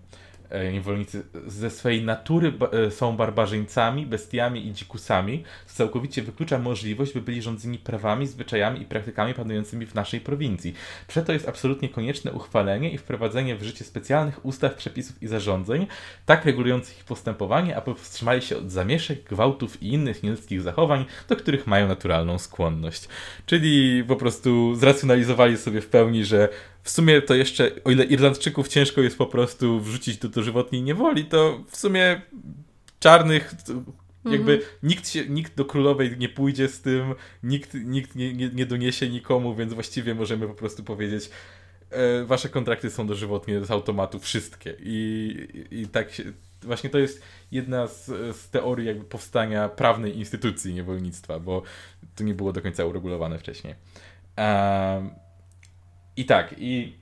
E, 0.54 0.72
niewolnicy 0.72 1.22
ze 1.46 1.70
swojej 1.70 2.04
natury 2.04 2.52
e, 2.86 2.90
są 2.90 3.16
barbarzyńcami, 3.16 4.06
bestiami 4.06 4.66
i 4.66 4.72
dzikusami, 4.72 5.44
co 5.66 5.74
całkowicie 5.74 6.22
wyklucza 6.22 6.58
możliwość, 6.58 7.12
by 7.12 7.20
byli 7.20 7.42
rządzeni 7.42 7.78
prawami, 7.78 8.26
zwyczajami 8.26 8.82
i 8.82 8.84
praktykami 8.84 9.34
panującymi 9.34 9.86
w 9.86 9.94
naszej 9.94 10.20
prowincji. 10.20 10.74
Przeto 11.08 11.32
jest 11.32 11.48
absolutnie 11.48 11.88
konieczne 11.88 12.32
uchwalenie 12.32 12.90
i 12.90 12.98
wprowadzenie 12.98 13.56
w 13.56 13.62
życie 13.62 13.84
specjalnych 13.84 14.44
ustaw, 14.46 14.74
przepisów 14.74 15.22
i 15.22 15.26
zarządzeń, 15.26 15.86
tak 16.26 16.44
regulujących 16.44 16.98
ich 16.98 17.04
postępowanie, 17.04 17.76
aby 17.76 17.84
powstrzymali 17.84 18.42
się 18.42 18.56
od 18.56 18.70
zamieszek, 18.70 19.24
gwałtów 19.24 19.82
i 19.82 19.88
innych 19.88 20.22
nieludzkich 20.22 20.62
zachowań, 20.62 21.04
do 21.28 21.36
których 21.36 21.66
mają 21.66 21.88
naturalną 21.88 22.38
skłonność. 22.38 23.08
Czyli 23.46 24.04
po 24.04 24.16
prostu 24.16 24.74
zracjonalizowali 24.74 25.56
sobie 25.56 25.80
w 25.80 25.86
pełni, 25.86 26.24
że 26.24 26.48
w 26.84 26.90
sumie 26.90 27.22
to 27.22 27.34
jeszcze, 27.34 27.70
o 27.84 27.90
ile 27.90 28.04
Irlandczyków 28.04 28.68
ciężko 28.68 29.00
jest 29.00 29.18
po 29.18 29.26
prostu 29.26 29.80
wrzucić 29.80 30.16
do 30.16 30.28
dożywotniej 30.28 30.82
niewoli, 30.82 31.24
to 31.24 31.64
w 31.70 31.76
sumie 31.76 32.22
czarnych 33.00 33.54
jakby 34.24 34.52
mhm. 34.52 34.70
nikt, 34.82 35.08
się, 35.08 35.28
nikt 35.28 35.54
do 35.54 35.64
królowej 35.64 36.18
nie 36.18 36.28
pójdzie 36.28 36.68
z 36.68 36.80
tym, 36.80 37.14
nikt, 37.42 37.74
nikt 37.74 38.14
nie, 38.14 38.34
nie, 38.34 38.48
nie 38.48 38.66
doniesie 38.66 39.08
nikomu, 39.08 39.54
więc 39.54 39.74
właściwie 39.74 40.14
możemy 40.14 40.48
po 40.48 40.54
prostu 40.54 40.84
powiedzieć 40.84 41.30
e, 41.90 42.24
wasze 42.24 42.48
kontrakty 42.48 42.90
są 42.90 43.06
dożywotnie 43.06 43.64
z 43.64 43.70
automatu 43.70 44.18
wszystkie 44.18 44.76
i, 44.80 45.66
i, 45.70 45.80
i 45.80 45.86
tak 45.86 46.12
się, 46.12 46.22
właśnie 46.62 46.90
to 46.90 46.98
jest 46.98 47.22
jedna 47.52 47.86
z, 47.86 48.06
z 48.36 48.50
teorii 48.50 48.86
jakby 48.86 49.04
powstania 49.04 49.68
prawnej 49.68 50.18
instytucji 50.18 50.74
niewolnictwa, 50.74 51.40
bo 51.40 51.62
to 52.16 52.24
nie 52.24 52.34
było 52.34 52.52
do 52.52 52.62
końca 52.62 52.84
uregulowane 52.84 53.38
wcześniej. 53.38 53.74
Um, 54.38 55.23
i 56.16 56.24
tak, 56.24 56.54
i 56.58 56.92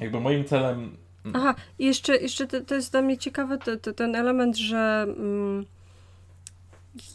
jakby 0.00 0.20
moim 0.20 0.44
celem. 0.44 0.96
Aha, 1.34 1.54
i 1.78 1.86
jeszcze, 1.86 2.16
jeszcze 2.16 2.46
to, 2.46 2.60
to 2.60 2.74
jest 2.74 2.92
dla 2.92 3.02
mnie 3.02 3.18
ciekawy 3.18 3.58
to, 3.58 3.76
to, 3.76 3.92
ten 3.92 4.14
element, 4.14 4.56
że 4.56 5.06
mm, 5.08 5.66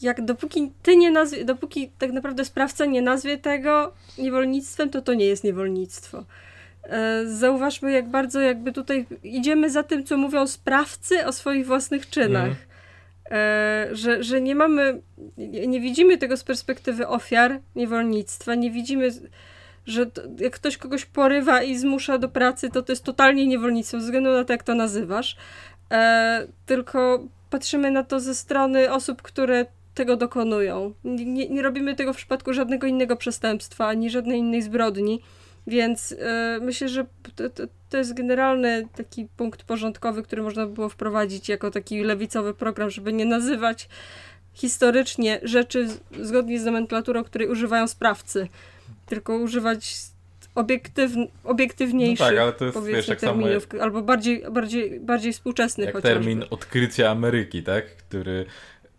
jak 0.01 0.25
dopóki 0.25 0.71
ty 0.83 0.95
nie 0.95 1.11
nazwie, 1.11 1.45
dopóki 1.45 1.91
tak 1.99 2.11
naprawdę 2.11 2.45
sprawca 2.45 2.85
nie 2.85 3.01
nazwie 3.01 3.37
tego 3.37 3.93
niewolnictwem, 4.17 4.89
to 4.89 5.01
to 5.01 5.13
nie 5.13 5.25
jest 5.25 5.43
niewolnictwo. 5.43 6.25
E, 6.83 7.25
zauważmy, 7.25 7.91
jak 7.91 8.09
bardzo 8.09 8.41
jakby 8.41 8.71
tutaj 8.71 9.05
idziemy 9.23 9.69
za 9.69 9.83
tym, 9.83 10.03
co 10.03 10.17
mówią 10.17 10.47
sprawcy 10.47 11.25
o 11.25 11.31
swoich 11.31 11.65
własnych 11.65 12.09
czynach. 12.09 12.45
Mm. 12.45 12.55
Że, 13.91 14.23
że 14.23 14.41
nie 14.41 14.55
mamy, 14.55 15.01
nie 15.67 15.81
widzimy 15.81 16.17
tego 16.17 16.37
z 16.37 16.43
perspektywy 16.43 17.07
ofiar 17.07 17.59
niewolnictwa, 17.75 18.55
nie 18.55 18.71
widzimy 18.71 19.09
że 19.85 20.05
to, 20.05 20.21
jak 20.39 20.53
ktoś 20.53 20.77
kogoś 20.77 21.05
porywa 21.05 21.63
i 21.63 21.77
zmusza 21.77 22.17
do 22.17 22.29
pracy, 22.29 22.69
to 22.69 22.81
to 22.81 22.91
jest 22.91 23.03
totalnie 23.03 23.47
niewolnictwo, 23.47 23.99
ze 23.99 24.05
względu 24.05 24.31
na 24.31 24.43
to, 24.43 24.53
jak 24.53 24.63
to 24.63 24.75
nazywasz. 24.75 25.35
E, 25.91 26.47
tylko 26.65 27.27
patrzymy 27.49 27.91
na 27.91 28.03
to 28.03 28.19
ze 28.19 28.35
strony 28.35 28.91
osób, 28.91 29.21
które 29.21 29.65
tego 29.93 30.17
dokonują. 30.17 30.93
Nie, 31.03 31.49
nie 31.49 31.61
robimy 31.61 31.95
tego 31.95 32.13
w 32.13 32.17
przypadku 32.17 32.53
żadnego 32.53 32.87
innego 32.87 33.15
przestępstwa, 33.15 33.87
ani 33.87 34.09
żadnej 34.09 34.39
innej 34.39 34.61
zbrodni. 34.61 35.21
Więc 35.67 36.15
e, 36.19 36.59
myślę, 36.61 36.89
że 36.89 37.05
to, 37.35 37.49
to, 37.49 37.63
to, 37.89 37.97
jest 37.97 38.13
generalny 38.13 38.87
taki 38.95 39.27
punkt 39.37 39.63
porządkowy, 39.63 40.23
który 40.23 40.41
można 40.41 40.65
by 40.65 40.73
było 40.73 40.89
wprowadzić 40.89 41.49
jako 41.49 41.71
taki 41.71 42.03
lewicowy 42.03 42.53
program, 42.53 42.89
żeby 42.89 43.13
nie 43.13 43.25
nazywać 43.25 43.89
historycznie 44.53 45.39
rzeczy 45.43 45.87
zgodnie 46.19 46.59
z 46.59 46.65
nomenklaturą, 46.65 47.23
której 47.23 47.49
używają 47.49 47.87
sprawcy 47.87 48.47
tylko 49.05 49.35
używać 49.35 49.95
obiektyw, 50.55 51.11
obiektywniejszych 51.43 52.19
no 52.19 52.31
tak, 52.31 52.37
ale 52.37 52.53
to 52.53 52.65
jest, 52.65 52.85
wiesz, 52.85 53.07
jak 53.07 53.19
terminów, 53.19 53.67
jak, 53.73 53.81
albo 53.81 54.01
bardziej, 54.01 54.43
bardziej, 54.51 54.99
bardziej 54.99 55.33
współczesnych 55.33 55.85
jak 55.85 55.95
chociażby. 55.95 56.19
termin 56.19 56.43
odkrycia 56.49 57.09
Ameryki, 57.09 57.63
tak? 57.63 57.95
Który 57.95 58.45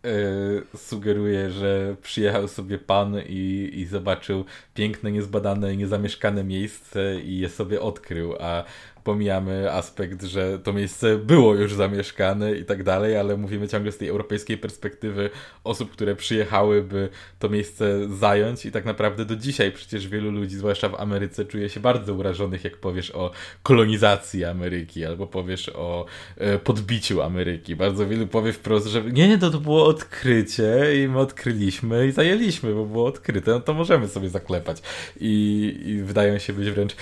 e, 0.05 0.79
sugeruje, 0.79 1.51
że 1.51 1.97
przyjechał 2.03 2.49
sobie 2.49 2.79
pan 2.79 3.17
i, 3.29 3.71
i 3.75 3.87
zobaczył 3.87 4.45
piękne, 4.75 5.13
niezbadane, 5.13 5.77
niezamieszkane 5.77 6.45
miejsce 6.45 7.21
i 7.21 7.39
je 7.39 7.49
sobie 7.49 7.81
odkrył, 7.81 8.35
a 8.41 8.65
pomijamy 9.05 9.73
aspekt, 9.73 10.23
że 10.23 10.59
to 10.59 10.73
miejsce 10.73 11.19
było 11.19 11.55
już 11.55 11.75
zamieszkane 11.75 12.55
i 12.57 12.65
tak 12.65 12.83
dalej, 12.83 13.17
ale 13.17 13.37
mówimy 13.37 13.69
ciągle 13.69 13.93
z 13.93 13.99
tej 13.99 14.09
europejskiej 14.09 14.59
perspektywy 14.59 15.31
osób, 15.65 15.91
które 15.91 16.17
przyjechały, 16.17 16.83
by 16.83 17.09
to 17.39 17.49
miejsce 17.49 18.09
zająć 18.19 18.67
i 18.67 18.73
tak 18.73 18.85
naprawdę 18.85 19.25
do 19.25 19.37
dzisiaj 19.37 19.73
przecież 19.73 20.09
wielu 20.09 20.31
ludzi, 20.31 20.57
zwłaszcza 20.57 20.89
w 20.89 20.95
Ameryce, 20.95 21.45
czuje 21.45 21.69
się 21.69 21.81
bardzo 21.81 22.15
urażonych, 22.15 22.65
jak 22.65 22.77
powiesz 22.77 23.11
o 23.11 23.31
kolonizacji 23.63 24.45
Ameryki 24.45 25.05
albo 25.05 25.27
powiesz 25.27 25.69
o 25.69 26.07
e, 26.37 26.59
podbiciu 26.59 27.23
Ameryki. 27.23 27.77
Bardzo 27.77 28.07
wielu 28.07 28.27
powie 28.27 28.53
wprost, 28.53 28.87
że 28.87 29.03
nie, 29.03 29.39
to, 29.39 29.51
to 29.51 29.61
było 29.61 29.87
odkrycie 29.87 31.03
i 31.05 31.09
my 31.09 31.19
odkryliśmy 31.19 32.07
i 32.07 32.13
zajęliśmy, 32.13 32.75
bo 32.75 32.85
było 32.85 33.07
odkryte, 33.07 33.51
no 33.51 33.61
to 33.61 33.75
możemy 33.75 34.09
sobie 34.09 34.29
zaklepać. 34.29 34.83
I, 35.21 35.75
i 35.87 36.03
wydają 36.03 36.39
się 36.39 36.53
być 36.53 36.71
wręcz 36.71 36.97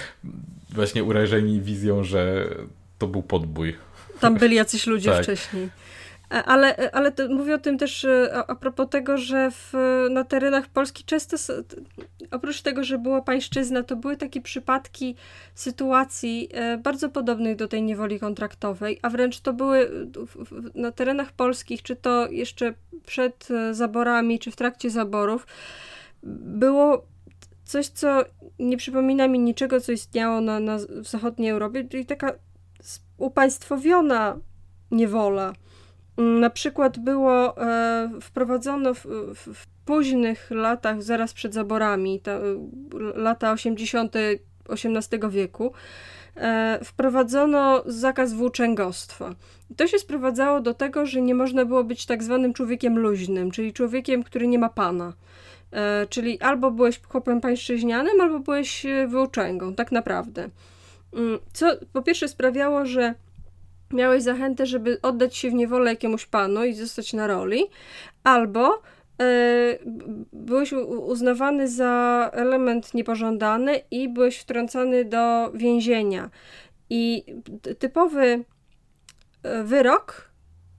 właśnie 0.74 1.04
urażeni 1.04 1.60
wizją, 1.60 2.04
że 2.04 2.48
to 2.98 3.06
był 3.06 3.22
podbój. 3.22 3.76
Tam 4.20 4.34
byli 4.34 4.56
jacyś 4.56 4.86
ludzie 4.86 5.10
tak. 5.10 5.22
wcześniej. 5.22 5.68
E, 6.32 6.44
ale, 6.44 6.78
e, 6.78 6.94
ale 6.94 7.12
to, 7.12 7.28
mówię 7.28 7.54
o 7.54 7.58
tym 7.58 7.78
też 7.78 8.04
e, 8.04 8.30
a, 8.34 8.46
a 8.46 8.54
propos 8.54 8.88
tego, 8.90 9.18
że 9.18 9.50
w, 9.50 9.72
na 10.10 10.24
terenach 10.24 10.68
Polski 10.68 11.04
często, 11.04 11.36
oprócz 12.30 12.62
tego, 12.62 12.84
że 12.84 12.98
była 12.98 13.22
pańszczyzna, 13.22 13.82
to 13.82 13.96
były 13.96 14.16
takie 14.16 14.40
przypadki 14.40 15.16
sytuacji 15.54 16.48
bardzo 16.82 17.08
podobnych 17.08 17.56
do 17.56 17.68
tej 17.68 17.82
niewoli 17.82 18.20
kontraktowej, 18.20 18.98
a 19.02 19.10
wręcz 19.10 19.40
to 19.40 19.52
były 19.52 19.90
na 20.74 20.92
terenach 20.92 21.32
polskich, 21.32 21.82
czy 21.82 21.96
to 21.96 22.28
jeszcze 22.30 22.74
przed 23.06 23.48
zaborami, 23.72 24.38
czy 24.38 24.50
w 24.50 24.56
trakcie 24.56 24.90
zaborów, 24.90 25.46
było 26.22 27.06
coś, 27.72 27.88
co 27.88 28.24
nie 28.58 28.76
przypomina 28.76 29.28
mi 29.28 29.38
niczego, 29.38 29.80
co 29.80 29.92
istniało 29.92 30.40
na, 30.40 30.60
na, 30.60 30.78
w 30.78 31.08
zachodniej 31.08 31.50
Europie, 31.50 31.84
czyli 31.84 32.06
taka 32.06 32.32
upaństwowiona 33.18 34.38
niewola. 34.90 35.52
Mm, 36.16 36.40
na 36.40 36.50
przykład 36.50 36.98
było 36.98 37.62
e, 37.62 38.10
wprowadzono 38.20 38.94
w, 38.94 39.06
w, 39.34 39.54
w, 39.54 39.66
późnych 39.84 40.50
latach, 40.50 41.02
zaraz 41.02 41.32
przed 41.32 41.54
zaborami, 41.54 42.20
ta, 42.20 42.38
lata 43.14 43.52
80., 43.52 44.14
XVIII 44.68 45.30
wieku, 45.30 45.72
e, 46.36 46.78
wprowadzono 46.84 47.82
zakaz 47.86 48.32
włóczęgostwa. 48.32 49.34
to 49.76 49.86
się 49.86 49.98
sprowadzało 49.98 50.60
do 50.60 50.74
tego, 50.74 51.06
że 51.06 51.22
nie 51.22 51.34
można 51.34 51.64
było 51.64 51.84
być 51.84 52.06
tak 52.06 52.22
zwanym 52.22 52.52
człowiekiem 52.52 52.98
luźnym, 52.98 53.50
czyli 53.50 53.72
człowiekiem, 53.72 54.22
który 54.22 54.46
nie 54.46 54.58
ma 54.58 54.68
pana. 54.68 55.12
E, 55.72 56.06
czyli 56.06 56.40
albo 56.40 56.70
byłeś 56.70 57.00
chłopem 57.02 57.40
pańszczyźnianym, 57.40 58.20
albo 58.20 58.38
byłeś 58.38 58.86
e, 58.86 59.06
włóczęgą, 59.08 59.74
tak 59.74 59.92
naprawdę. 59.92 60.48
Mm, 61.14 61.38
co 61.52 61.66
po 61.92 62.02
pierwsze 62.02 62.28
sprawiało, 62.28 62.86
że 62.86 63.14
miałeś 63.92 64.22
zachętę, 64.22 64.66
żeby 64.66 64.98
oddać 65.02 65.36
się 65.36 65.50
w 65.50 65.54
niewolę 65.54 65.90
jakiemuś 65.90 66.26
panu 66.26 66.64
i 66.64 66.74
zostać 66.74 67.12
na 67.12 67.26
roli, 67.26 67.64
albo 68.24 68.82
e, 69.22 69.78
byłeś 70.32 70.72
uznawany 71.06 71.68
za 71.68 72.30
element 72.32 72.94
niepożądany 72.94 73.80
i 73.90 74.08
byłeś 74.08 74.38
wtrącany 74.38 75.04
do 75.04 75.52
więzienia. 75.54 76.30
I 76.90 77.24
typowy 77.78 78.44
wyrok 79.64 80.31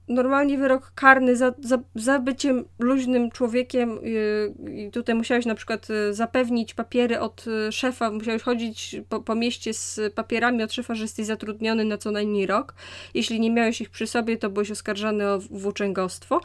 normalnie 0.08 0.58
wyrok 0.58 0.92
karny 0.94 1.36
za, 1.36 1.54
za, 1.60 1.78
za 1.94 2.18
byciem 2.18 2.64
luźnym 2.78 3.30
człowiekiem 3.30 3.98
yy, 4.02 4.84
i 4.86 4.90
tutaj 4.90 5.14
musiałeś 5.14 5.46
na 5.46 5.54
przykład 5.54 5.90
y, 5.90 6.14
zapewnić 6.14 6.74
papiery 6.74 7.20
od 7.20 7.44
y, 7.46 7.72
szefa, 7.72 8.10
musiałeś 8.10 8.42
chodzić 8.42 8.96
po, 9.08 9.20
po 9.20 9.34
mieście 9.34 9.74
z 9.74 10.00
papierami 10.14 10.62
od 10.62 10.72
szefa, 10.72 10.94
że 10.94 11.04
jesteś 11.04 11.26
zatrudniony 11.26 11.84
na 11.84 11.98
co 11.98 12.10
najmniej 12.10 12.46
rok. 12.46 12.74
Jeśli 13.14 13.40
nie 13.40 13.50
miałeś 13.50 13.80
ich 13.80 13.90
przy 13.90 14.06
sobie, 14.06 14.36
to 14.36 14.50
byłeś 14.50 14.70
oskarżany 14.70 15.28
o 15.28 15.38
włóczęgostwo 15.38 16.40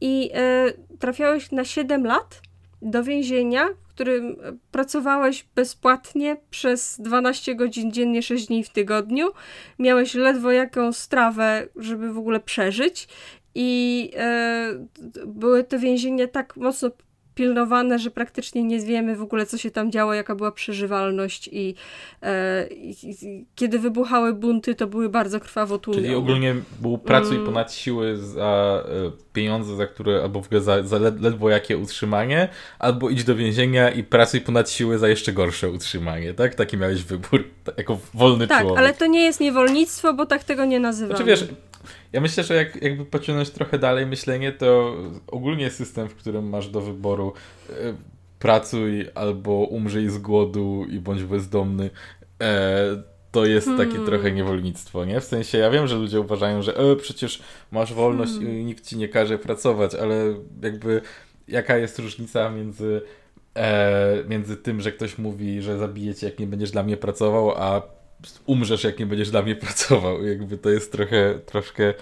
i 0.00 0.20
yy, 0.26 0.98
trafiałeś 0.98 1.50
na 1.50 1.64
7 1.64 2.06
lat 2.06 2.42
do 2.82 3.04
więzienia, 3.04 3.68
którym 3.96 4.36
pracowałeś 4.70 5.46
bezpłatnie 5.54 6.36
przez 6.50 7.00
12 7.00 7.54
godzin 7.54 7.92
dziennie, 7.92 8.22
6 8.22 8.46
dni 8.46 8.64
w 8.64 8.68
tygodniu. 8.68 9.26
Miałeś 9.78 10.14
ledwo 10.14 10.50
jaką 10.50 10.92
strawę, 10.92 11.68
żeby 11.76 12.12
w 12.12 12.18
ogóle 12.18 12.40
przeżyć. 12.40 13.08
I 13.54 14.10
e, 14.16 14.86
były 15.26 15.64
te 15.64 15.78
więzienia 15.78 16.26
tak 16.26 16.56
mocno 16.56 16.90
pilnowane, 17.36 17.98
że 17.98 18.10
praktycznie 18.10 18.64
nie 18.64 18.80
wiemy 18.80 19.16
w 19.16 19.22
ogóle, 19.22 19.46
co 19.46 19.58
się 19.58 19.70
tam 19.70 19.92
działo, 19.92 20.14
jaka 20.14 20.34
była 20.34 20.52
przeżywalność 20.52 21.48
i, 21.52 21.74
e, 22.22 22.66
i, 22.66 22.90
i 23.10 23.46
kiedy 23.54 23.78
wybuchały 23.78 24.34
bunty, 24.34 24.74
to 24.74 24.86
były 24.86 25.08
bardzo 25.08 25.40
krwawo 25.40 25.78
tłumione. 25.78 26.06
Czyli 26.06 26.16
ogólnie 26.16 26.54
był 26.80 26.98
pracuj 26.98 27.34
mm. 27.34 27.46
ponad 27.46 27.72
siły 27.72 28.16
za 28.16 28.84
e, 28.88 29.12
pieniądze, 29.32 29.76
za 29.76 29.86
które, 29.86 30.22
albo 30.22 30.40
w 30.40 30.46
ogóle 30.46 30.60
za, 30.60 30.82
za 30.82 30.98
ledwo 30.98 31.50
jakie 31.50 31.78
utrzymanie, 31.78 32.48
albo 32.78 33.10
idź 33.10 33.24
do 33.24 33.36
więzienia 33.36 33.90
i 33.90 34.04
pracuj 34.04 34.40
ponad 34.40 34.70
siły 34.70 34.98
za 34.98 35.08
jeszcze 35.08 35.32
gorsze 35.32 35.70
utrzymanie, 35.70 36.34
tak? 36.34 36.54
Taki 36.54 36.76
miałeś 36.76 37.02
wybór, 37.04 37.44
jako 37.76 37.98
wolny 38.14 38.46
tak, 38.46 38.60
człowiek. 38.60 38.76
Tak, 38.76 38.84
ale 38.84 38.94
to 38.94 39.06
nie 39.06 39.24
jest 39.24 39.40
niewolnictwo, 39.40 40.14
bo 40.14 40.26
tak 40.26 40.44
tego 40.44 40.64
nie 40.64 40.80
nazywamy. 40.80 41.16
Znaczy 41.16 41.30
wiesz, 41.30 41.48
ja 42.16 42.22
myślę, 42.22 42.44
że 42.44 42.54
jak, 42.54 42.82
jakby 42.82 43.04
pociągnąć 43.04 43.50
trochę 43.50 43.78
dalej 43.78 44.06
myślenie, 44.06 44.52
to 44.52 44.96
ogólnie 45.26 45.70
system, 45.70 46.08
w 46.08 46.14
którym 46.14 46.48
masz 46.48 46.68
do 46.68 46.80
wyboru 46.80 47.32
e, 47.70 47.72
pracuj 48.38 49.06
albo 49.14 49.52
umrzyj 49.52 50.08
z 50.08 50.18
głodu 50.18 50.86
i 50.90 50.98
bądź 50.98 51.24
bezdomny, 51.24 51.90
e, 52.42 53.02
to 53.32 53.46
jest 53.46 53.66
takie 53.66 53.90
hmm. 53.90 54.06
trochę 54.06 54.32
niewolnictwo, 54.32 55.04
nie? 55.04 55.20
W 55.20 55.24
sensie, 55.24 55.58
ja 55.58 55.70
wiem, 55.70 55.86
że 55.86 55.96
ludzie 55.96 56.20
uważają, 56.20 56.62
że 56.62 56.76
e, 56.76 56.96
przecież 56.96 57.42
masz 57.70 57.94
wolność 57.94 58.32
hmm. 58.32 58.58
i 58.58 58.64
nikt 58.64 58.86
ci 58.86 58.96
nie 58.96 59.08
każe 59.08 59.38
pracować, 59.38 59.94
ale 59.94 60.34
jakby 60.62 61.00
jaka 61.48 61.76
jest 61.76 61.98
różnica 61.98 62.50
między, 62.50 63.02
e, 63.54 64.24
między 64.28 64.56
tym, 64.56 64.80
że 64.80 64.92
ktoś 64.92 65.18
mówi, 65.18 65.62
że 65.62 65.78
zabije 65.78 66.14
cię, 66.14 66.26
jak 66.26 66.38
nie 66.38 66.46
będziesz 66.46 66.70
dla 66.70 66.82
mnie 66.82 66.96
pracował, 66.96 67.50
a 67.50 67.95
umrzesz, 68.46 68.84
jak 68.84 68.98
nie 68.98 69.06
będziesz 69.06 69.30
dla 69.30 69.42
mnie 69.42 69.56
pracował. 69.56 70.24
Jakby 70.24 70.58
to 70.58 70.70
jest 70.70 70.92
trochę, 70.92 71.38
troszkę, 71.46 71.94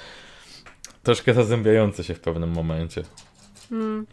troszkę 1.02 1.34
zazębiające 1.34 2.04
się 2.04 2.14
w 2.14 2.20
pewnym 2.20 2.50
momencie. 2.50 3.02
Hmm. 3.70 4.06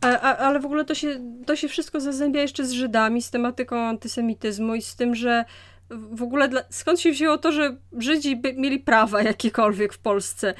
A, 0.00 0.20
a, 0.20 0.36
ale 0.36 0.60
w 0.60 0.66
ogóle 0.66 0.84
to 0.84 0.94
się, 0.94 1.20
to 1.46 1.56
się 1.56 1.68
wszystko 1.68 2.00
zazębia 2.00 2.40
jeszcze 2.40 2.66
z 2.66 2.72
Żydami, 2.72 3.22
z 3.22 3.30
tematyką 3.30 3.76
antysemityzmu 3.76 4.74
i 4.74 4.82
z 4.82 4.96
tym, 4.96 5.14
że 5.14 5.44
w 5.90 6.22
ogóle 6.22 6.48
dla, 6.48 6.62
skąd 6.70 7.00
się 7.00 7.12
wzięło 7.12 7.38
to, 7.38 7.52
że 7.52 7.76
Żydzi 7.98 8.36
by, 8.36 8.52
mieli 8.52 8.78
prawa 8.78 9.22
jakiekolwiek 9.22 9.92
w 9.92 9.98
Polsce? 9.98 10.54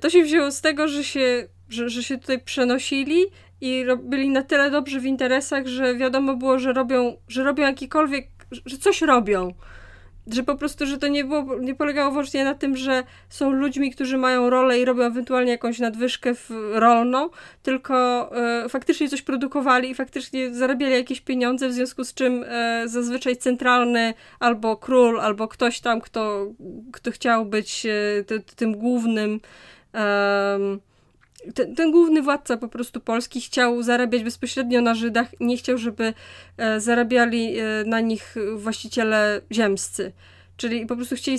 To 0.00 0.10
się 0.10 0.22
wzięło 0.22 0.50
z 0.50 0.60
tego, 0.60 0.88
że 0.88 1.04
się, 1.04 1.48
że, 1.68 1.88
że 1.88 2.02
się 2.02 2.18
tutaj 2.18 2.40
przenosili 2.40 3.26
i 3.60 3.84
byli 4.02 4.28
na 4.28 4.42
tyle 4.42 4.70
dobrzy 4.70 5.00
w 5.00 5.04
interesach, 5.04 5.66
że 5.66 5.94
wiadomo 5.94 6.36
było, 6.36 6.58
że 6.58 6.72
robią, 6.72 7.16
że 7.28 7.44
robią 7.44 7.62
jakikolwiek, 7.62 8.28
że 8.66 8.78
coś 8.78 9.02
robią 9.02 9.54
że 10.34 10.42
po 10.42 10.56
prostu, 10.56 10.86
że 10.86 10.98
to 10.98 11.08
nie 11.08 11.24
było, 11.24 11.58
nie 11.60 11.74
polegało 11.74 12.10
wyłącznie 12.10 12.44
na 12.44 12.54
tym, 12.54 12.76
że 12.76 13.04
są 13.28 13.50
ludźmi, 13.50 13.90
którzy 13.90 14.18
mają 14.18 14.50
rolę 14.50 14.78
i 14.78 14.84
robią 14.84 15.02
ewentualnie 15.02 15.52
jakąś 15.52 15.78
nadwyżkę 15.78 16.32
rolną, 16.72 17.30
tylko 17.62 17.96
e, 18.36 18.68
faktycznie 18.68 19.08
coś 19.08 19.22
produkowali 19.22 19.90
i 19.90 19.94
faktycznie 19.94 20.54
zarabiali 20.54 20.92
jakieś 20.92 21.20
pieniądze, 21.20 21.68
w 21.68 21.72
związku 21.72 22.04
z 22.04 22.14
czym 22.14 22.44
e, 22.48 22.82
zazwyczaj 22.88 23.36
centralny 23.36 24.14
albo 24.40 24.76
król, 24.76 25.20
albo 25.20 25.48
ktoś 25.48 25.80
tam, 25.80 26.00
kto, 26.00 26.46
kto 26.92 27.10
chciał 27.10 27.46
być 27.46 27.86
e, 27.86 28.40
tym 28.56 28.76
głównym 28.76 29.40
ten, 31.54 31.74
ten, 31.74 31.90
główny 31.90 32.22
władca 32.22 32.56
po 32.56 32.68
prostu 32.68 33.00
Polski 33.00 33.40
chciał 33.40 33.82
zarabiać 33.82 34.24
bezpośrednio 34.24 34.80
na 34.80 34.94
Żydach, 34.94 35.28
nie 35.40 35.56
chciał, 35.56 35.78
żeby 35.78 36.14
e, 36.56 36.80
zarabiali 36.80 37.58
e, 37.58 37.64
na 37.86 38.00
nich 38.00 38.34
właściciele 38.56 39.40
ziemscy. 39.52 40.12
Czyli 40.56 40.86
po 40.86 40.96
prostu 40.96 41.16
chcieli, 41.16 41.38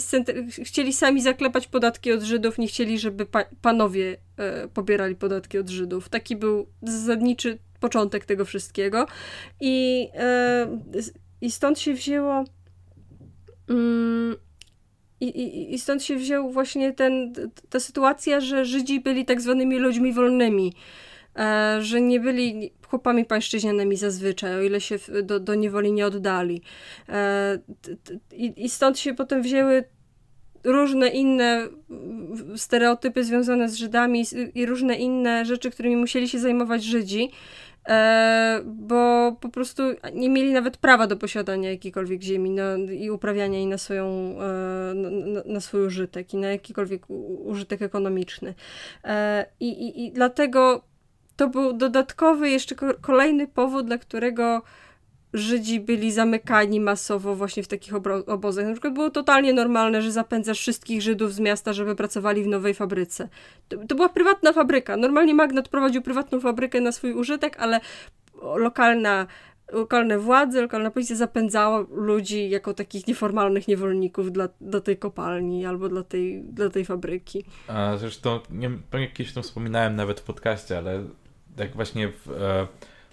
chcieli 0.64 0.94
sami 0.94 1.22
zaklepać 1.22 1.68
podatki 1.68 2.12
od 2.12 2.22
Żydów, 2.22 2.58
nie 2.58 2.68
chcieli, 2.68 3.00
żeby 3.00 3.26
pa 3.26 3.46
panowie 3.62 4.18
e, 4.38 4.68
pobierali 4.68 5.16
podatki 5.16 5.58
od 5.58 5.70
Żydów. 5.70 6.10
Taki 6.10 6.36
był 6.36 6.68
zasadniczy 6.82 7.58
początek 7.80 8.26
tego 8.26 8.46
wszystkiego. 8.46 9.06
I, 9.62 10.08
i 11.42 11.52
stąd 11.52 11.80
się 11.80 11.94
wzięło. 11.94 12.46
Mm, 13.70 14.36
i, 15.22 15.26
i, 15.26 15.74
I 15.74 15.80
stąd 15.80 16.04
się 16.04 16.16
wziął 16.16 16.52
właśnie 16.52 16.94
ten, 16.94 17.34
ta 17.70 17.80
sytuacja, 17.80 18.40
że 18.40 18.66
Żydzi 18.66 19.00
byli 19.00 19.26
tak 19.26 19.42
zwanymi 19.42 19.78
ludźmi 19.78 20.14
wolnymi, 20.14 20.74
e, 21.36 21.78
że 21.82 22.02
nie 22.02 22.20
byli 22.20 22.72
chłopami 22.88 23.26
pańszczyźnianymi 23.26 23.96
zazwyczaj, 23.96 24.56
o 24.56 24.62
ile 24.62 24.82
się 24.82 25.00
do, 25.24 25.40
do 25.40 25.56
niewoli 25.56 25.92
nie 25.92 26.06
oddali. 26.06 26.62
E, 27.10 27.60
i, 28.32 28.54
I 28.58 28.70
stąd 28.70 29.00
się 29.00 29.14
potem 29.14 29.42
wzięły 29.42 29.84
różne 30.64 31.08
inne 31.08 31.68
stereotypy 32.56 33.24
związane 33.24 33.70
z 33.70 33.76
Żydami 33.76 34.26
i 34.56 34.66
różne 34.66 34.96
inne 34.96 35.46
rzeczy, 35.46 35.72
którymi 35.72 35.96
musieli 35.96 36.30
się 36.30 36.40
zajmować 36.40 36.84
Żydzi. 36.84 37.32
E, 37.90 38.62
bo 38.66 39.32
po 39.42 39.50
prostu 39.50 39.84
nie 40.14 40.30
mieli 40.30 40.54
nawet 40.54 40.78
prawa 40.78 41.08
do 41.08 41.18
posiadania 41.18 41.72
jakiejkolwiek 41.72 42.22
ziemi 42.22 42.50
no, 42.50 42.76
i 42.94 43.10
uprawiania 43.12 43.58
jej 43.58 43.68
na, 43.68 43.78
swoją, 43.78 44.06
e, 44.42 44.94
na, 44.94 45.42
na, 45.46 45.60
swój 45.60 45.86
użytek 45.86 46.34
i 46.34 46.38
na 46.38 46.48
jakikolwiek 46.48 47.10
użytek 47.46 47.82
ekonomiczny. 47.82 48.54
E, 49.04 49.46
I, 49.60 49.68
i, 49.68 50.06
I 50.06 50.12
dlatego 50.12 50.82
to 51.36 51.48
był 51.48 51.74
dodatkowy, 51.74 52.50
jeszcze 52.50 52.76
kolejny 53.02 53.48
powód, 53.48 53.86
dla 53.88 53.98
którego 53.98 54.62
Żydzi 55.34 55.80
byli 55.80 56.12
zamykani 56.12 56.80
masowo 56.80 57.36
właśnie 57.36 57.64
w 57.64 57.68
takich 57.68 57.94
obozach. 58.28 58.66
Na 58.66 58.72
przykład 58.72 58.94
było 58.94 59.10
totalnie 59.10 59.54
normalne, 59.54 60.02
że 60.02 60.12
zapędzasz 60.12 60.60
wszystkich 60.60 61.02
Żydów 61.02 61.34
z 61.34 61.40
miasta, 61.40 61.74
żeby 61.74 61.96
pracowali 61.96 62.44
w 62.44 62.48
nowej 62.48 62.74
fabryce. 62.74 63.30
To, 63.68 63.78
to 63.88 63.96
była 63.96 64.10
prywatna 64.10 64.54
fabryka. 64.54 64.98
Normalnie 64.98 65.34
magnat 65.34 65.70
prowadził 65.70 66.02
prywatną 66.02 66.40
fabrykę 66.40 66.82
na 66.82 66.92
swój 66.92 67.14
użytek, 67.14 67.60
ale 67.60 67.80
lokalna 68.42 69.28
lokalne 69.72 70.20
władze, 70.20 70.62
lokalna 70.62 70.92
policja 70.92 71.16
zapędzała 71.16 71.86
ludzi 71.92 72.50
jako 72.50 72.74
takich 72.74 73.08
nieformalnych 73.08 73.68
niewolników 73.68 74.32
dla, 74.32 74.50
do 74.62 74.82
tej 74.82 74.98
kopalni 74.98 75.66
albo 75.66 75.90
dla 75.90 76.04
tej, 76.04 76.44
dla 76.44 76.70
tej 76.70 76.86
fabryki. 76.86 77.46
A 77.68 77.98
zresztą, 77.98 78.40
nie 78.94 79.08
kiedyś 79.14 79.34
to 79.34 79.42
wspominałem 79.42 79.96
nawet 79.96 80.20
w 80.20 80.24
podcaście, 80.24 80.78
ale 80.78 81.04
tak 81.56 81.76
właśnie 81.76 82.08
w... 82.08 82.30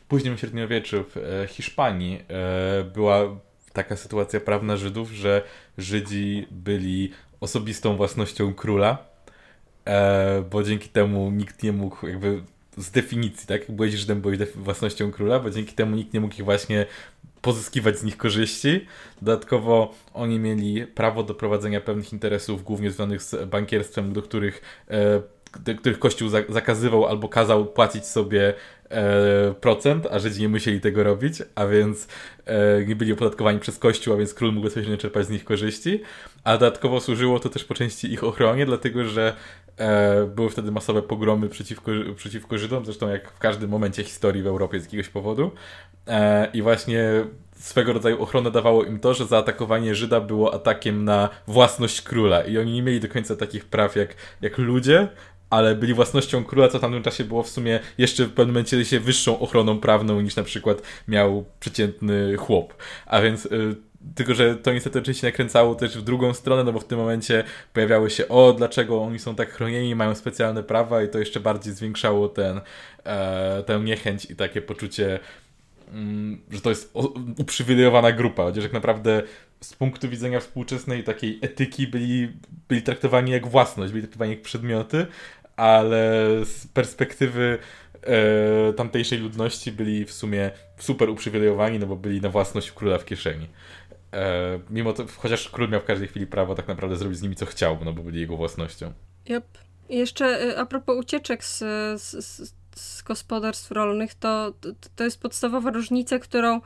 Późnym 0.09 0.39
średniowieczu 0.39 1.05
w 1.05 1.17
e, 1.17 1.47
Hiszpanii 1.47 2.23
e, 2.29 2.85
była 2.85 3.41
taka 3.73 3.97
sytuacja 3.97 4.41
prawna 4.41 4.77
Żydów, 4.77 5.11
że 5.11 5.43
Żydzi 5.79 6.47
byli 6.51 7.13
osobistą 7.41 7.97
własnością 7.97 8.55
króla, 8.55 8.99
e, 9.85 10.43
bo 10.51 10.63
dzięki 10.63 10.89
temu 10.89 11.31
nikt 11.31 11.63
nie 11.63 11.73
mógł 11.73 12.07
jakby 12.07 12.43
z 12.77 12.91
definicji, 12.91 13.47
tak? 13.47 13.61
Jak 13.61 13.77
byłeś 13.77 13.95
Żydem, 13.95 14.21
byłeś 14.21 14.39
własnością 14.55 15.13
króla, 15.13 15.41
bo 15.41 15.51
dzięki 15.51 15.73
temu 15.75 15.97
nikt 15.97 16.15
nie 16.15 16.21
mógł 16.21 16.35
ich 16.35 16.45
właśnie 16.45 16.87
pozyskiwać 17.43 17.99
z 17.99 18.05
nich 18.05 18.17
korzyści. 18.17 18.87
Dodatkowo 19.23 19.95
oni 20.15 20.39
mieli 20.39 20.87
prawo 20.87 21.23
do 21.23 21.35
prowadzenia 21.35 21.81
pewnych 21.81 22.13
interesów, 22.13 22.65
głównie 22.65 22.91
związanych 22.91 23.23
z 23.23 23.49
bankierstwem, 23.49 24.13
do 24.13 24.23
których, 24.23 24.85
do 25.61 25.75
których 25.75 25.99
Kościół 25.99 26.29
zakazywał 26.49 27.07
albo 27.07 27.29
kazał 27.29 27.67
płacić 27.67 28.07
sobie 28.07 28.55
procent, 29.61 30.07
a 30.11 30.19
Żydzi 30.19 30.43
nie 30.43 30.49
musieli 30.49 30.81
tego 30.81 31.05
robić, 31.05 31.43
a 31.55 31.67
więc 31.67 32.09
e, 32.47 32.85
nie 32.85 32.97
byli 32.97 33.13
opodatkowani 33.13 33.59
przez 33.59 33.79
Kościół, 33.79 34.15
a 34.15 34.17
więc 34.17 34.35
król 34.35 34.53
mógł 34.53 34.65
bezpośrednio 34.65 34.99
czerpać 34.99 35.27
z 35.27 35.31
nich 35.31 35.45
korzyści, 35.45 36.03
a 36.45 36.53
dodatkowo 36.53 37.01
służyło 37.01 37.41
to 37.41 37.49
też 37.49 37.65
po 37.65 37.75
części 37.75 38.13
ich 38.13 38.25
ochronie, 38.25 38.67
dlatego 38.67 39.05
że 39.05 39.35
e, 39.77 40.27
były 40.27 40.51
wtedy 40.51 40.73
masowe 40.73 41.03
pogromy 41.03 41.49
przeciwko, 41.49 41.93
przeciwko 42.17 42.59
Żydom, 42.59 42.85
zresztą 42.85 43.09
jak 43.09 43.31
w 43.31 43.39
każdym 43.39 43.71
momencie 43.71 44.05
historii 44.05 44.43
w 44.43 44.47
Europie 44.47 44.81
z 44.81 44.85
jakiegoś 44.85 45.09
powodu. 45.09 45.51
E, 46.07 46.49
I 46.53 46.63
właśnie 46.63 47.25
swego 47.53 47.93
rodzaju 47.93 48.23
ochronę 48.23 48.51
dawało 48.51 48.85
im 48.85 49.01
to, 49.01 49.15
że 49.15 49.27
zaatakowanie 49.27 49.95
Żyda 49.95 50.21
było 50.21 50.55
atakiem 50.55 51.05
na 51.05 51.29
własność 51.47 52.03
króla 52.03 52.43
i 52.43 52.59
oni 52.59 52.73
nie 52.73 52.83
mieli 52.83 53.01
do 53.01 53.09
końca 53.09 53.37
takich 53.37 53.65
praw 53.65 53.97
jak, 53.97 54.15
jak 54.41 54.59
ludzie, 54.59 55.09
ale 55.51 55.75
byli 55.75 55.95
własnością 55.95 56.45
króla, 56.45 56.69
co 56.69 56.79
w 56.79 56.81
tamtym 56.81 57.03
czasie 57.03 57.25
było 57.25 57.43
w 57.43 57.49
sumie 57.49 57.81
jeszcze 57.99 58.25
w 58.25 58.33
pewnym 58.33 58.55
momencie 58.55 58.85
się 58.85 59.01
wyższą 59.01 59.39
ochroną 59.39 59.81
prawną 59.81 60.21
niż 60.21 60.37
na 60.37 60.43
przykład 60.43 60.83
miał 61.09 61.45
przeciętny 61.61 62.37
chłop. 62.37 62.75
A 63.07 63.21
więc 63.21 63.47
y, 63.47 63.77
tylko, 64.15 64.35
że 64.35 64.57
to 64.57 64.73
niestety 64.73 64.99
oczywiście 64.99 65.27
nakręcało 65.27 65.75
też 65.75 65.99
w 65.99 66.03
drugą 66.03 66.35
stronę, 66.35 66.65
no 66.65 66.73
bo 66.73 66.81
w 66.81 66.85
tym 66.85 66.99
momencie 66.99 67.45
pojawiały 67.73 68.11
się, 68.11 68.29
o, 68.29 68.53
dlaczego 68.53 69.03
oni 69.03 69.19
są 69.19 69.35
tak 69.35 69.51
chronieni, 69.51 69.95
mają 69.95 70.15
specjalne 70.15 70.63
prawa 70.63 71.03
i 71.03 71.09
to 71.09 71.19
jeszcze 71.19 71.41
bardziej 71.41 71.75
zwiększało 71.75 72.29
ten, 72.29 72.61
e, 73.05 73.63
tę 73.63 73.81
niechęć 73.81 74.25
i 74.25 74.37
takie 74.37 74.63
poczucie 74.63 75.19
Mm, 75.93 76.39
że 76.51 76.61
to 76.61 76.71
jest 76.71 76.95
uprzywilejowana 77.39 78.13
grupa, 78.13 78.43
chociaż 78.43 78.65
tak 78.65 78.73
naprawdę 78.73 79.23
z 79.61 79.75
punktu 79.75 80.09
widzenia 80.09 80.41
współczesnej 80.41 81.05
takiej 81.05 81.39
etyki 81.43 81.87
byli, 81.87 82.33
byli 82.69 82.83
traktowani 82.83 83.33
jak 83.33 83.47
własność, 83.47 83.93
byli 83.93 84.03
traktowani 84.03 84.31
jak 84.31 84.43
przedmioty, 84.43 85.07
ale 85.57 86.27
z 86.45 86.67
perspektywy 86.67 87.59
e, 88.03 88.73
tamtejszej 88.73 89.19
ludności 89.19 89.73
byli 89.73 90.05
w 90.05 90.13
sumie 90.13 90.51
super 90.79 91.11
uprzywilejowani, 91.11 91.79
no 91.79 91.87
bo 91.87 91.97
byli 91.97 92.21
na 92.21 92.29
własność 92.29 92.73
króla 92.73 92.99
w 92.99 93.05
kieszeni. 93.05 93.49
E, 94.13 94.59
mimo 94.71 94.93
to, 94.93 95.05
chociaż 95.17 95.49
król 95.49 95.69
miał 95.69 95.81
w 95.81 95.85
każdej 95.85 96.09
chwili 96.09 96.27
prawo 96.27 96.55
tak 96.55 96.69
naprawdę 96.69 96.97
zrobić 96.97 97.19
z 97.19 97.23
nimi 97.23 97.37
co 97.37 97.47
chciał, 97.47 97.79
no 97.85 97.93
bo 97.93 98.03
byli 98.03 98.21
jego 98.21 98.37
własnością. 98.37 98.93
Yep. 99.31 99.45
Jeszcze 99.89 100.27
e, 100.27 100.59
a 100.59 100.67
propos 100.67 100.97
ucieczek 100.99 101.45
z, 101.45 101.59
z 102.03 102.55
z 102.77 103.03
gospodarstw 103.03 103.71
rolnych, 103.71 104.15
to, 104.15 104.53
to, 104.61 104.69
to 104.97 105.05
jest 105.05 105.21
podstawowa 105.21 105.71
różnica, 105.71 106.19
którą 106.19 106.61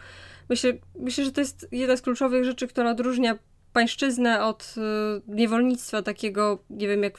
myślę, 0.49 0.73
myślę, 0.99 1.25
że 1.25 1.33
to 1.33 1.41
jest 1.41 1.69
jedna 1.73 1.97
z 1.97 2.03
kluczowych 2.03 2.45
rzeczy, 2.45 2.69
która 2.69 2.91
odróżnia 2.91 3.39
pańszczyznę 3.73 4.45
od 4.45 4.75
y, 4.77 4.81
niewolnictwa 5.29 6.03
takiego, 6.03 6.59
nie 6.71 6.89
wiem, 6.89 7.03
jak, 7.03 7.19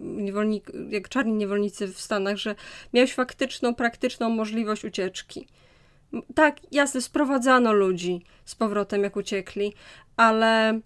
niewolnik, 0.00 0.72
jak 0.88 1.08
czarni 1.08 1.32
niewolnicy 1.32 1.88
w 1.88 2.00
Stanach, 2.00 2.36
że 2.36 2.54
miałeś 2.92 3.14
faktyczną, 3.14 3.74
praktyczną 3.74 4.30
możliwość 4.30 4.84
ucieczki. 4.84 5.46
Tak, 6.34 6.56
jasne, 6.72 7.00
sprowadzano 7.00 7.72
ludzi 7.72 8.24
z 8.44 8.54
powrotem, 8.54 9.02
jak 9.02 9.16
uciekli, 9.16 9.72
ale 10.16 10.80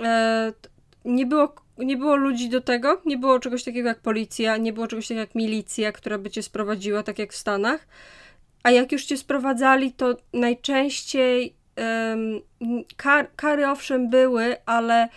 e, 0.00 0.52
nie 1.04 1.26
było 1.26 1.54
nie 1.78 1.96
było 1.96 2.16
ludzi 2.16 2.48
do 2.48 2.60
tego, 2.60 3.02
nie 3.06 3.18
było 3.18 3.40
czegoś 3.40 3.64
takiego 3.64 3.88
jak 3.88 4.00
policja, 4.00 4.56
nie 4.56 4.72
było 4.72 4.86
czegoś 4.86 5.04
takiego 5.04 5.20
jak 5.20 5.34
milicja, 5.34 5.92
która 5.92 6.18
by 6.18 6.30
cię 6.30 6.42
sprowadziła, 6.42 7.02
tak 7.02 7.18
jak 7.18 7.32
w 7.32 7.36
Stanach. 7.36 7.88
A 8.62 8.70
jak 8.70 8.92
już 8.92 9.04
cię 9.04 9.16
sprowadzali, 9.16 9.92
to 9.92 10.16
najczęściej 10.32 11.54
kar, 12.96 13.28
kary 13.36 13.68
owszem 13.68 14.10
były, 14.10 14.56
ale 14.66 15.08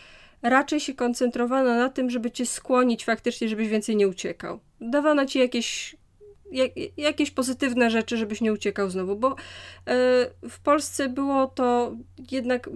raczej 0.41 0.79
się 0.79 0.93
koncentrowano 0.93 1.75
na 1.75 1.89
tym, 1.89 2.09
żeby 2.09 2.31
cię 2.31 2.45
skłonić 2.45 3.05
faktycznie, 3.05 3.49
żebyś 3.49 3.67
więcej 3.67 3.95
nie 3.95 4.07
uciekał. 4.07 4.59
Dawano 4.81 5.25
ci 5.25 5.39
jakieś 5.39 5.95
jak, 6.53 6.71
jakieś 6.97 7.31
pozytywne 7.31 7.89
rzeczy, 7.89 8.17
żebyś 8.17 8.41
nie 8.41 8.53
uciekał 8.53 8.89
znowu, 8.89 9.15
bo 9.15 9.29
e, 9.29 9.35
w 10.49 10.59
Polsce 10.63 11.09
było 11.09 11.47
to 11.47 11.95
jednak 12.31 12.69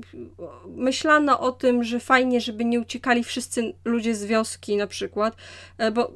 myślano 0.68 1.40
o 1.40 1.52
tym, 1.52 1.84
że 1.84 2.00
fajnie, 2.00 2.42
żeby 2.42 2.66
nie 2.66 2.80
uciekali 2.80 3.24
wszyscy 3.24 3.74
ludzie 3.86 4.16
z 4.16 4.26
wioski 4.26 4.78
na 4.78 4.88
przykład, 4.88 5.36
e, 5.78 5.92
bo 5.92 6.12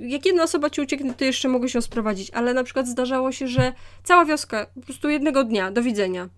jak 0.00 0.26
jedna 0.26 0.42
osoba 0.42 0.70
ci 0.70 0.80
ucieknie, 0.80 1.14
to 1.14 1.24
jeszcze 1.24 1.48
mogę 1.48 1.68
się 1.68 1.82
sprowadzić, 1.82 2.30
ale 2.30 2.54
na 2.54 2.64
przykład 2.64 2.88
zdarzało 2.88 3.32
się, 3.32 3.48
że 3.48 3.72
cała 4.04 4.24
wioska 4.24 4.66
po 4.74 4.80
prostu 4.80 5.10
jednego 5.10 5.44
dnia, 5.44 5.70
do 5.70 5.82
widzenia. 5.82 6.28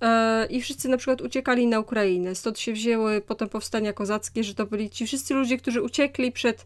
E, 0.00 0.46
I 0.46 0.62
wszyscy 0.62 0.88
na 0.88 0.96
przykład 0.96 1.20
uciekali 1.20 1.66
na 1.66 1.80
Ukrainę. 1.80 2.34
Stąd 2.34 2.58
się 2.58 2.72
wzięły 2.72 3.20
potem 3.20 3.48
powstania 3.48 3.92
kozackie, 3.92 4.44
że 4.44 4.54
to 4.54 4.66
byli 4.66 4.90
ci 4.90 5.06
wszyscy 5.06 5.34
ludzie, 5.34 5.58
którzy 5.58 5.82
uciekli 5.82 6.32
przed 6.32 6.64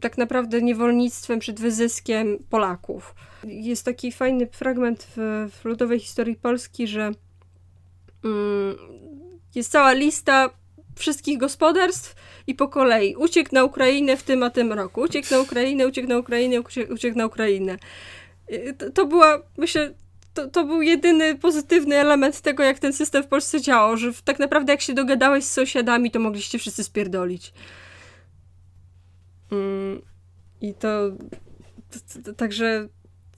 tak 0.00 0.18
naprawdę 0.18 0.62
niewolnictwem, 0.62 1.38
przed 1.38 1.60
wyzyskiem 1.60 2.38
Polaków. 2.50 3.14
Jest 3.44 3.84
taki 3.84 4.12
fajny 4.12 4.46
fragment 4.46 5.06
w, 5.16 5.48
w 5.52 5.64
ludowej 5.64 6.00
historii 6.00 6.36
Polski, 6.36 6.86
że 6.86 7.12
mm, 8.24 8.76
jest 9.54 9.72
cała 9.72 9.92
lista 9.92 10.50
wszystkich 10.96 11.38
gospodarstw 11.38 12.14
i 12.46 12.54
po 12.54 12.68
kolei 12.68 13.16
uciekł 13.16 13.50
na 13.52 13.64
Ukrainę 13.64 14.16
w 14.16 14.22
tym 14.22 14.42
a 14.42 14.50
tym 14.50 14.72
roku, 14.72 15.00
uciekł 15.00 15.28
na 15.30 15.40
Ukrainę, 15.40 15.86
uciekł 15.86 16.08
na 16.08 16.18
Ukrainę, 16.18 16.56
uciekł 16.90 17.18
na 17.18 17.26
Ukrainę. 17.26 17.78
To, 18.78 18.90
to 18.90 19.06
była, 19.06 19.42
myślę, 19.58 19.94
to, 20.34 20.48
to 20.48 20.64
był 20.64 20.82
jedyny 20.82 21.38
pozytywny 21.38 21.96
element 21.96 22.40
tego, 22.40 22.62
jak 22.62 22.78
ten 22.78 22.92
system 22.92 23.22
w 23.22 23.26
Polsce 23.26 23.60
działał, 23.60 23.96
że 23.96 24.12
tak 24.24 24.38
naprawdę 24.38 24.72
jak 24.72 24.80
się 24.80 24.94
dogadałeś 24.94 25.44
z 25.44 25.52
sąsiadami, 25.52 26.10
to 26.10 26.20
mogliście 26.20 26.58
wszyscy 26.58 26.84
spierdolić. 26.84 27.52
Mm, 29.52 30.02
I 30.60 30.74
to, 30.74 31.10
to, 32.24 32.32
także 32.32 32.88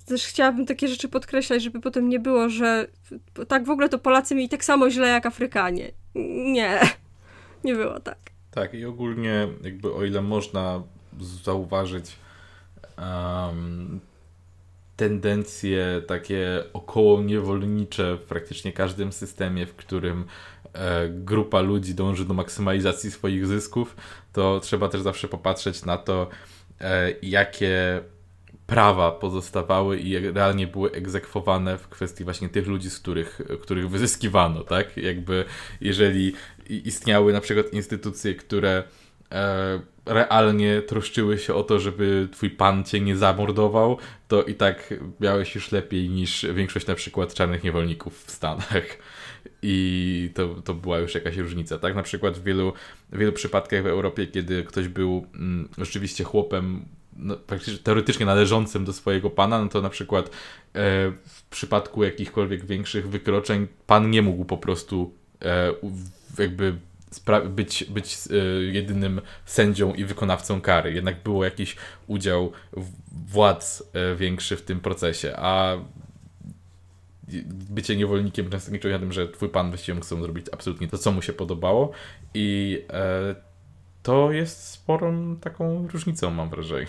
też 0.07 0.27
chciałabym 0.27 0.67
takie 0.67 0.89
rzeczy 0.89 1.09
podkreślać, 1.09 1.63
żeby 1.63 1.81
potem 1.81 2.09
nie 2.09 2.21
było, 2.21 2.49
że 2.49 2.87
tak 3.49 3.65
w 3.65 3.71
ogóle 3.71 3.89
to 3.89 3.99
Polacy 3.99 4.35
mieli 4.35 4.49
tak 4.49 4.65
samo 4.65 4.91
źle 4.91 5.09
jak 5.09 5.27
Afrykanie. 5.27 5.93
Nie, 6.55 6.81
nie 7.65 7.75
było 7.75 8.01
tak. 8.01 8.19
Tak, 8.51 8.75
i 8.75 8.85
ogólnie 8.85 9.49
jakby 9.63 9.95
o 9.95 10.05
ile 10.05 10.23
można 10.23 10.83
zauważyć 11.45 12.17
um, 12.99 14.01
tendencje 14.97 16.03
takie 16.07 16.65
około 16.73 17.23
niewolnicze 17.23 18.17
w 18.17 18.21
praktycznie 18.21 18.73
każdym 18.73 19.13
systemie, 19.13 19.67
w 19.67 19.75
którym 19.75 20.25
e, 20.73 21.09
grupa 21.09 21.61
ludzi 21.61 21.95
dąży 21.95 22.25
do 22.25 22.35
maksymalizacji 22.35 23.11
swoich 23.11 23.47
zysków, 23.47 23.97
to 24.33 24.61
trzeba 24.61 24.89
też 24.89 25.01
zawsze 25.01 25.29
popatrzeć 25.29 25.85
na 25.85 25.97
to, 25.97 26.29
e, 26.81 27.11
jakie 27.23 28.01
prawa 28.67 29.13
pozostawały 29.13 29.99
i 29.99 30.19
realnie 30.19 30.67
były 30.67 30.93
egzekwowane 30.93 31.79
w 31.79 31.89
kwestii 31.89 32.25
właśnie 32.25 32.49
tych 32.49 32.67
ludzi, 32.67 32.91
z 32.91 32.99
których, 32.99 33.41
których 33.63 33.91
wyzyskiwano, 33.91 34.65
tak? 34.65 34.97
Jakby 34.97 35.45
jeżeli 35.81 36.33
istniały 36.69 37.33
na 37.33 37.41
przykład 37.41 37.73
instytucje, 37.73 38.35
które 38.35 38.83
realnie 40.07 40.83
troszczyły 40.83 41.39
się 41.39 41.55
o 41.55 41.63
to, 41.63 41.79
żeby 41.79 42.29
twój 42.33 42.51
pan 42.51 42.85
cię 42.85 43.01
nie 43.01 43.17
zamordował, 43.17 43.99
to 44.29 44.43
i 44.43 44.55
tak 44.55 44.95
miałeś 45.21 45.55
już 45.55 45.73
lepiej 45.73 46.09
niż 46.09 46.47
większość 46.55 46.87
na 46.87 46.95
przykład 46.95 47.35
czarnych 47.35 47.65
niewolników 47.65 48.25
w 48.25 48.31
Stanach. 48.31 48.99
I 49.63 50.31
to, 50.35 50.49
to 50.49 50.75
była 50.75 50.99
już 50.99 51.15
jakaś 51.15 51.37
różnica, 51.37 51.79
tak? 51.79 51.95
Na 51.95 52.03
przykład 52.03 52.39
w 52.39 52.43
wielu, 52.43 52.73
wielu 53.13 53.33
przypadkach 53.33 53.83
w 53.83 53.87
Europie, 53.87 54.27
kiedy 54.27 54.65
ktoś 54.65 54.89
był 54.89 55.27
mm, 55.35 55.69
rzeczywiście 55.79 56.25
chłopem 56.25 56.85
no, 57.17 57.37
praktycznie 57.37 57.79
teoretycznie 57.79 58.27
należącym 58.27 58.85
do 58.85 58.93
swojego 58.93 59.31
pana, 59.31 59.63
no 59.63 59.69
to 59.69 59.81
na 59.81 59.91
przykład 59.91 60.27
e, 60.27 60.31
w 61.25 61.43
przypadku 61.51 62.05
jakichkolwiek 62.05 62.67
większych 62.67 63.09
wykroczeń 63.09 63.67
pan 63.87 64.11
nie 64.11 64.23
mógł 64.23 64.45
po 64.45 64.57
prostu 64.57 65.15
e, 65.45 65.73
jakby 66.39 66.75
być, 67.49 67.85
być 67.85 68.19
e, 68.31 68.37
jedynym 68.65 69.21
sędzią 69.45 69.95
i 69.95 70.05
wykonawcą 70.05 70.61
kary. 70.61 70.93
Jednak 70.93 71.23
było 71.23 71.45
jakiś 71.45 71.77
udział 72.07 72.53
władz 73.27 73.83
e, 73.93 74.17
większy 74.17 74.57
w 74.57 74.63
tym 74.63 74.81
procesie, 74.81 75.33
a 75.37 75.77
bycie 77.71 77.97
niewolnikiem 77.97 78.51
często 78.51 78.73
nie 78.73 78.93
na 78.93 78.99
tym, 78.99 79.13
że 79.13 79.29
twój 79.29 79.49
pan 79.49 79.69
właściwie 79.69 79.95
mógł 79.95 80.07
zrobić 80.07 80.47
absolutnie 80.53 80.89
to, 80.89 80.99
co 80.99 81.13
mu 81.13 81.23
się 81.23 81.33
podobało 81.33 81.91
i 82.35 82.79
e, 82.91 83.35
to 84.03 84.33
jest 84.33 84.69
sporą 84.69 85.37
taką 85.37 85.89
różnicą, 85.89 86.31
mam 86.31 86.51
wrażenie. 86.51 86.87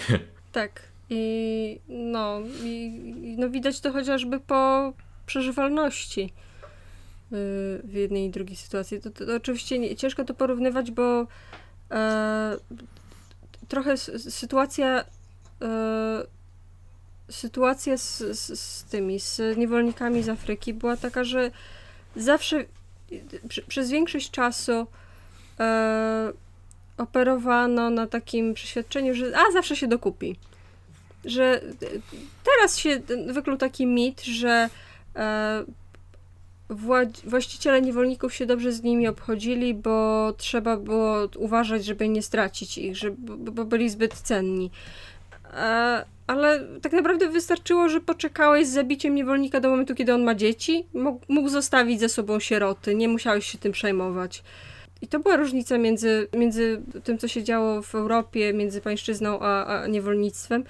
Tak. 0.52 0.82
I 1.10 1.80
no, 1.88 2.40
i, 2.64 2.92
no 3.38 3.50
widać 3.50 3.80
to 3.80 3.92
chociażby 3.92 4.40
po 4.40 4.94
przeżywalności 5.26 6.34
w 7.84 7.94
jednej 7.94 8.26
i 8.26 8.30
drugiej 8.30 8.56
sytuacji. 8.56 9.02
To, 9.02 9.10
to, 9.10 9.26
to 9.26 9.36
oczywiście 9.36 9.80
nie, 9.80 9.96
ciężko 9.96 10.26
to 10.26 10.34
porównywać, 10.34 10.92
bo 10.92 11.28
e, 11.92 12.58
trochę 13.68 13.98
sytuacja 13.98 15.06
e, 15.62 16.24
sytuacja 17.30 17.98
z, 17.98 18.18
z, 18.18 18.60
z, 18.60 18.84
tymi, 18.84 19.20
z 19.20 19.58
niewolnikami 19.58 20.24
z 20.24 20.30
Afryki 20.30 20.74
była 20.74 20.98
taka, 20.98 21.24
że 21.24 21.52
zawsze 22.16 22.66
przy, 23.50 23.62
przez 23.62 23.90
większość 23.90 24.32
czasu 24.32 24.88
e, 25.60 26.32
operowano 26.98 27.90
na 27.90 28.08
takim 28.08 28.54
przeświadczeniu, 28.54 29.14
że 29.14 29.26
a 29.38 29.52
zawsze 29.52 29.76
się 29.76 29.88
dokupi. 29.88 30.36
że 31.26 31.62
teraz 32.44 32.78
się 32.78 33.00
wykluł 33.28 33.58
taki 33.58 33.88
mit, 33.88 34.22
że 34.22 34.70
e, 35.16 35.64
właściciele 37.24 37.82
niewolników 37.82 38.34
się 38.34 38.46
dobrze 38.46 38.72
z 38.72 38.84
nimi 38.84 39.08
obchodzili, 39.08 39.74
bo 39.74 40.34
trzeba 40.38 40.78
było 40.78 41.30
uważać, 41.36 41.86
żeby 41.86 42.10
nie 42.10 42.22
stracić 42.22 42.78
ich, 42.78 42.98
żeby, 42.98 43.52
bo 43.52 43.66
byli 43.66 43.90
zbyt 43.90 44.14
cenni. 44.14 44.72
E, 45.54 46.06
ale 46.28 46.68
tak 46.82 46.92
naprawdę 46.92 47.30
wystarczyło, 47.30 47.90
że 47.90 48.02
poczekałeś 48.02 48.68
z 48.68 48.74
zabiciem 48.74 49.16
niewolnika 49.16 49.60
do 49.60 49.70
momentu, 49.70 49.96
kiedy 49.96 50.14
on 50.14 50.24
ma 50.24 50.36
dzieci. 50.36 50.86
Mógł, 50.94 51.26
mógł 51.28 51.50
zostawić 51.50 52.00
ze 52.00 52.10
sobą 52.10 52.40
sieroty, 52.40 52.96
nie 52.96 53.08
musiałeś 53.08 53.46
się 53.46 53.58
tym 53.58 53.72
przejmować. 53.72 54.44
I 55.02 55.08
to 55.08 55.20
była 55.20 55.36
różnica 55.36 55.78
między, 55.78 56.28
między 56.34 56.82
tym, 57.04 57.18
co 57.18 57.28
się 57.28 57.44
działo 57.44 57.82
w 57.82 57.96
Europie, 57.96 58.54
między 58.54 58.82
pańszczyzną 58.82 59.40
a, 59.40 59.66
a 59.66 59.88
niewolnictwem, 59.88 60.64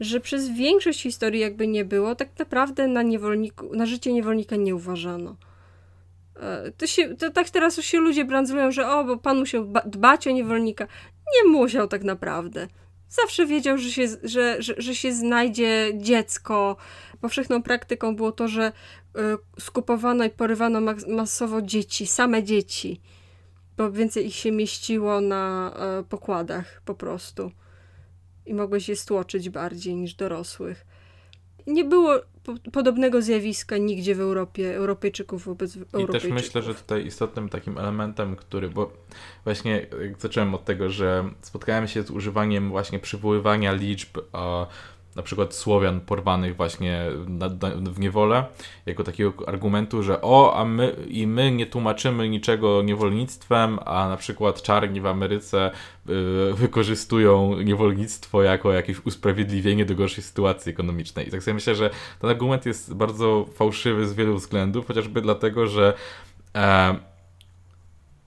że 0.00 0.20
przez 0.20 0.48
większość 0.48 1.02
historii 1.02 1.40
jakby 1.40 1.66
nie 1.66 1.84
było, 1.84 2.14
tak 2.14 2.28
naprawdę 2.38 2.88
na, 2.88 3.02
niewolniku, 3.02 3.76
na 3.76 3.86
życie 3.86 4.12
niewolnika 4.12 4.56
nie 4.56 4.74
uważano. 4.74 5.36
E, 6.36 6.72
to 6.76 6.86
się, 6.86 7.16
to 7.16 7.30
tak 7.30 7.50
teraz 7.50 7.76
już 7.76 7.86
się 7.86 8.00
ludzie 8.00 8.24
brandzlują, 8.24 8.72
że 8.72 8.88
o, 8.88 9.04
bo 9.04 9.16
pan 9.16 9.38
musiał 9.38 9.72
dbać 9.86 10.26
o 10.26 10.30
niewolnika. 10.30 10.86
Nie 11.34 11.50
musiał 11.50 11.88
tak 11.88 12.04
naprawdę. 12.04 12.68
Zawsze 13.08 13.46
wiedział, 13.46 13.78
że 13.78 13.90
się, 13.90 14.06
że, 14.22 14.62
że, 14.62 14.74
że 14.78 14.94
się 14.94 15.12
znajdzie 15.12 15.90
dziecko. 15.94 16.76
Powszechną 17.20 17.62
praktyką 17.62 18.16
było 18.16 18.32
to, 18.32 18.48
że 18.48 18.72
y, 19.16 19.20
skupowano 19.60 20.24
i 20.24 20.30
porywano 20.30 20.80
masowo 21.08 21.62
dzieci, 21.62 22.06
same 22.06 22.42
dzieci, 22.42 23.00
bo 23.76 23.92
więcej 23.92 24.26
ich 24.26 24.34
się 24.34 24.52
mieściło 24.52 25.20
na 25.20 25.72
y, 26.00 26.04
pokładach 26.04 26.82
po 26.84 26.94
prostu. 26.94 27.50
I 28.48 28.54
mogłeś 28.54 28.88
je 28.88 28.96
stłoczyć 28.96 29.50
bardziej 29.50 29.96
niż 29.96 30.14
dorosłych. 30.14 30.86
Nie 31.66 31.84
było 31.84 32.20
podobnego 32.72 33.22
zjawiska 33.22 33.76
nigdzie 33.78 34.14
w 34.14 34.20
Europie, 34.20 34.76
Europejczyków 34.76 35.44
wobec 35.44 35.76
I 35.76 35.78
Europejczyków. 35.78 36.14
I 36.14 36.20
też 36.20 36.44
myślę, 36.44 36.62
że 36.62 36.74
tutaj 36.74 37.06
istotnym 37.06 37.48
takim 37.48 37.78
elementem, 37.78 38.36
który, 38.36 38.68
bo 38.70 38.92
właśnie 39.44 39.86
zacząłem 40.18 40.54
od 40.54 40.64
tego, 40.64 40.90
że 40.90 41.30
spotkałem 41.40 41.88
się 41.88 42.02
z 42.02 42.10
używaniem 42.10 42.70
właśnie 42.70 42.98
przywoływania 42.98 43.72
liczb 43.72 44.18
na 45.18 45.22
przykład 45.22 45.54
Słowian 45.54 46.00
porwanych 46.00 46.56
właśnie 46.56 47.02
w 47.82 48.00
niewolę, 48.00 48.44
jako 48.86 49.04
takiego 49.04 49.48
argumentu, 49.48 50.02
że 50.02 50.22
o, 50.22 50.56
a 50.56 50.64
my 50.64 50.96
i 51.08 51.26
my 51.26 51.50
nie 51.50 51.66
tłumaczymy 51.66 52.28
niczego 52.28 52.82
niewolnictwem, 52.82 53.78
a 53.84 54.08
na 54.08 54.16
przykład 54.16 54.62
czarni 54.62 55.00
w 55.00 55.06
Ameryce 55.06 55.70
y, 55.70 56.12
wykorzystują 56.54 57.62
niewolnictwo 57.62 58.42
jako 58.42 58.72
jakieś 58.72 59.06
usprawiedliwienie 59.06 59.84
do 59.84 59.94
gorszej 59.94 60.24
sytuacji 60.24 60.70
ekonomicznej. 60.70 61.28
I 61.28 61.30
tak 61.30 61.42
sobie 61.42 61.54
myślę, 61.54 61.74
że 61.74 61.90
ten 62.20 62.30
argument 62.30 62.66
jest 62.66 62.94
bardzo 62.94 63.46
fałszywy 63.54 64.08
z 64.08 64.14
wielu 64.14 64.36
względów, 64.36 64.86
chociażby 64.86 65.20
dlatego, 65.20 65.66
że 65.66 65.94
e, 66.54 66.96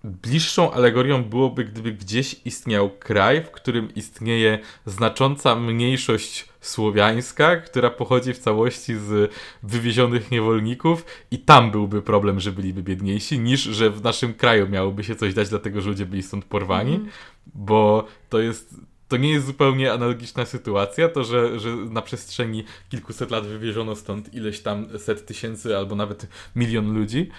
Bliższą 0.03 0.71
alegorią 0.71 1.23
byłoby, 1.23 1.65
gdyby 1.65 1.91
gdzieś 1.91 2.35
istniał 2.45 2.89
kraj, 2.89 3.43
w 3.43 3.51
którym 3.51 3.95
istnieje 3.95 4.59
znacząca 4.85 5.55
mniejszość 5.55 6.45
słowiańska, 6.61 7.55
która 7.57 7.89
pochodzi 7.89 8.33
w 8.33 8.39
całości 8.39 8.95
z 8.95 9.31
wywiezionych 9.63 10.31
niewolników 10.31 11.05
i 11.31 11.39
tam 11.39 11.71
byłby 11.71 12.01
problem, 12.01 12.39
że 12.39 12.51
byliby 12.51 12.83
biedniejsi, 12.83 13.39
niż 13.39 13.61
że 13.61 13.89
w 13.89 14.03
naszym 14.03 14.33
kraju 14.33 14.69
miałoby 14.69 15.03
się 15.03 15.15
coś 15.15 15.33
dać, 15.33 15.49
dlatego 15.49 15.81
że 15.81 15.89
ludzie 15.89 16.05
byli 16.05 16.23
stąd 16.23 16.45
porwani, 16.45 16.95
mm. 16.95 17.09
bo 17.55 18.07
to 18.29 18.39
jest 18.39 18.75
to 19.07 19.17
nie 19.17 19.31
jest 19.31 19.45
zupełnie 19.45 19.93
analogiczna 19.93 20.45
sytuacja, 20.45 21.09
to, 21.09 21.23
że, 21.23 21.59
że 21.59 21.75
na 21.75 22.01
przestrzeni 22.01 22.63
kilkuset 22.89 23.31
lat 23.31 23.47
wywieziono 23.47 23.95
stąd 23.95 24.33
ileś 24.33 24.59
tam 24.59 24.99
set 24.99 25.25
tysięcy 25.25 25.77
albo 25.77 25.95
nawet 25.95 26.27
milion 26.55 26.93
ludzi. 26.93 27.29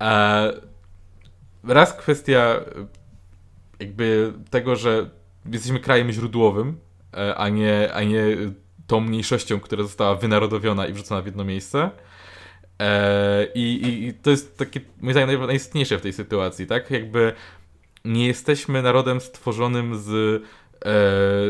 E, 0.00 0.52
raz 1.68 1.94
kwestia 1.94 2.60
jakby 3.80 4.32
tego, 4.50 4.76
że 4.76 5.10
jesteśmy 5.52 5.80
krajem 5.80 6.12
źródłowym, 6.12 6.78
e, 7.16 7.34
a 7.34 7.48
nie, 7.48 7.92
a 7.92 8.02
nie 8.02 8.24
tą 8.86 9.00
mniejszością, 9.00 9.60
która 9.60 9.82
została 9.82 10.14
wynarodowiona 10.14 10.86
i 10.86 10.92
wrzucona 10.92 11.22
w 11.22 11.26
jedno 11.26 11.44
miejsce. 11.44 11.90
E, 12.80 13.46
i, 13.54 14.06
I 14.06 14.14
to 14.14 14.30
jest 14.30 14.58
takie, 14.58 14.80
moim 15.00 15.12
zdaniem, 15.12 15.46
najistotniejsze 15.46 15.98
w 15.98 16.02
tej 16.02 16.12
sytuacji, 16.12 16.66
tak? 16.66 16.90
Jakby 16.90 17.32
nie 18.04 18.26
jesteśmy 18.26 18.82
narodem 18.82 19.20
stworzonym 19.20 19.98
z, 19.98 20.08
e, 20.08 20.80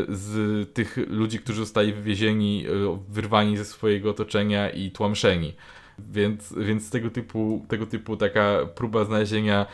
z 0.09 0.73
tych 0.73 0.97
ludzi, 1.07 1.39
którzy 1.39 1.59
zostali 1.59 1.93
wywiezieni, 1.93 2.65
wyrwani 3.09 3.57
ze 3.57 3.65
swojego 3.65 4.09
otoczenia 4.09 4.69
i 4.69 4.91
tłamszeni. 4.91 5.53
Więc, 5.99 6.53
więc 6.57 6.89
tego, 6.89 7.09
typu, 7.09 7.65
tego 7.67 7.85
typu 7.85 8.17
taka 8.17 8.59
próba 8.75 9.05
znalezienia 9.05 9.65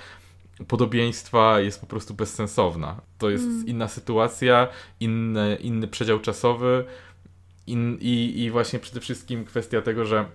podobieństwa 0.68 1.60
jest 1.60 1.82
po 1.82 1.88
prostu 1.88 2.14
bezsensowna. 2.14 3.02
To 3.18 3.30
jest 3.30 3.46
mm. 3.46 3.68
inna 3.68 3.88
sytuacja, 3.88 4.68
inny, 5.00 5.58
inny 5.62 5.88
przedział 5.88 6.20
czasowy 6.20 6.86
in, 7.68 7.98
i, 8.02 8.44
i 8.44 8.52
właśnie 8.52 8.80
przede 8.80 9.00
wszystkim 9.00 9.46
kwestia 9.46 9.82
tego, 9.82 10.06
że 10.06 10.26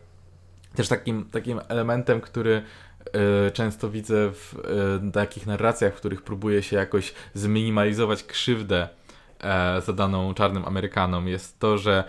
też 0.75 0.89
takim, 0.89 1.25
takim 1.25 1.61
elementem, 1.68 2.21
który 2.21 2.62
y, 3.49 3.51
często 3.51 3.91
widzę 3.91 4.33
w 4.33 4.55
y, 5.09 5.12
takich 5.12 5.47
narracjach, 5.47 5.95
w 5.95 5.97
których 5.97 6.23
próbuje 6.23 6.62
się 6.62 6.77
jakoś 6.77 7.14
zminimalizować 7.35 8.23
krzywdę 8.23 8.89
y, 9.79 9.81
zadaną 9.81 10.35
czarnym 10.35 10.64
Amerykanom, 10.64 11.29
jest 11.29 11.59
to, 11.59 11.79
że 11.79 12.05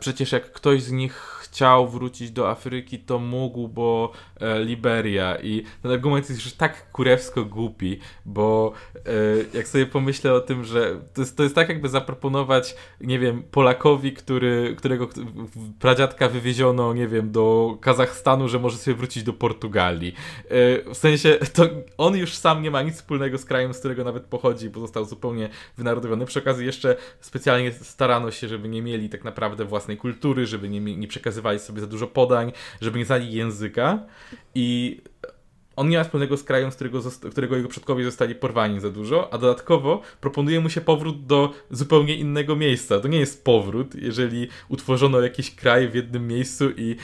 przecież 0.00 0.32
jak 0.32 0.52
ktoś 0.52 0.82
z 0.82 0.92
nich 0.92 1.39
chciał 1.50 1.88
wrócić 1.88 2.30
do 2.30 2.50
Afryki, 2.50 2.98
to 2.98 3.18
mógł, 3.18 3.68
bo 3.68 4.12
e, 4.40 4.64
Liberia. 4.64 5.36
I 5.42 5.62
ten 5.82 5.92
argument 5.92 6.28
jest 6.28 6.44
już 6.44 6.52
tak 6.52 6.92
kurewsko 6.92 7.44
głupi, 7.44 7.98
bo 8.24 8.72
e, 8.94 9.00
jak 9.54 9.68
sobie 9.68 9.86
pomyślę 9.86 10.32
o 10.32 10.40
tym, 10.40 10.64
że 10.64 11.00
to 11.14 11.20
jest, 11.20 11.36
to 11.36 11.42
jest 11.42 11.54
tak 11.54 11.68
jakby 11.68 11.88
zaproponować, 11.88 12.76
nie 13.00 13.18
wiem, 13.18 13.42
Polakowi, 13.50 14.12
który, 14.12 14.74
którego 14.78 15.08
pradziadka 15.80 16.28
wywieziono, 16.28 16.94
nie 16.94 17.08
wiem, 17.08 17.32
do 17.32 17.76
Kazachstanu, 17.80 18.48
że 18.48 18.58
może 18.58 18.76
sobie 18.76 18.94
wrócić 18.94 19.22
do 19.22 19.32
Portugalii. 19.32 20.14
E, 20.48 20.94
w 20.94 20.96
sensie, 20.96 21.38
to 21.52 21.68
on 21.98 22.16
już 22.16 22.34
sam 22.34 22.62
nie 22.62 22.70
ma 22.70 22.82
nic 22.82 22.94
wspólnego 22.94 23.38
z 23.38 23.44
krajem, 23.44 23.74
z 23.74 23.78
którego 23.78 24.04
nawet 24.04 24.24
pochodzi, 24.24 24.70
bo 24.70 24.80
został 24.80 25.04
zupełnie 25.04 25.48
wynarodowiony. 25.76 26.26
Przy 26.26 26.38
okazji 26.38 26.66
jeszcze 26.66 26.96
specjalnie 27.20 27.72
starano 27.72 28.30
się, 28.30 28.48
żeby 28.48 28.68
nie 28.68 28.82
mieli 28.82 29.08
tak 29.08 29.24
naprawdę 29.24 29.64
własnej 29.64 29.96
kultury, 29.96 30.46
żeby 30.46 30.68
nie, 30.68 30.80
nie 30.80 31.08
przekazywali 31.08 31.39
przekazywali 31.40 31.58
sobie 31.58 31.80
za 31.80 31.86
dużo 31.86 32.06
podań, 32.06 32.52
żeby 32.80 32.98
nie 32.98 33.04
znali 33.04 33.32
języka 33.32 33.98
i 34.54 35.00
on 35.76 35.88
nie 35.88 35.98
ma 35.98 36.04
wspólnego 36.04 36.36
z 36.36 36.44
krajem, 36.44 36.72
z 36.72 36.74
którego, 36.74 37.00
którego 37.30 37.56
jego 37.56 37.68
przodkowie 37.68 38.04
zostali 38.04 38.34
porwani 38.34 38.80
za 38.80 38.90
dużo, 38.90 39.32
a 39.32 39.38
dodatkowo 39.38 40.02
proponuje 40.20 40.60
mu 40.60 40.68
się 40.68 40.80
powrót 40.80 41.26
do 41.26 41.52
zupełnie 41.70 42.14
innego 42.14 42.56
miejsca. 42.56 43.00
To 43.00 43.08
nie 43.08 43.18
jest 43.18 43.44
powrót, 43.44 43.94
jeżeli 43.94 44.48
utworzono 44.68 45.20
jakiś 45.20 45.54
kraj 45.54 45.88
w 45.88 45.94
jednym 45.94 46.28
miejscu 46.28 46.70
i 46.76 46.96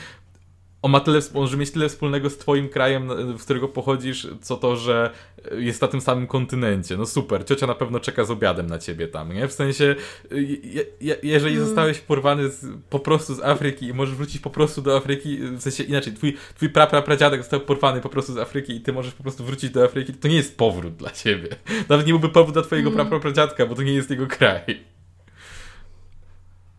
on 0.81 0.91
ma 0.91 0.99
tyle, 0.99 1.19
może 1.33 1.57
mieć 1.57 1.71
tyle 1.71 1.89
wspólnego 1.89 2.29
z 2.29 2.37
twoim 2.37 2.69
krajem, 2.69 3.09
z 3.37 3.43
którego 3.43 3.67
pochodzisz, 3.67 4.27
co 4.41 4.57
to, 4.57 4.75
że 4.75 5.11
jest 5.51 5.81
na 5.81 5.87
tym 5.87 6.01
samym 6.01 6.27
kontynencie. 6.27 6.97
No 6.97 7.05
super, 7.05 7.45
ciocia 7.45 7.67
na 7.67 7.75
pewno 7.75 7.99
czeka 7.99 8.23
z 8.25 8.31
obiadem 8.31 8.67
na 8.67 8.79
ciebie 8.79 9.07
tam, 9.07 9.33
nie? 9.33 9.47
W 9.47 9.53
sensie, 9.53 9.95
je, 10.63 10.85
je, 11.01 11.17
jeżeli 11.23 11.55
mm. 11.55 11.67
zostałeś 11.67 11.99
porwany 11.99 12.49
z, 12.49 12.65
po 12.89 12.99
prostu 12.99 13.35
z 13.35 13.39
Afryki 13.39 13.85
i 13.85 13.93
możesz 13.93 14.15
wrócić 14.15 14.41
po 14.41 14.49
prostu 14.49 14.81
do 14.81 14.97
Afryki, 14.97 15.37
w 15.37 15.61
sensie 15.61 15.83
inaczej, 15.83 16.13
twój, 16.13 16.37
twój 16.55 16.69
praprapradziadek 16.69 17.41
został 17.41 17.59
porwany 17.59 18.01
po 18.01 18.09
prostu 18.09 18.33
z 18.33 18.37
Afryki 18.37 18.75
i 18.75 18.81
ty 18.81 18.93
możesz 18.93 19.13
po 19.13 19.23
prostu 19.23 19.43
wrócić 19.43 19.69
do 19.69 19.83
Afryki, 19.83 20.13
to 20.13 20.27
nie 20.27 20.35
jest 20.35 20.57
powrót 20.57 20.95
dla 20.95 21.09
ciebie. 21.09 21.49
Nawet 21.89 22.07
nie 22.07 22.13
byłby 22.13 22.29
powrót 22.29 22.53
dla 22.53 22.63
twojego 22.63 22.89
mm. 22.89 22.95
praprapradziadka, 22.95 23.65
bo 23.65 23.75
to 23.75 23.83
nie 23.83 23.93
jest 23.93 24.09
jego 24.09 24.27
kraj. 24.27 24.96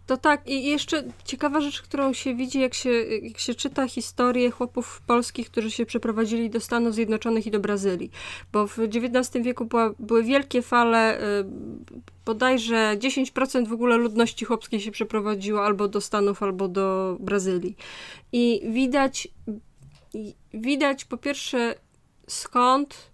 To 0.08 0.16
tak, 0.16 0.48
i 0.48 0.64
jeszcze 0.64 1.02
ciekawa 1.24 1.60
rzecz, 1.60 1.82
którą 1.82 2.12
się 2.12 2.34
widzi, 2.34 2.60
jak 2.60 2.74
się, 2.74 2.90
jak 3.22 3.38
się 3.38 3.54
czyta 3.54 3.88
historię 3.88 4.50
chłopów 4.50 5.02
polskich, 5.06 5.50
którzy 5.50 5.70
się 5.70 5.86
przeprowadzili 5.86 6.50
do 6.50 6.60
Stanów 6.60 6.94
Zjednoczonych 6.94 7.46
i 7.46 7.50
do 7.50 7.60
Brazylii. 7.60 8.10
Bo 8.52 8.66
w 8.66 8.78
XIX 8.78 9.44
wieku 9.44 9.64
była, 9.64 9.94
były 9.98 10.24
wielkie 10.24 10.62
fale, 10.62 11.20
y, 11.20 11.44
bodajże 12.24 12.96
10% 12.98 13.68
w 13.68 13.72
ogóle 13.72 13.96
ludności 13.96 14.44
chłopskiej 14.44 14.80
się 14.80 14.90
przeprowadziło 14.90 15.64
albo 15.64 15.88
do 15.88 16.00
Stanów, 16.00 16.42
albo 16.42 16.68
do 16.68 17.16
Brazylii. 17.20 17.76
I 18.32 18.60
widać, 18.72 19.28
widać 20.54 21.04
po 21.04 21.16
pierwsze 21.16 21.74
skąd 22.26 23.10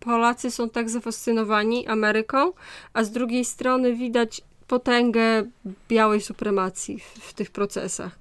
Polacy 0.00 0.50
są 0.50 0.70
tak 0.70 0.90
zafascynowani 0.90 1.86
Ameryką, 1.86 2.52
a 2.92 3.04
z 3.04 3.10
drugiej 3.10 3.44
strony 3.44 3.94
widać 3.94 4.42
potęgę 4.72 5.42
białej 5.88 6.20
supremacji 6.20 6.98
w, 6.98 7.04
w, 7.04 7.34
tych 7.34 7.50
procesach. 7.50 8.18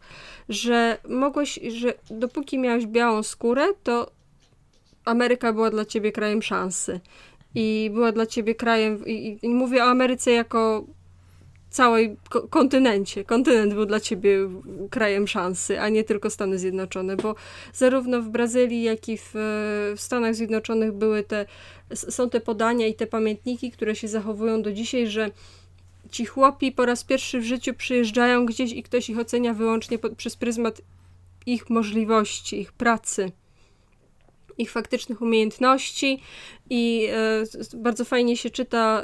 Że 0.50 0.98
mogłeś, 1.10 1.60
że 1.78 1.94
dopóki 2.10 2.60
miałeś 2.60 2.86
białą 2.86 3.24
skórę, 3.24 3.68
to 3.84 4.12
Ameryka 5.06 5.54
była 5.54 5.70
dla 5.70 5.86
ciebie 5.86 6.12
krajem 6.12 6.42
szansy. 6.42 7.00
I 7.56 7.92
była 7.94 8.12
dla 8.12 8.26
ciebie 8.26 8.56
krajem, 8.56 9.06
i, 9.06 9.40
i 9.42 9.50
mówię 9.50 9.84
o 9.84 9.88
Ameryce 9.88 10.32
jako 10.32 10.86
całej 11.70 12.18
kontynencie. 12.50 13.24
Kontynent 13.24 13.74
był 13.74 13.86
dla 13.86 14.00
ciebie 14.00 14.50
krajem 14.90 15.28
szansy, 15.28 15.80
a 15.80 15.90
nie 15.90 16.04
tylko 16.04 16.30
Stany 16.30 16.58
Zjednoczone, 16.58 17.16
bo 17.16 17.36
zarówno 17.74 18.22
w 18.22 18.30
Brazylii, 18.30 18.84
jak 18.84 19.10
i 19.10 19.18
w, 19.18 19.32
w 19.96 20.02
Stanach 20.02 20.36
Zjednoczonych 20.36 20.92
były 20.92 21.24
te, 21.24 21.46
są 21.96 22.30
te 22.30 22.40
podania 22.40 22.88
i 22.88 22.94
te 22.94 23.08
pamiętniki, 23.08 23.72
które 23.72 23.96
się 23.96 24.08
zachowują 24.08 24.62
do 24.62 24.72
dzisiaj, 24.72 25.08
że 25.08 25.32
ci 26.12 26.26
chłopi 26.26 26.72
po 26.72 26.86
raz 26.86 27.04
pierwszy 27.04 27.40
w 27.40 27.44
życiu 27.44 27.74
przyjeżdżają 27.74 28.46
gdzieś 28.46 28.72
i 28.72 28.84
ktoś 28.84 29.10
ich 29.10 29.20
ocenia 29.20 29.54
wyłącznie 29.54 30.00
pod, 30.00 30.16
przez 30.16 30.36
pryzmat 30.36 30.82
ich 31.46 31.70
możliwości, 31.70 32.60
ich 32.60 32.72
pracy 32.72 33.32
ich 34.62 34.72
faktycznych 34.72 35.22
umiejętności 35.22 36.22
i 36.70 37.08
e, 37.12 37.78
bardzo 37.78 38.06
fajnie 38.06 38.38
się 38.38 38.50
czyta 38.50 39.04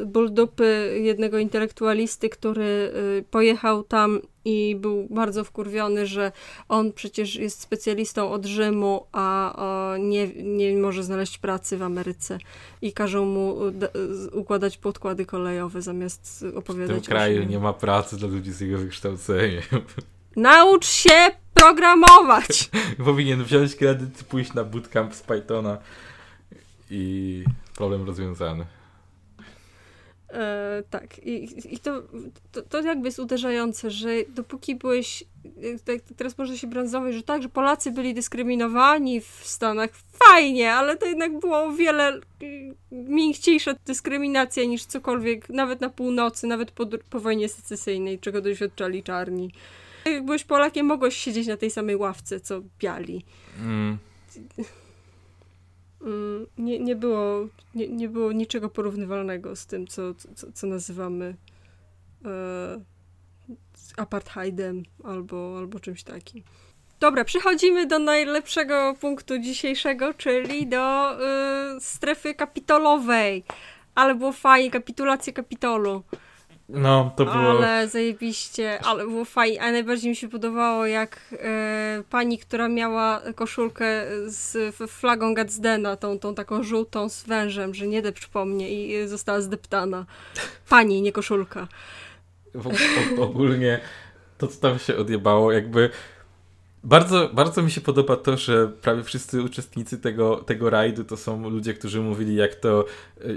e, 0.00 0.06
ból 0.06 0.32
dupy 0.32 1.00
jednego 1.02 1.38
intelektualisty, 1.38 2.28
który 2.28 2.92
e, 3.18 3.22
pojechał 3.22 3.84
tam 3.84 4.20
i 4.44 4.76
był 4.80 5.06
bardzo 5.10 5.44
wkurwiony, 5.44 6.06
że 6.06 6.32
on 6.68 6.92
przecież 6.92 7.36
jest 7.36 7.60
specjalistą 7.60 8.30
od 8.30 8.46
Rzymu, 8.46 9.06
a 9.12 9.54
nie, 9.98 10.28
nie 10.28 10.76
może 10.76 11.02
znaleźć 11.02 11.38
pracy 11.38 11.76
w 11.76 11.82
Ameryce 11.82 12.38
i 12.82 12.92
każą 12.92 13.24
mu 13.24 13.56
układać 14.32 14.78
podkłady 14.78 15.26
kolejowe 15.26 15.82
zamiast 15.82 16.44
opowiadać 16.54 16.96
w 16.96 17.00
tym 17.00 17.08
kraju 17.08 17.42
nie 17.42 17.58
ma 17.58 17.72
pracy 17.72 18.16
dla 18.16 18.28
ludzi 18.28 18.52
z 18.52 18.60
jego 18.60 18.78
wykształceniem. 18.78 19.62
Naucz 20.36 20.86
się 20.86 21.30
programować! 21.54 22.70
Powinien 23.04 23.44
wziąć 23.44 23.76
kredyt, 23.76 24.24
pójść 24.24 24.54
na 24.54 24.64
bootcamp 24.64 25.14
z 25.14 25.22
Pythona 25.22 25.78
i 26.90 27.44
problem 27.76 28.06
rozwiązany. 28.06 28.66
E, 30.32 30.82
tak, 30.90 31.18
i, 31.18 31.48
i 31.74 31.78
to, 31.78 32.02
to, 32.52 32.62
to, 32.62 32.80
jakby 32.80 33.08
jest 33.08 33.18
uderzające, 33.18 33.90
że 33.90 34.08
dopóki 34.28 34.74
byłeś, 34.74 35.22
e, 35.22 35.78
tak, 35.84 36.00
teraz 36.16 36.38
można 36.38 36.56
się 36.56 36.66
brązować, 36.66 37.14
że 37.14 37.22
tak, 37.22 37.42
że 37.42 37.48
Polacy 37.48 37.90
byli 37.90 38.14
dyskryminowani 38.14 39.20
w 39.20 39.40
Stanach, 39.42 39.90
fajnie, 40.12 40.72
ale 40.72 40.96
to 40.96 41.06
jednak 41.06 41.38
było 41.38 41.64
o 41.64 41.72
wiele 41.72 42.08
e, 42.08 42.20
miękciejsza 42.92 43.74
dyskryminacja 43.86 44.64
niż 44.64 44.84
cokolwiek, 44.84 45.48
nawet 45.48 45.80
na 45.80 45.88
północy, 45.88 46.46
nawet 46.46 46.70
po, 46.70 46.86
po 47.10 47.20
wojnie 47.20 47.48
secesyjnej, 47.48 48.18
czego 48.18 48.40
doświadczali 48.40 49.02
czarni. 49.02 49.52
Jak 50.04 50.24
byłeś 50.24 50.44
Polakiem, 50.44 50.86
mogłeś 50.86 51.16
siedzieć 51.16 51.46
na 51.46 51.56
tej 51.56 51.70
samej 51.70 51.96
ławce, 51.96 52.40
co 52.40 52.60
biali. 52.78 53.24
Mm. 53.58 53.98
mm. 56.02 56.46
Nie, 56.58 56.78
nie, 56.78 56.96
było, 56.96 57.46
nie, 57.74 57.88
nie 57.88 58.08
było 58.08 58.32
niczego 58.32 58.68
porównywalnego 58.68 59.56
z 59.56 59.66
tym, 59.66 59.86
co, 59.86 60.14
co, 60.14 60.52
co 60.52 60.66
nazywamy 60.66 61.36
e, 62.24 62.80
apartheidem 63.96 64.82
albo, 65.04 65.58
albo 65.58 65.80
czymś 65.80 66.02
takim. 66.02 66.42
Dobra, 67.00 67.24
przechodzimy 67.24 67.86
do 67.86 67.98
najlepszego 67.98 68.94
punktu 69.00 69.38
dzisiejszego, 69.38 70.14
czyli 70.14 70.66
do 70.66 71.14
y, 71.76 71.80
strefy 71.80 72.34
kapitolowej. 72.34 73.44
Ale 73.94 74.14
było 74.14 74.32
fajnie, 74.32 74.70
kapitulacja 74.70 75.32
kapitolu. 75.32 76.02
No, 76.72 77.12
to 77.16 77.24
było... 77.24 77.50
Ale 77.50 77.88
zajebiście, 77.88 78.80
ale 78.84 79.04
było 79.06 79.24
fajnie. 79.24 79.62
A 79.62 79.72
najbardziej 79.72 80.10
mi 80.10 80.16
się 80.16 80.28
podobało, 80.28 80.86
jak 80.86 81.20
e, 81.32 82.02
pani, 82.10 82.38
która 82.38 82.68
miała 82.68 83.22
koszulkę 83.34 83.86
z 84.26 84.74
flagą 84.76 85.34
Gadsdena, 85.34 85.96
tą, 85.96 86.18
tą 86.18 86.34
taką 86.34 86.62
żółtą 86.62 87.08
z 87.08 87.22
wężem, 87.22 87.74
że 87.74 87.86
nie 87.86 88.02
depcz 88.02 88.28
po 88.28 88.44
mnie 88.44 88.70
i 88.70 89.08
została 89.08 89.40
zdeptana. 89.40 90.06
Pani, 90.68 91.02
nie 91.02 91.12
koszulka. 91.12 91.68
W, 92.54 92.76
w, 93.16 93.20
ogólnie 93.20 93.80
to, 94.38 94.46
co 94.46 94.60
tam 94.60 94.78
się 94.78 94.96
odjebało, 94.96 95.52
jakby 95.52 95.90
bardzo, 96.84 97.30
bardzo 97.32 97.62
mi 97.62 97.70
się 97.70 97.80
podoba 97.80 98.16
to, 98.16 98.36
że 98.36 98.68
prawie 98.68 99.04
wszyscy 99.04 99.42
uczestnicy 99.42 99.98
tego, 99.98 100.36
tego 100.36 100.70
rajdu 100.70 101.04
to 101.04 101.16
są 101.16 101.50
ludzie, 101.50 101.74
którzy 101.74 102.00
mówili, 102.00 102.36
jak 102.36 102.54
to, 102.54 102.84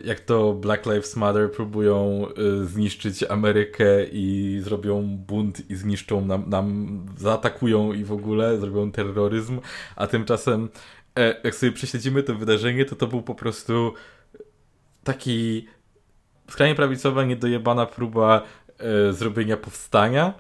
jak 0.03 0.19
to 0.19 0.53
Black 0.53 0.85
Lives 0.85 1.15
Matter 1.15 1.51
próbują 1.51 2.27
y, 2.61 2.65
zniszczyć 2.65 3.23
Amerykę 3.23 4.05
i 4.11 4.59
zrobią 4.63 5.17
bunt 5.17 5.69
i 5.71 5.75
zniszczą 5.75 6.25
nam, 6.25 6.49
nam 6.49 6.99
zaatakują 7.17 7.93
i 7.93 8.03
w 8.03 8.11
ogóle 8.11 8.57
zrobią 8.57 8.91
terroryzm, 8.91 9.59
a 9.95 10.07
tymczasem 10.07 10.69
e, 11.15 11.41
jak 11.43 11.55
sobie 11.55 11.71
prześledzimy 11.71 12.23
to 12.23 12.35
wydarzenie, 12.35 12.85
to 12.85 12.95
to 12.95 13.07
był 13.07 13.21
po 13.21 13.35
prostu 13.35 13.93
taki 15.03 15.67
skrajnie 16.49 16.75
prawicowa, 16.75 17.23
niedojebana 17.23 17.85
próba 17.85 18.43
e, 18.77 19.13
zrobienia 19.13 19.57
powstania, 19.57 20.33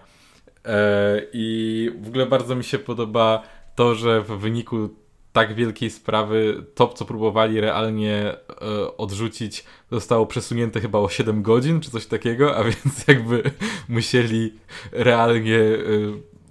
I 1.33 1.91
w 2.01 2.07
ogóle 2.07 2.25
bardzo 2.25 2.55
mi 2.55 2.63
się 2.63 2.79
podoba 2.79 3.43
to, 3.75 3.95
że 3.95 4.21
w 4.21 4.27
wyniku 4.27 4.89
tak 5.33 5.55
wielkiej 5.55 5.89
sprawy 5.89 6.65
to, 6.75 6.87
co 6.87 7.05
próbowali 7.05 7.61
realnie 7.61 8.15
e, 8.23 8.97
odrzucić, 8.97 9.63
zostało 9.91 10.25
przesunięte 10.25 10.81
chyba 10.81 10.99
o 10.99 11.09
7 11.09 11.41
godzin, 11.41 11.81
czy 11.81 11.91
coś 11.91 12.05
takiego, 12.05 12.55
a 12.55 12.63
więc 12.63 13.03
jakby 13.07 13.43
musieli 13.89 14.53
realnie 14.91 15.59
e, 15.59 15.79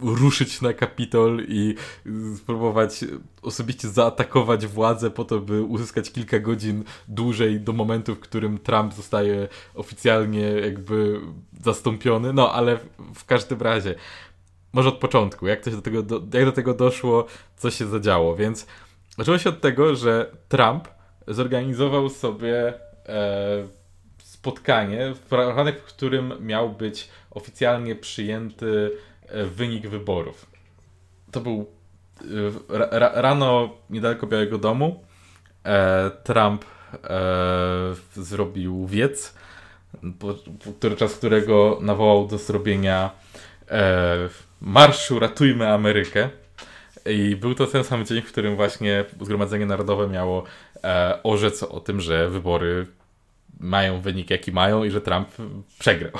ruszyć 0.02 0.60
na 0.60 0.72
Kapitol 0.72 1.42
i 1.48 1.74
spróbować 2.36 3.04
osobiście 3.42 3.88
zaatakować 3.88 4.66
władzę 4.66 5.10
po 5.10 5.24
to, 5.24 5.38
by 5.38 5.62
uzyskać 5.62 6.10
kilka 6.12 6.38
godzin 6.38 6.84
dłużej 7.08 7.60
do 7.60 7.72
momentu, 7.72 8.14
w 8.14 8.20
którym 8.20 8.58
Trump 8.58 8.94
zostaje 8.94 9.48
oficjalnie 9.74 10.40
jakby 10.40 11.20
zastąpiony. 11.60 12.32
No, 12.32 12.52
ale 12.52 12.78
w 13.14 13.24
każdym 13.24 13.60
razie, 13.60 13.94
może 14.72 14.88
od 14.88 14.98
początku, 14.98 15.46
jak, 15.46 15.60
coś 15.60 15.74
do 15.74 15.82
tego 15.82 16.02
do, 16.02 16.38
jak 16.38 16.44
do 16.44 16.52
tego 16.52 16.74
doszło, 16.74 17.26
co 17.56 17.70
się 17.70 17.86
zadziało. 17.86 18.36
Więc 18.36 18.66
zaczęło 19.18 19.38
się 19.38 19.50
od 19.50 19.60
tego, 19.60 19.96
że 19.96 20.30
Trump 20.48 20.88
zorganizował 21.28 22.08
sobie 22.08 22.74
e, 23.06 23.68
spotkanie, 24.18 25.14
w 25.14 25.82
którym 25.86 26.32
miał 26.40 26.70
być 26.70 27.08
oficjalnie 27.30 27.96
przyjęty 27.96 28.90
wynik 29.30 29.88
wyborów. 29.88 30.46
To 31.30 31.40
był 31.40 31.66
e, 32.70 33.22
rano 33.22 33.70
niedaleko 33.90 34.26
Białego 34.26 34.58
Domu. 34.58 35.04
E, 35.64 36.10
Trump 36.24 36.64
zrobił 38.16 38.86
wiec, 38.86 39.34
podczas 40.80 41.14
którego 41.14 41.78
nawołał 41.80 42.26
do 42.26 42.38
zrobienia 42.38 43.10
marszu 44.60 45.18
Ratujmy 45.18 45.72
Amerykę. 45.72 46.28
I 47.06 47.36
był 47.36 47.54
to 47.54 47.66
ten 47.66 47.84
sam 47.84 48.06
dzień, 48.06 48.22
w 48.22 48.32
którym 48.32 48.56
właśnie 48.56 49.04
Zgromadzenie 49.20 49.66
Narodowe 49.66 50.08
miało 50.08 50.44
orzec 51.22 51.62
o 51.62 51.80
tym, 51.80 52.00
że 52.00 52.30
wybory 52.30 52.86
mają 53.60 54.00
wynik 54.00 54.30
jaki 54.30 54.52
mają 54.52 54.84
i 54.84 54.90
że 54.90 55.00
Trump 55.00 55.28
przegrał. 55.78 56.12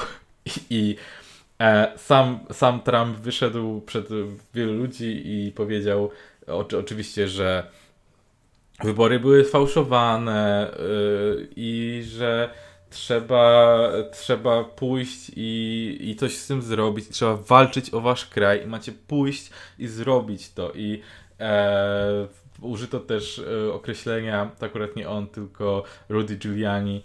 I, 0.46 0.50
i 0.70 0.96
E, 0.96 1.21
sam, 1.96 2.38
sam 2.52 2.80
Trump 2.80 3.18
wyszedł 3.18 3.80
przed 3.80 4.08
wielu 4.54 4.72
ludzi 4.72 5.22
i 5.24 5.52
powiedział 5.52 6.10
oczywiście, 6.78 7.28
że 7.28 7.66
wybory 8.84 9.20
były 9.20 9.44
sfałszowane 9.44 10.70
yy, 10.78 11.48
i 11.56 12.02
że 12.06 12.50
trzeba, 12.92 13.88
trzeba 14.12 14.64
pójść 14.64 15.30
i, 15.36 15.98
i 16.00 16.16
coś 16.16 16.36
z 16.36 16.46
tym 16.46 16.62
zrobić. 16.62 17.08
Trzeba 17.08 17.36
walczyć 17.36 17.94
o 17.94 18.00
wasz 18.00 18.26
kraj 18.26 18.64
i 18.64 18.66
macie 18.66 18.92
pójść 18.92 19.50
i 19.78 19.88
zrobić 19.88 20.52
to. 20.52 20.72
I 20.74 21.00
e, 21.40 22.26
użyto 22.60 23.00
też 23.00 23.38
e, 23.38 23.72
określenia, 23.72 24.50
to 24.58 24.66
akurat 24.66 24.96
nie 24.96 25.08
on, 25.08 25.26
tylko 25.26 25.84
Rudy 26.08 26.36
Giuliani, 26.36 26.96
e, 26.96 27.02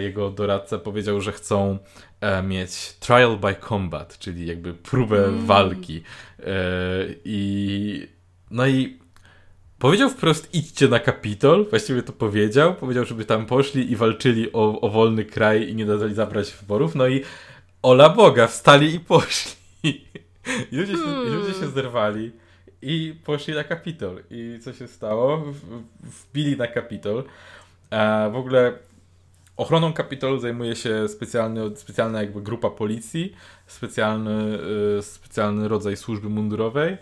jego 0.00 0.30
doradca 0.30 0.78
powiedział, 0.78 1.20
że 1.20 1.32
chcą 1.32 1.78
E, 2.24 2.42
mieć 2.42 2.92
trial 2.92 3.36
by 3.36 3.54
combat, 3.68 4.18
czyli 4.18 4.46
jakby 4.46 4.74
próbę 4.74 5.24
mm. 5.24 5.46
walki. 5.46 6.02
E, 6.38 6.44
I 7.24 8.08
no 8.50 8.66
i 8.66 8.98
powiedział 9.78 10.10
wprost 10.10 10.54
idźcie 10.54 10.88
na 10.88 10.98
Kapitol, 10.98 11.66
właściwie 11.70 12.02
to 12.02 12.12
powiedział, 12.12 12.74
powiedział, 12.74 13.04
żeby 13.04 13.24
tam 13.24 13.46
poszli 13.46 13.92
i 13.92 13.96
walczyli 13.96 14.52
o, 14.52 14.80
o 14.80 14.88
wolny 14.88 15.24
kraj 15.24 15.68
i 15.68 15.74
nie 15.74 15.86
dali 15.86 16.14
zabrać 16.14 16.52
wyborów, 16.60 16.94
no 16.94 17.08
i 17.08 17.22
ola 17.82 18.08
Boga, 18.08 18.46
wstali 18.46 18.94
i 18.94 19.00
poszli. 19.00 19.52
I 20.72 20.76
ludzie, 20.76 20.92
się, 20.92 21.06
ludzie 21.06 21.48
się 21.48 21.54
hmm. 21.54 21.74
zerwali 21.74 22.32
i 22.82 23.14
poszli 23.24 23.54
na 23.54 23.64
Kapitol. 23.64 24.22
I 24.30 24.58
co 24.62 24.72
się 24.72 24.88
stało? 24.88 25.44
Wbili 26.02 26.56
na 26.56 26.66
Kapitol. 26.66 27.24
A 27.90 28.28
w 28.32 28.36
ogóle 28.36 28.72
Ochroną 29.56 29.92
Kapitolu 29.92 30.38
zajmuje 30.38 30.76
się 30.76 31.08
specjalny, 31.08 31.76
specjalna 31.76 32.22
jakby 32.22 32.42
grupa 32.42 32.70
policji, 32.70 33.32
specjalny, 33.66 34.58
y, 34.98 35.02
specjalny 35.02 35.68
rodzaj 35.68 35.96
służby 35.96 36.28
mundurowej. 36.28 36.98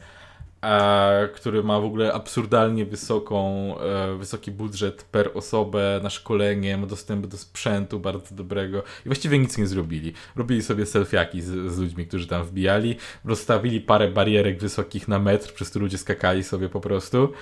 który 1.34 1.62
ma 1.62 1.80
w 1.80 1.84
ogóle 1.84 2.12
absurdalnie 2.12 2.86
wysoką, 2.86 3.74
e, 3.78 4.16
wysoki 4.16 4.50
budżet 4.50 5.02
per 5.02 5.30
osobę 5.34 6.00
na 6.02 6.10
szkolenie, 6.10 6.76
ma 6.76 6.86
dostęp 6.86 7.26
do 7.26 7.36
sprzętu 7.36 8.00
bardzo 8.00 8.34
dobrego 8.34 8.78
i 8.78 9.08
właściwie 9.08 9.38
nic 9.38 9.58
nie 9.58 9.66
zrobili. 9.66 10.12
Robili 10.36 10.62
sobie 10.62 10.86
selfiaki 10.86 11.42
z, 11.42 11.72
z 11.72 11.78
ludźmi, 11.78 12.06
którzy 12.06 12.26
tam 12.26 12.44
wbijali, 12.44 12.96
rozstawili 13.24 13.80
parę 13.80 14.08
barierek 14.08 14.60
wysokich 14.60 15.08
na 15.08 15.18
metr, 15.18 15.52
przez 15.54 15.70
które 15.70 15.82
ludzie 15.82 15.98
skakali 15.98 16.44
sobie 16.44 16.68
po 16.68 16.80
prostu. 16.80 17.32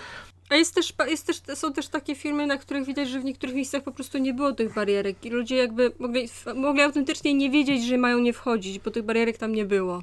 A 0.50 0.56
jest 0.56 0.74
też, 0.74 0.92
jest 1.08 1.26
też, 1.26 1.58
są 1.58 1.72
też 1.72 1.88
takie 1.88 2.14
filmy, 2.14 2.46
na 2.46 2.58
których 2.58 2.86
widać, 2.86 3.08
że 3.08 3.20
w 3.20 3.24
niektórych 3.24 3.54
miejscach 3.54 3.82
po 3.82 3.92
prostu 3.92 4.18
nie 4.18 4.34
było 4.34 4.52
tych 4.52 4.74
barierek 4.74 5.24
i 5.24 5.30
ludzie 5.30 5.56
jakby 5.56 5.92
mogli, 5.98 6.28
mogli 6.54 6.82
autentycznie 6.82 7.34
nie 7.34 7.50
wiedzieć, 7.50 7.86
że 7.86 7.98
mają 7.98 8.18
nie 8.18 8.32
wchodzić, 8.32 8.78
bo 8.78 8.90
tych 8.90 9.02
barierek 9.02 9.38
tam 9.38 9.52
nie 9.52 9.64
było. 9.64 10.02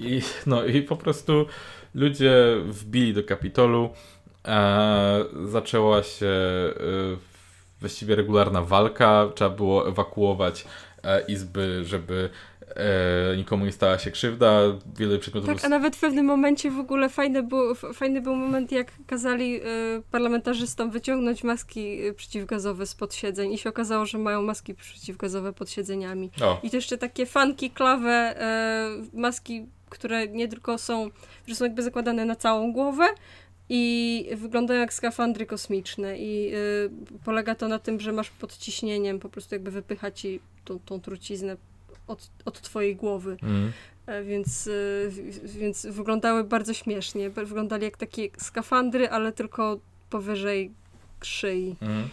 I, 0.00 0.20
no 0.46 0.64
i 0.64 0.82
po 0.82 0.96
prostu 0.96 1.46
ludzie 1.94 2.56
wbili 2.66 3.14
do 3.14 3.24
Kapitolu, 3.24 3.90
e, 4.44 5.24
zaczęła 5.44 6.02
się 6.02 6.26
e, 6.26 6.72
właściwie 7.80 8.16
regularna 8.16 8.62
walka, 8.62 9.28
trzeba 9.34 9.50
było 9.50 9.88
ewakuować 9.88 10.64
e, 11.02 11.20
izby, 11.20 11.84
żeby 11.84 12.30
e, 12.76 13.36
nikomu 13.36 13.64
nie 13.64 13.72
stała 13.72 13.98
się 13.98 14.10
krzywda, 14.10 14.62
wiele 14.96 15.18
przedmiotów... 15.18 15.54
Tak, 15.54 15.64
a 15.64 15.68
nawet 15.68 15.96
w 15.96 16.00
pewnym 16.00 16.26
momencie 16.26 16.70
w 16.70 16.78
ogóle 16.78 17.08
fajny 17.08 17.42
był, 17.42 17.74
fajny 17.74 18.20
był 18.20 18.36
moment, 18.36 18.72
jak 18.72 18.92
kazali 19.06 19.56
e, 19.56 19.62
parlamentarzystom 20.10 20.90
wyciągnąć 20.90 21.44
maski 21.44 22.06
e, 22.06 22.12
przeciwgazowe 22.12 22.86
spod 22.86 23.14
siedzeń 23.14 23.52
i 23.52 23.58
się 23.58 23.68
okazało, 23.68 24.06
że 24.06 24.18
mają 24.18 24.42
maski 24.42 24.74
przeciwgazowe 24.74 25.52
pod 25.52 25.70
siedzeniami. 25.70 26.30
O. 26.42 26.60
I 26.62 26.70
to 26.70 26.76
jeszcze 26.76 26.98
takie 26.98 27.26
fanki, 27.26 27.70
klawe, 27.70 28.40
e, 28.40 28.88
maski, 29.12 29.66
które 29.90 30.28
nie 30.28 30.48
tylko 30.48 30.78
są, 30.78 31.10
że 31.46 31.54
są 31.54 31.64
jakby 31.64 31.82
zakładane 31.82 32.24
na 32.24 32.36
całą 32.36 32.72
głowę, 32.72 33.06
i 33.68 34.28
wyglądają 34.36 34.80
jak 34.80 34.92
skafandry 34.92 35.46
kosmiczne 35.46 36.18
i 36.18 36.54
y, 36.54 36.90
polega 37.24 37.54
to 37.54 37.68
na 37.68 37.78
tym, 37.78 38.00
że 38.00 38.12
masz 38.12 38.30
pod 38.30 38.56
ciśnieniem 38.56 39.18
po 39.18 39.28
prostu 39.28 39.54
jakby 39.54 39.70
wypychać 39.70 40.20
ci 40.20 40.40
tą, 40.64 40.78
tą 40.78 41.00
truciznę 41.00 41.56
od, 42.06 42.30
od 42.44 42.60
twojej 42.60 42.96
głowy. 42.96 43.36
Mm. 43.42 43.72
Więc, 44.24 44.68
e, 44.68 45.10
więc 45.44 45.86
wyglądały 45.86 46.44
bardzo 46.44 46.74
śmiesznie. 46.74 47.30
Wyglądali 47.30 47.84
jak 47.84 47.96
takie 47.96 48.28
skafandry, 48.38 49.08
ale 49.10 49.32
tylko 49.32 49.80
powyżej 50.10 50.70
szyi. 51.22 51.76
Mm. 51.80 52.08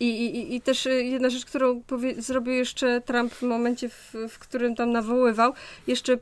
I, 0.00 0.24
i, 0.24 0.54
I 0.54 0.60
też 0.60 0.88
jedna 1.02 1.30
rzecz, 1.30 1.44
którą 1.44 1.82
powie, 1.82 2.22
zrobił 2.22 2.54
jeszcze 2.54 3.00
Trump 3.00 3.34
w 3.34 3.42
momencie, 3.42 3.88
w, 3.88 4.14
w 4.28 4.38
którym 4.38 4.74
tam 4.74 4.92
nawoływał, 4.92 5.52
jeszcze 5.86 6.18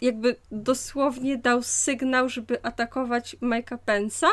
jakby 0.00 0.36
dosłownie 0.50 1.38
dał 1.38 1.62
sygnał, 1.62 2.28
żeby 2.28 2.62
atakować 2.62 3.36
Mike'a 3.42 3.78
Pence'a, 3.86 4.26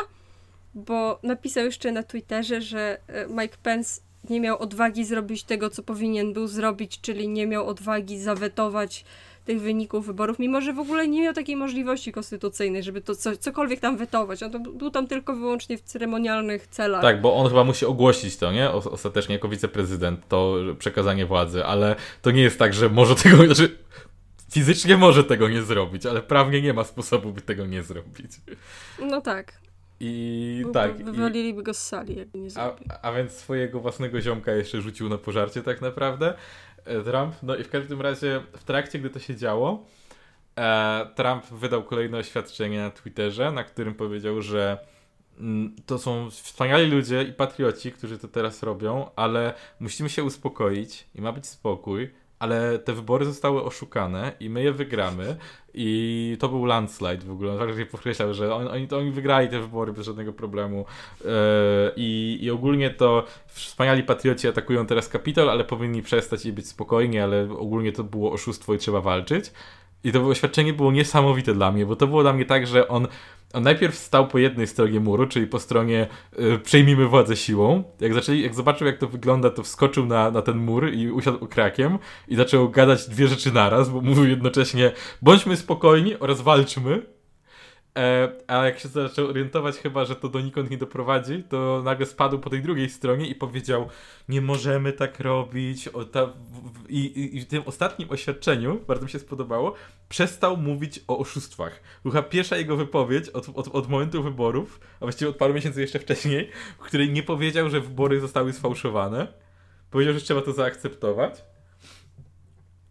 bo 0.74 1.18
napisał 1.22 1.64
jeszcze 1.64 1.92
na 1.92 2.02
Twitterze, 2.02 2.62
że 2.62 2.98
Mike 3.28 3.56
Pence 3.62 4.00
nie 4.30 4.40
miał 4.40 4.58
odwagi 4.58 5.04
zrobić 5.04 5.44
tego, 5.44 5.70
co 5.70 5.82
powinien 5.82 6.32
był 6.32 6.46
zrobić, 6.46 7.00
czyli 7.00 7.28
nie 7.28 7.46
miał 7.46 7.66
odwagi 7.68 8.18
zawetować 8.18 9.04
tych 9.44 9.60
wyników 9.60 10.06
wyborów, 10.06 10.38
mimo 10.38 10.60
że 10.60 10.72
w 10.72 10.78
ogóle 10.78 11.08
nie 11.08 11.22
miał 11.22 11.34
takiej 11.34 11.56
możliwości 11.56 12.12
konstytucyjnej, 12.12 12.82
żeby 12.82 13.00
to 13.00 13.14
co, 13.14 13.36
cokolwiek 13.36 13.80
tam 13.80 13.96
wetować. 13.96 14.42
On 14.42 14.50
to 14.50 14.58
był 14.60 14.90
tam 14.90 15.06
tylko 15.06 15.36
wyłącznie 15.36 15.78
w 15.78 15.82
ceremonialnych 15.82 16.66
celach. 16.66 17.02
Tak, 17.02 17.20
bo 17.20 17.36
on 17.36 17.48
chyba 17.48 17.64
musi 17.64 17.86
ogłosić 17.86 18.36
to, 18.36 18.52
nie? 18.52 18.70
Ostatecznie 18.70 19.34
jako 19.34 19.48
wiceprezydent 19.48 20.28
to 20.28 20.56
przekazanie 20.78 21.26
władzy, 21.26 21.64
ale 21.64 21.96
to 22.22 22.30
nie 22.30 22.42
jest 22.42 22.58
tak, 22.58 22.74
że 22.74 22.88
może 22.88 23.14
tego, 23.14 23.36
znaczy 23.46 23.78
fizycznie 24.50 24.96
może 24.96 25.24
tego 25.24 25.48
nie 25.48 25.62
zrobić, 25.62 26.06
ale 26.06 26.22
prawnie 26.22 26.62
nie 26.62 26.72
ma 26.72 26.84
sposobu, 26.84 27.32
by 27.32 27.40
tego 27.40 27.66
nie 27.66 27.82
zrobić. 27.82 28.32
No 29.00 29.20
tak. 29.20 29.63
I 30.04 30.58
Byłby, 30.62 30.74
tak. 30.74 31.04
Wywaliliby 31.04 31.62
go 31.62 31.74
z 31.74 31.78
sali, 31.78 32.16
jakby 32.16 32.38
nie 32.38 32.48
a, 32.56 32.76
a 33.02 33.12
więc 33.12 33.32
swojego 33.32 33.80
własnego 33.80 34.20
ziomka 34.20 34.52
jeszcze 34.52 34.80
rzucił 34.80 35.08
na 35.08 35.18
pożarcie 35.18 35.62
tak 35.62 35.80
naprawdę. 35.80 36.34
E, 36.84 37.02
Trump. 37.02 37.34
No 37.42 37.56
i 37.56 37.64
w 37.64 37.70
każdym 37.70 38.00
razie 38.00 38.42
w 38.56 38.64
trakcie, 38.64 38.98
gdy 38.98 39.10
to 39.10 39.18
się 39.18 39.36
działo, 39.36 39.86
e, 40.58 41.06
Trump 41.14 41.46
wydał 41.46 41.82
kolejne 41.82 42.18
oświadczenie 42.18 42.80
na 42.80 42.90
Twitterze, 42.90 43.52
na 43.52 43.64
którym 43.64 43.94
powiedział, 43.94 44.42
że 44.42 44.78
mm, 45.38 45.76
to 45.86 45.98
są 45.98 46.30
wspaniali 46.30 46.90
ludzie 46.90 47.22
i 47.22 47.32
patrioci, 47.32 47.92
którzy 47.92 48.18
to 48.18 48.28
teraz 48.28 48.62
robią, 48.62 49.10
ale 49.16 49.54
musimy 49.80 50.08
się 50.10 50.24
uspokoić 50.24 51.06
i 51.14 51.20
ma 51.20 51.32
być 51.32 51.46
spokój 51.46 52.10
ale 52.44 52.78
te 52.78 52.92
wybory 52.92 53.24
zostały 53.24 53.62
oszukane 53.62 54.32
i 54.40 54.50
my 54.50 54.62
je 54.62 54.72
wygramy. 54.72 55.36
I 55.74 56.36
to 56.40 56.48
był 56.48 56.64
landslide 56.64 57.24
w 57.24 57.30
ogóle. 57.30 57.52
On 57.52 57.58
tak 57.58 57.88
podkreślał, 57.88 58.34
że 58.34 58.54
oni, 58.54 58.68
oni, 58.68 58.88
oni 58.90 59.10
wygrali 59.10 59.48
te 59.48 59.60
wybory 59.60 59.92
bez 59.92 60.06
żadnego 60.06 60.32
problemu. 60.32 60.84
Yy, 61.20 61.30
i, 61.96 62.38
I 62.42 62.50
ogólnie 62.50 62.90
to 62.90 63.24
wspaniali 63.46 64.02
patrioci 64.02 64.48
atakują 64.48 64.86
teraz 64.86 65.08
Kapitol, 65.08 65.50
ale 65.50 65.64
powinni 65.64 66.02
przestać 66.02 66.46
i 66.46 66.52
być 66.52 66.68
spokojni, 66.68 67.18
ale 67.18 67.48
ogólnie 67.58 67.92
to 67.92 68.04
było 68.04 68.32
oszustwo 68.32 68.74
i 68.74 68.78
trzeba 68.78 69.00
walczyć. 69.00 69.52
I 70.04 70.12
to 70.12 70.26
oświadczenie 70.26 70.72
było 70.72 70.92
niesamowite 70.92 71.54
dla 71.54 71.72
mnie, 71.72 71.86
bo 71.86 71.96
to 71.96 72.06
było 72.06 72.22
dla 72.22 72.32
mnie 72.32 72.44
tak, 72.44 72.66
że 72.66 72.88
on 72.88 73.08
on 73.54 73.62
najpierw 73.62 73.94
stał 73.94 74.28
po 74.28 74.38
jednej 74.38 74.66
stronie 74.66 75.00
muru, 75.00 75.26
czyli 75.26 75.46
po 75.46 75.58
stronie 75.58 76.06
y, 76.38 76.58
przejmijmy 76.58 77.06
władzę 77.08 77.36
siłą. 77.36 77.84
Jak, 78.00 78.14
zaczęli, 78.14 78.42
jak 78.42 78.54
zobaczył, 78.54 78.86
jak 78.86 78.98
to 78.98 79.08
wygląda, 79.08 79.50
to 79.50 79.62
wskoczył 79.62 80.06
na, 80.06 80.30
na 80.30 80.42
ten 80.42 80.58
mur 80.58 80.92
i 80.92 81.10
usiadł 81.10 81.46
krakiem 81.46 81.98
i 82.28 82.36
zaczął 82.36 82.70
gadać 82.70 83.08
dwie 83.08 83.28
rzeczy 83.28 83.52
naraz, 83.52 83.90
bo 83.90 84.00
mówił 84.00 84.26
jednocześnie 84.26 84.92
bądźmy 85.22 85.56
spokojni 85.56 86.18
oraz 86.18 86.40
walczmy. 86.40 87.13
E, 87.98 88.32
a 88.46 88.64
jak 88.64 88.78
się 88.78 88.88
zaczął 88.88 89.26
orientować 89.26 89.76
chyba, 89.76 90.04
że 90.04 90.16
to 90.16 90.28
donikąd 90.28 90.70
nie 90.70 90.78
doprowadzi, 90.78 91.42
to 91.42 91.82
nagle 91.84 92.06
spadł 92.06 92.38
po 92.38 92.50
tej 92.50 92.62
drugiej 92.62 92.90
stronie 92.90 93.26
i 93.26 93.34
powiedział 93.34 93.88
nie 94.28 94.40
możemy 94.40 94.92
tak 94.92 95.20
robić. 95.20 95.88
O, 95.88 96.04
ta, 96.04 96.26
w, 96.26 96.90
i, 96.90 97.36
i, 97.36 97.40
w 97.40 97.46
tym 97.46 97.62
ostatnim 97.66 98.10
oświadczeniu, 98.10 98.80
bardzo 98.86 99.04
mi 99.04 99.10
się 99.10 99.18
spodobało, 99.18 99.74
przestał 100.08 100.56
mówić 100.56 101.00
o 101.08 101.18
oszustwach. 101.18 101.82
Była 102.04 102.22
pierwsza 102.22 102.56
jego 102.56 102.76
wypowiedź 102.76 103.28
od, 103.28 103.48
od, 103.54 103.68
od 103.68 103.88
momentu 103.88 104.22
wyborów, 104.22 104.80
a 104.96 105.04
właściwie 105.04 105.28
od 105.28 105.36
paru 105.36 105.54
miesięcy 105.54 105.80
jeszcze 105.80 105.98
wcześniej, 105.98 106.50
w 106.78 106.82
której 106.82 107.12
nie 107.12 107.22
powiedział, 107.22 107.70
że 107.70 107.80
wybory 107.80 108.20
zostały 108.20 108.52
sfałszowane. 108.52 109.26
Powiedział, 109.90 110.14
że 110.14 110.20
trzeba 110.20 110.42
to 110.42 110.52
zaakceptować. 110.52 111.44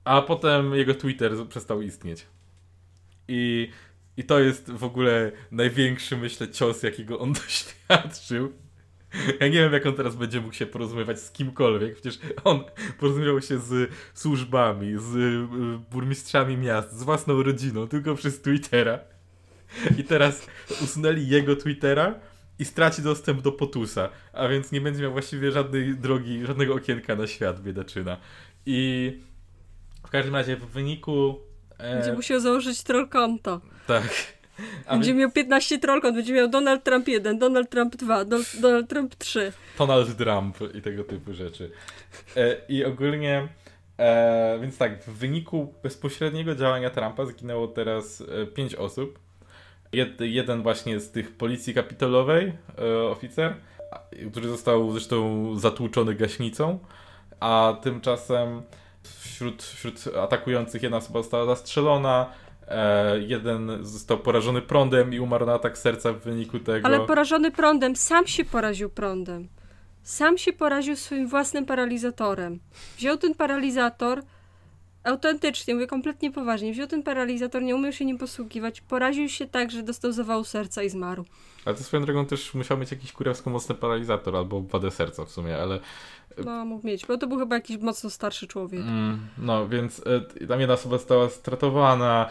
A 0.04 0.22
potem 0.22 0.76
jego 0.76 0.96
Twitter 0.96 1.32
przestał 1.50 1.82
istnieć. 1.82 2.28
I 3.28 3.70
i 4.18 4.24
to 4.24 4.40
jest 4.40 4.72
w 4.72 4.84
ogóle 4.84 5.32
największy, 5.52 6.18
myślę, 6.18 6.50
cios, 6.50 6.84
jakiego 6.84 7.20
on 7.20 7.34
doświadczył. 7.44 8.54
Ja 9.40 9.48
nie 9.48 9.54
wiem, 9.54 9.74
jak 9.74 9.86
on 9.86 9.96
teraz 9.96 10.16
będzie 10.16 10.42
mógł 10.42 10.54
się 10.54 10.66
porozumiewać 10.66 11.20
z 11.20 11.32
kimkolwiek. 11.32 11.94
Przecież 11.94 12.20
on 12.44 12.64
porozumiewał 13.00 13.42
się 13.42 13.60
z 13.60 13.92
służbami, 14.14 14.94
z 14.98 15.16
y, 15.16 15.48
burmistrzami 15.92 16.58
miast, 16.58 16.94
z 16.94 17.04
własną 17.04 17.44
rodziną, 17.44 17.88
tylko 17.88 18.16
przez 18.16 18.42
Twittera. 18.42 19.00
I 19.98 20.04
teraz 20.04 20.48
usunęli 20.84 21.28
jego 21.28 21.56
Twittera 21.56 22.20
i 22.60 22.66
straci 22.66 23.02
dostęp 23.02 23.42
do 23.42 23.52
Potusa, 23.52 24.10
a 24.34 24.48
więc 24.48 24.72
nie 24.72 24.82
będzie 24.82 25.02
miał 25.02 25.12
właściwie 25.12 25.52
żadnej 25.52 25.98
drogi, 25.98 26.46
żadnego 26.46 26.74
okienka 26.74 27.16
na 27.16 27.28
świat, 27.28 27.62
biedaczyna. 27.62 28.18
I 28.66 29.12
w 30.08 30.10
każdym 30.10 30.36
razie 30.36 30.56
w 30.56 30.66
wyniku 30.66 31.40
E, 31.84 31.96
będzie 31.96 32.14
musiał 32.14 32.40
założyć 32.40 32.84
troll 32.84 33.10
konto. 33.10 33.62
Tak. 33.88 34.34
A 34.86 34.94
będzie 34.96 35.14
miał 35.14 35.32
15 35.32 35.80
trollkont, 35.80 36.16
będzie 36.16 36.34
miał 36.34 36.48
Donald 36.48 36.84
Trump 36.84 37.08
1, 37.08 37.40
Donald 37.40 37.70
Trump 37.70 37.96
2, 37.96 38.26
Donald 38.62 38.90
Trump 38.90 39.16
3. 39.16 39.54
Donald 39.78 40.18
Trump 40.18 40.58
i 40.74 40.82
tego 40.82 41.04
typu 41.04 41.34
rzeczy. 41.34 41.72
E, 42.38 42.58
I 42.70 42.86
ogólnie, 42.86 43.48
e, 43.98 44.60
więc 44.62 44.78
tak, 44.78 45.04
w 45.04 45.10
wyniku 45.10 45.74
bezpośredniego 45.84 46.56
działania 46.56 46.90
Trumpa 46.90 47.26
zginęło 47.26 47.68
teraz 47.68 48.22
e, 48.22 48.46
5 48.46 48.76
osób. 48.76 49.20
Jed, 49.94 50.22
jeden 50.22 50.64
właśnie 50.64 51.00
z 51.00 51.12
tych 51.12 51.32
policji 51.32 51.74
kapitolowej, 51.74 52.54
e, 52.80 53.04
oficer, 53.04 53.56
który 54.32 54.48
został 54.48 54.92
zresztą 54.92 55.56
zatłuczony 55.60 56.16
gaśnicą, 56.16 56.80
a 57.40 57.78
tymczasem 57.82 58.62
wśród, 59.04 59.64
wśród 59.64 60.04
atakujących 60.18 60.84
jedna 60.84 60.98
osoba 60.98 61.22
została 61.22 61.46
zastrzelona, 61.46 62.30
e, 62.30 62.43
jeden 63.28 63.86
został 63.86 64.18
porażony 64.18 64.62
prądem 64.62 65.14
i 65.14 65.20
umarł 65.20 65.46
na 65.46 65.54
atak 65.54 65.78
serca 65.78 66.14
w 66.14 66.20
wyniku 66.20 66.60
tego. 66.60 66.88
Ale 66.88 67.00
porażony 67.00 67.52
prądem, 67.52 67.96
sam 67.96 68.28
się 68.28 68.46
poraził 68.46 68.90
prądem. 68.90 69.48
Sam 70.04 70.38
się 70.38 70.54
poraził 70.54 70.96
swoim 70.96 71.28
własnym 71.28 71.66
paralizatorem. 71.66 72.60
Wziął 72.98 73.18
ten 73.18 73.36
paralizator, 73.36 74.24
autentycznie, 75.04 75.74
mówię 75.74 75.88
kompletnie 75.88 76.32
poważnie, 76.32 76.72
wziął 76.72 76.88
ten 76.88 77.04
paralizator, 77.04 77.62
nie 77.62 77.76
umiał 77.76 77.92
się 77.92 78.06
nim 78.06 78.18
posługiwać, 78.18 78.82
poraził 78.82 79.30
się 79.30 79.48
tak, 79.48 79.72
że 79.72 79.84
dostał 79.84 80.12
zawału 80.12 80.44
serca 80.44 80.84
i 80.84 80.90
zmarł. 80.90 81.26
Ale 81.66 81.76
to 81.76 81.84
swoją 81.84 82.04
drogą 82.04 82.26
też 82.26 82.54
musiał 82.54 82.78
mieć 82.78 82.92
jakiś 82.92 83.12
kurewsko 83.12 83.50
mocny 83.50 83.76
paralizator 83.76 84.36
albo 84.36 84.62
wadę 84.62 84.92
serca 84.92 85.26
w 85.26 85.30
sumie, 85.30 85.58
ale 85.58 85.80
no, 86.46 86.66
mógł 86.66 86.88
mieć, 86.88 87.06
bo 87.06 87.18
to 87.18 87.28
był 87.28 87.40
chyba 87.40 87.56
jakiś 87.56 87.78
mocno 87.78 88.10
starszy 88.10 88.48
człowiek. 88.48 88.82
Mm, 88.82 89.28
no, 89.38 89.68
więc 89.68 90.00
y, 90.42 90.48
tam 90.48 90.60
jedna 90.60 90.74
osoba 90.74 90.98
została 90.98 91.30
stratowana, 91.30 92.30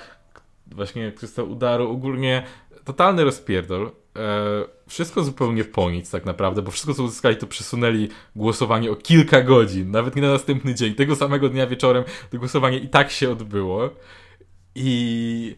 właśnie 0.75 1.12
został 1.20 1.51
udaru, 1.51 1.91
ogólnie 1.91 2.47
totalny 2.85 3.25
rozpierdol. 3.25 3.91
E, 4.16 4.64
wszystko 4.89 5.25
zupełnie 5.25 5.64
po 5.64 5.91
nic 5.91 6.11
tak 6.11 6.25
naprawdę, 6.25 6.62
bo 6.62 6.70
wszystko 6.70 6.95
co 6.95 7.03
uzyskali 7.03 7.37
to 7.37 7.47
przesunęli 7.47 8.09
głosowanie 8.37 8.91
o 8.91 8.97
kilka 8.97 9.43
godzin, 9.43 9.91
nawet 9.91 10.16
nie 10.16 10.23
na 10.23 10.31
następny 10.31 10.75
dzień. 10.75 10.95
Tego 10.95 11.16
samego 11.16 11.49
dnia 11.49 11.66
wieczorem 11.66 12.05
to 12.31 12.39
głosowanie 12.39 12.79
i 12.79 12.89
tak 12.89 13.11
się 13.11 13.31
odbyło. 13.31 13.91
I 14.75 15.57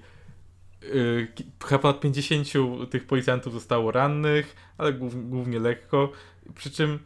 yy, 0.82 1.28
chyba 1.64 1.78
ponad 1.78 2.00
50 2.00 2.48
tych 2.90 3.06
policjantów 3.06 3.52
zostało 3.52 3.90
rannych, 3.90 4.56
ale 4.78 4.92
głównie 5.14 5.58
lekko. 5.58 6.12
Przy 6.54 6.70
czym 6.70 6.98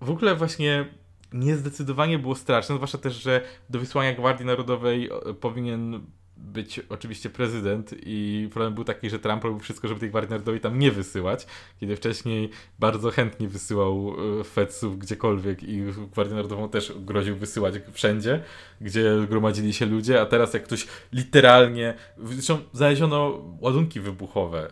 w 0.00 0.10
ogóle 0.10 0.34
właśnie 0.34 0.86
niezdecydowanie 1.32 2.18
było 2.18 2.34
straszne, 2.34 2.74
zwłaszcza 2.74 2.98
też, 2.98 3.22
że 3.22 3.40
do 3.70 3.78
wysłania 3.78 4.14
Gwardii 4.14 4.46
Narodowej 4.46 5.10
powinien 5.40 6.00
być 6.40 6.80
oczywiście 6.88 7.30
prezydent 7.30 7.94
i 8.02 8.48
problem 8.52 8.74
był 8.74 8.84
taki, 8.84 9.10
że 9.10 9.18
Trump 9.18 9.44
robił 9.44 9.58
wszystko, 9.58 9.88
żeby 9.88 10.08
Gwardii 10.08 10.30
Narodowej 10.30 10.60
tam 10.60 10.78
nie 10.78 10.90
wysyłać, 10.90 11.46
kiedy 11.80 11.96
wcześniej 11.96 12.50
bardzo 12.78 13.10
chętnie 13.10 13.48
wysyłał 13.48 14.14
e, 14.40 14.44
Fedsów 14.44 14.98
gdziekolwiek 14.98 15.62
i 15.62 15.82
Gwardię 16.12 16.34
Narodową 16.34 16.68
też 16.68 16.92
groził 16.96 17.36
wysyłać 17.36 17.74
wszędzie, 17.92 18.42
gdzie 18.80 19.26
gromadzili 19.28 19.72
się 19.72 19.86
ludzie, 19.86 20.20
a 20.20 20.26
teraz 20.26 20.54
jak 20.54 20.64
ktoś 20.64 20.86
literalnie, 21.12 21.94
zresztą 22.24 22.58
znaleziono 22.72 23.44
ładunki 23.60 24.00
wybuchowe 24.00 24.58
e, 24.58 24.70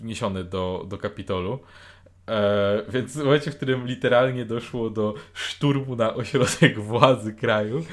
wniesione 0.00 0.44
do, 0.44 0.86
do 0.88 0.98
Kapitolu, 0.98 1.58
E, 2.30 2.82
więc 2.88 3.12
w 3.12 3.24
momencie, 3.24 3.50
w 3.50 3.56
którym 3.56 3.86
literalnie 3.86 4.44
doszło 4.44 4.90
do 4.90 5.14
szturmu 5.34 5.96
na 5.96 6.14
ośrodek 6.14 6.78
władzy 6.78 7.34
kraju, 7.34 7.84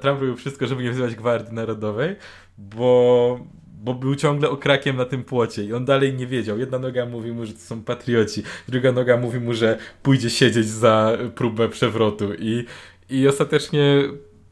Trump 0.00 0.20
robił 0.20 0.36
wszystko, 0.36 0.66
żeby 0.66 0.82
nie 0.82 0.90
wzywać 0.90 1.14
Gwardii 1.14 1.54
Narodowej, 1.54 2.16
bo, 2.58 3.40
bo 3.82 3.94
był 3.94 4.14
ciągle 4.14 4.50
okrakiem 4.50 4.96
na 4.96 5.04
tym 5.04 5.24
płocie 5.24 5.64
i 5.64 5.72
on 5.72 5.84
dalej 5.84 6.14
nie 6.14 6.26
wiedział. 6.26 6.58
Jedna 6.58 6.78
noga 6.78 7.06
mówi 7.06 7.32
mu, 7.32 7.46
że 7.46 7.52
to 7.52 7.60
są 7.60 7.82
patrioci, 7.82 8.42
druga 8.68 8.92
noga 8.92 9.16
mówi 9.16 9.40
mu, 9.40 9.54
że 9.54 9.78
pójdzie 10.02 10.30
siedzieć 10.30 10.66
za 10.66 11.18
próbę 11.34 11.68
przewrotu 11.68 12.34
i, 12.38 12.64
i 13.10 13.28
ostatecznie 13.28 14.02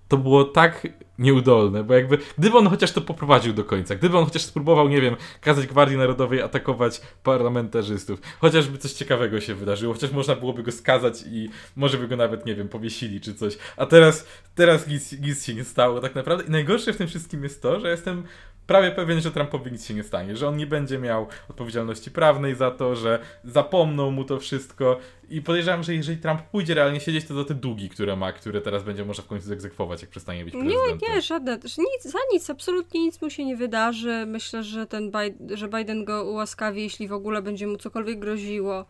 to 0.09 0.17
było 0.17 0.45
tak 0.45 0.87
nieudolne, 1.19 1.85
bo 1.85 1.95
jakby, 1.95 2.19
gdyby 2.39 2.59
on 2.59 2.67
chociaż 2.67 2.93
to 2.93 3.01
poprowadził 3.01 3.53
do 3.53 3.65
końca, 3.65 3.95
gdyby 3.95 4.19
on 4.19 4.25
chociaż 4.25 4.43
spróbował, 4.43 4.89
nie 4.89 5.01
wiem, 5.01 5.17
kazać 5.41 5.67
Gwardii 5.67 5.97
Narodowej 5.97 6.43
atakować 6.43 7.01
parlamentarzystów, 7.23 8.21
chociażby 8.41 8.79
coś 8.79 8.93
ciekawego 8.93 9.41
się 9.41 9.55
wydarzyło, 9.55 9.95
chociaż 9.95 10.11
można 10.11 10.37
byłoby 10.37 10.63
go 10.63 10.73
skazać 10.73 11.25
i 11.31 11.49
może 11.77 11.99
by 11.99 12.09
go 12.09 12.17
nawet, 12.17 12.47
nie 12.47 12.55
wiem, 12.55 12.69
powiesili 12.69 13.21
czy 13.21 13.35
coś, 13.35 13.59
a 13.77 13.87
teraz, 13.87 14.27
teraz 14.55 14.89
nic, 14.89 15.21
nic 15.21 15.45
się 15.45 15.55
nie 15.55 15.65
stało 15.65 16.01
tak 16.01 16.15
naprawdę. 16.15 16.45
I 16.45 16.51
najgorsze 16.51 16.93
w 16.93 16.97
tym 16.97 17.09
wszystkim 17.09 17.43
jest 17.43 17.63
to, 17.63 17.81
że 17.81 17.91
jestem 17.91 18.23
prawie 18.67 18.91
pewien, 18.91 19.21
że 19.21 19.31
Trumpowi 19.31 19.73
nic 19.73 19.87
się 19.87 19.95
nie 19.95 20.03
stanie, 20.03 20.37
że 20.37 20.49
on 20.49 20.57
nie 20.57 20.67
będzie 20.67 20.99
miał 20.99 21.27
odpowiedzialności 21.49 22.11
prawnej 22.11 22.55
za 22.55 22.71
to, 22.71 22.97
że 22.97 23.19
zapomną 23.45 24.11
mu 24.11 24.25
to 24.25 24.39
wszystko 24.41 24.99
i 25.29 25.43
podejrzewam, 25.43 25.83
że 25.83 25.95
jeżeli 25.95 26.19
Trump 26.19 26.43
pójdzie 26.43 26.75
realnie 26.75 27.01
siedzieć, 27.01 27.25
to 27.27 27.35
za 27.35 27.45
te 27.45 27.55
długi, 27.55 27.89
które 27.89 28.17
ma, 28.17 28.33
które 28.33 28.61
teraz 28.61 28.83
będzie 28.83 29.05
może 29.05 29.23
w 29.23 29.27
końcu 29.27 29.53
egzekwować, 29.53 30.03
jak 30.03 30.11
przestanie 30.11 30.45
być 30.45 30.55
prezydentem. 30.55 30.99
Nie, 31.09 31.15
nie, 31.15 31.23
żadne, 31.23 31.59
nic, 31.65 32.03
za 32.03 32.19
nic, 32.33 32.51
absolutnie 32.51 33.01
nic 33.01 33.23
mu 33.23 33.31
się 33.31 33.45
nie 33.45 33.57
wydarzy. 33.57 34.25
Myślę, 34.27 34.63
że 34.63 34.87
ten 34.87 35.11
Biden, 35.11 35.57
że 35.57 35.69
Biden 35.69 36.05
go 36.05 36.25
ułaskawi, 36.25 36.83
jeśli 36.83 37.09
w 37.09 37.13
ogóle 37.13 37.43
będzie 37.43 37.67
mu 37.67 37.77
cokolwiek 37.77 38.19
groziło. 38.19 38.87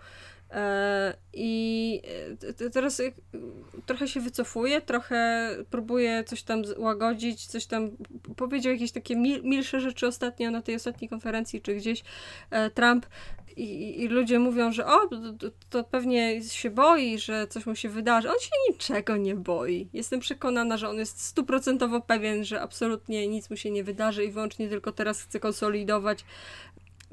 E, 0.57 1.17
I 1.33 2.03
e, 2.61 2.71
teraz 2.71 3.03
trochę 3.87 4.09
się 4.09 4.21
wycofuje, 4.21 4.81
trochę 4.81 5.51
próbuje 5.71 6.25
coś 6.25 6.43
tam 6.43 6.63
łagodzić, 6.77 7.47
coś 7.47 7.67
tam 7.67 7.91
powiedział 8.37 8.73
jakieś 8.73 8.93
takie 8.93 9.17
mil, 9.17 9.43
milsze 9.43 9.81
rzeczy 9.81 10.07
ostatnio 10.07 10.51
na 10.51 10.63
tej 10.63 10.75
ostatniej 10.75 11.09
konferencji, 11.09 11.61
czy 11.61 11.75
gdzieś 11.75 12.03
e, 12.51 12.71
Trump. 12.71 13.07
I, 13.57 14.03
I, 14.03 14.09
ludzie 14.09 14.39
mówią, 14.39 14.73
że 14.73 14.87
o, 14.87 15.09
to, 15.39 15.51
to, 15.71 15.85
pewnie 15.85 16.43
się 16.43 16.71
boi, 16.71 17.19
że 17.19 17.47
coś 17.47 17.67
mu 17.67 17.75
się 17.75 17.89
wydarzy. 17.89 18.31
On 18.31 18.39
się 18.41 18.51
niczego 18.71 19.17
nie 19.17 19.35
boi. 19.35 19.89
Jestem 19.93 20.21
przekonana, 20.21 20.77
że 20.77 20.89
on 20.89 20.97
jest 20.97 21.21
stuprocentowo 21.21 22.01
pewien, 22.01 22.45
że 22.45 22.61
absolutnie 22.61 23.29
nic 23.29 23.51
mu 23.51 23.57
się 23.57 23.71
nie 23.71 23.85
wydarzy 23.85 24.25
i 24.25 24.31
wyłącznie 24.31 24.69
tylko 24.69 24.93
teraz 24.93 25.23
chce 25.23 25.41
konsolidować 25.41 26.25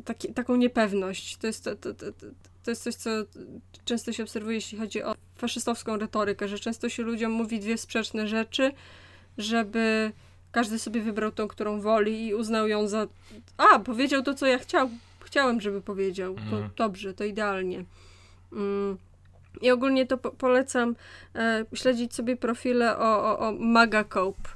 taki, 0.06 0.34
taką 0.34 0.56
niepewność. 0.56 1.38
To 1.38 1.48
jest, 1.48 1.64
to, 1.64 1.76
to, 1.76 1.94
to, 1.94 2.12
to 2.12 2.28
jest 2.72 2.84
coś, 2.84 2.96
co 2.96 3.10
często 3.86 4.14
się 4.14 4.24
obserwuje, 4.24 4.56
jeśli 4.56 4.78
chodzi 4.78 5.04
o 5.04 5.16
faszystowską 5.36 5.98
retorykę, 5.98 6.48
że 6.48 6.60
często 6.60 6.90
się 6.90 7.04
ludziom 7.04 7.32
mówi 7.32 7.60
dwie 7.60 7.78
sprzeczne 7.78 8.28
rzeczy, 8.28 8.72
żeby 9.38 10.12
każdy 10.52 10.80
sobie 10.80 11.02
wybrał 11.02 11.32
tą, 11.32 11.48
którą 11.48 11.82
woli 11.82 12.28
i 12.28 12.34
uznał 12.34 12.68
ją 12.68 12.88
za 12.88 13.08
a, 13.58 13.80
powiedział 13.80 14.24
to, 14.24 14.34
co 14.34 14.46
ja 14.46 14.60
chciał, 14.60 14.90
chciałem, 15.20 15.62
żeby 15.62 15.82
powiedział. 15.82 16.36
To 16.50 16.58
mm. 16.58 16.70
dobrze, 16.76 17.14
to 17.14 17.24
idealnie. 17.24 17.86
Mm. 18.52 18.98
I 19.62 19.72
ogólnie 19.72 20.06
to 20.06 20.18
po 20.18 20.32
polecam 20.32 20.96
e, 21.36 21.66
śledzić 21.74 22.16
sobie 22.16 22.38
profile 22.38 22.98
o, 22.98 23.24
o, 23.24 23.40
o 23.40 23.52
Maga 23.52 24.04
Cope 24.04 24.50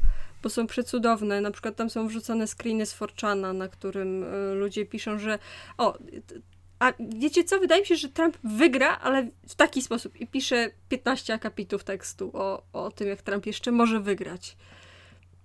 bo 0.44 0.50
są 0.50 0.68
przecudowne. 0.68 1.42
Na 1.42 1.52
przykład 1.52 1.76
tam 1.76 1.90
są 1.90 2.08
wrzucone 2.08 2.48
screeny 2.48 2.86
z 2.86 2.94
Forczana, 2.94 3.54
na 3.54 3.68
którym 3.68 4.24
y, 4.24 4.56
ludzie 4.56 4.86
piszą, 4.86 5.20
że 5.20 5.40
o, 5.78 5.98
a 6.80 6.94
wiecie 7.00 7.44
co? 7.44 7.60
Wydaje 7.60 7.82
mi 7.82 7.88
się, 7.88 7.96
że 7.96 8.10
Trump 8.10 8.38
wygra, 8.44 8.98
ale 8.98 9.30
w 9.48 9.56
taki 9.56 9.82
sposób. 9.82 10.22
I 10.22 10.28
pisze 10.28 10.72
15 10.90 11.34
akapitów 11.34 11.84
tekstu 11.84 12.32
o, 12.34 12.64
o 12.74 12.92
tym, 12.92 13.08
jak 13.08 13.22
Trump 13.22 13.46
jeszcze 13.46 13.72
może 13.72 14.00
wygrać. 14.00 14.58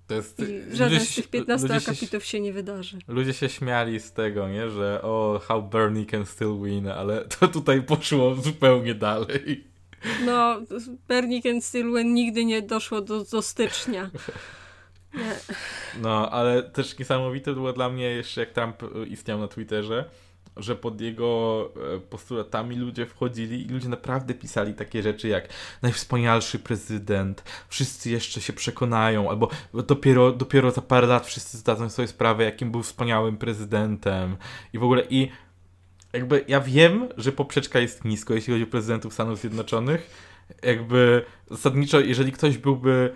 To 0.07 0.15
jest, 0.15 0.41
I 0.41 0.77
żaden 0.77 1.01
z 1.01 1.15
tych 1.15 1.29
15 1.29 1.75
akapitów 1.75 2.25
się, 2.25 2.31
się, 2.31 2.41
nie 2.41 2.53
wydarzy. 2.53 2.99
Ludzie 3.09 3.33
się 3.33 3.49
śmiali 3.49 4.01
z 4.01 4.13
tego, 4.13 4.49
nie? 4.49 4.71
Że 4.71 5.03
o, 5.03 5.41
how 5.45 5.63
Bernie 5.63 6.07
can 6.07 6.27
still 6.27 6.59
win, 6.63 6.89
ale 6.89 7.25
to 7.25 7.49
tutaj 7.49 7.83
poszło 7.83 8.35
zupełnie 8.35 8.95
dalej. 8.95 9.65
No, 10.25 10.61
Bernie 11.09 11.43
can 11.43 11.63
still 11.63 11.95
win 11.95 12.15
nigdy 12.15 12.45
nie 12.45 12.63
doszło 12.63 13.01
do, 13.01 13.25
do 13.25 13.43
stycznia. 13.43 14.11
Nie. 15.15 15.37
No, 16.03 16.31
ale 16.31 16.63
też 16.63 16.99
niesamowite 16.99 17.55
było 17.55 17.73
dla 17.73 17.89
mnie 17.89 18.05
jeszcze 18.05 18.41
jak 18.41 18.51
Trump 18.51 18.83
istniał 19.09 19.39
na 19.39 19.49
Twitterze, 19.49 20.05
że 20.57 20.77
pod 20.77 21.01
jego 21.01 21.69
e, 21.97 22.01
postulatami 22.01 22.77
ludzie 22.77 23.07
wchodzili 23.07 23.67
i 23.67 23.69
ludzie 23.69 23.89
naprawdę 23.89 24.35
pisali 24.35 24.75
takie 24.75 25.03
rzeczy 25.03 25.29
jak 25.29 25.49
najwspanialszy 25.83 26.59
prezydent, 26.59 27.45
wszyscy 27.69 28.11
jeszcze 28.11 28.41
się 28.41 28.53
przekonają, 28.53 29.31
albo 29.31 29.49
dopiero, 29.87 30.33
dopiero 30.33 30.71
za 30.71 30.83
parę 30.83 31.07
lat 31.07 31.27
wszyscy 31.27 31.59
zdadzą 31.59 31.91
sobie 31.91 32.09
sprawę, 32.09 32.45
jakim 32.45 32.71
był 32.71 32.83
wspaniałym 32.83 33.37
prezydentem 33.37 34.37
i 34.73 34.79
w 34.79 34.85
ogóle. 34.85 35.03
I 35.11 35.29
jakby 36.13 36.45
ja 36.49 36.61
wiem, 36.61 37.09
że 37.17 37.33
poprzeczka 37.33 37.79
jest 37.79 38.05
nisko, 38.05 38.35
jeśli 38.35 38.53
chodzi 38.53 38.65
o 38.65 38.67
prezydentów 38.67 39.15
Stanów 39.15 39.39
Zjednoczonych, 39.39 40.11
jakby 40.63 41.25
zasadniczo, 41.51 42.01
jeżeli 42.01 42.33
ktoś 42.33 42.59
byłby 42.59 43.13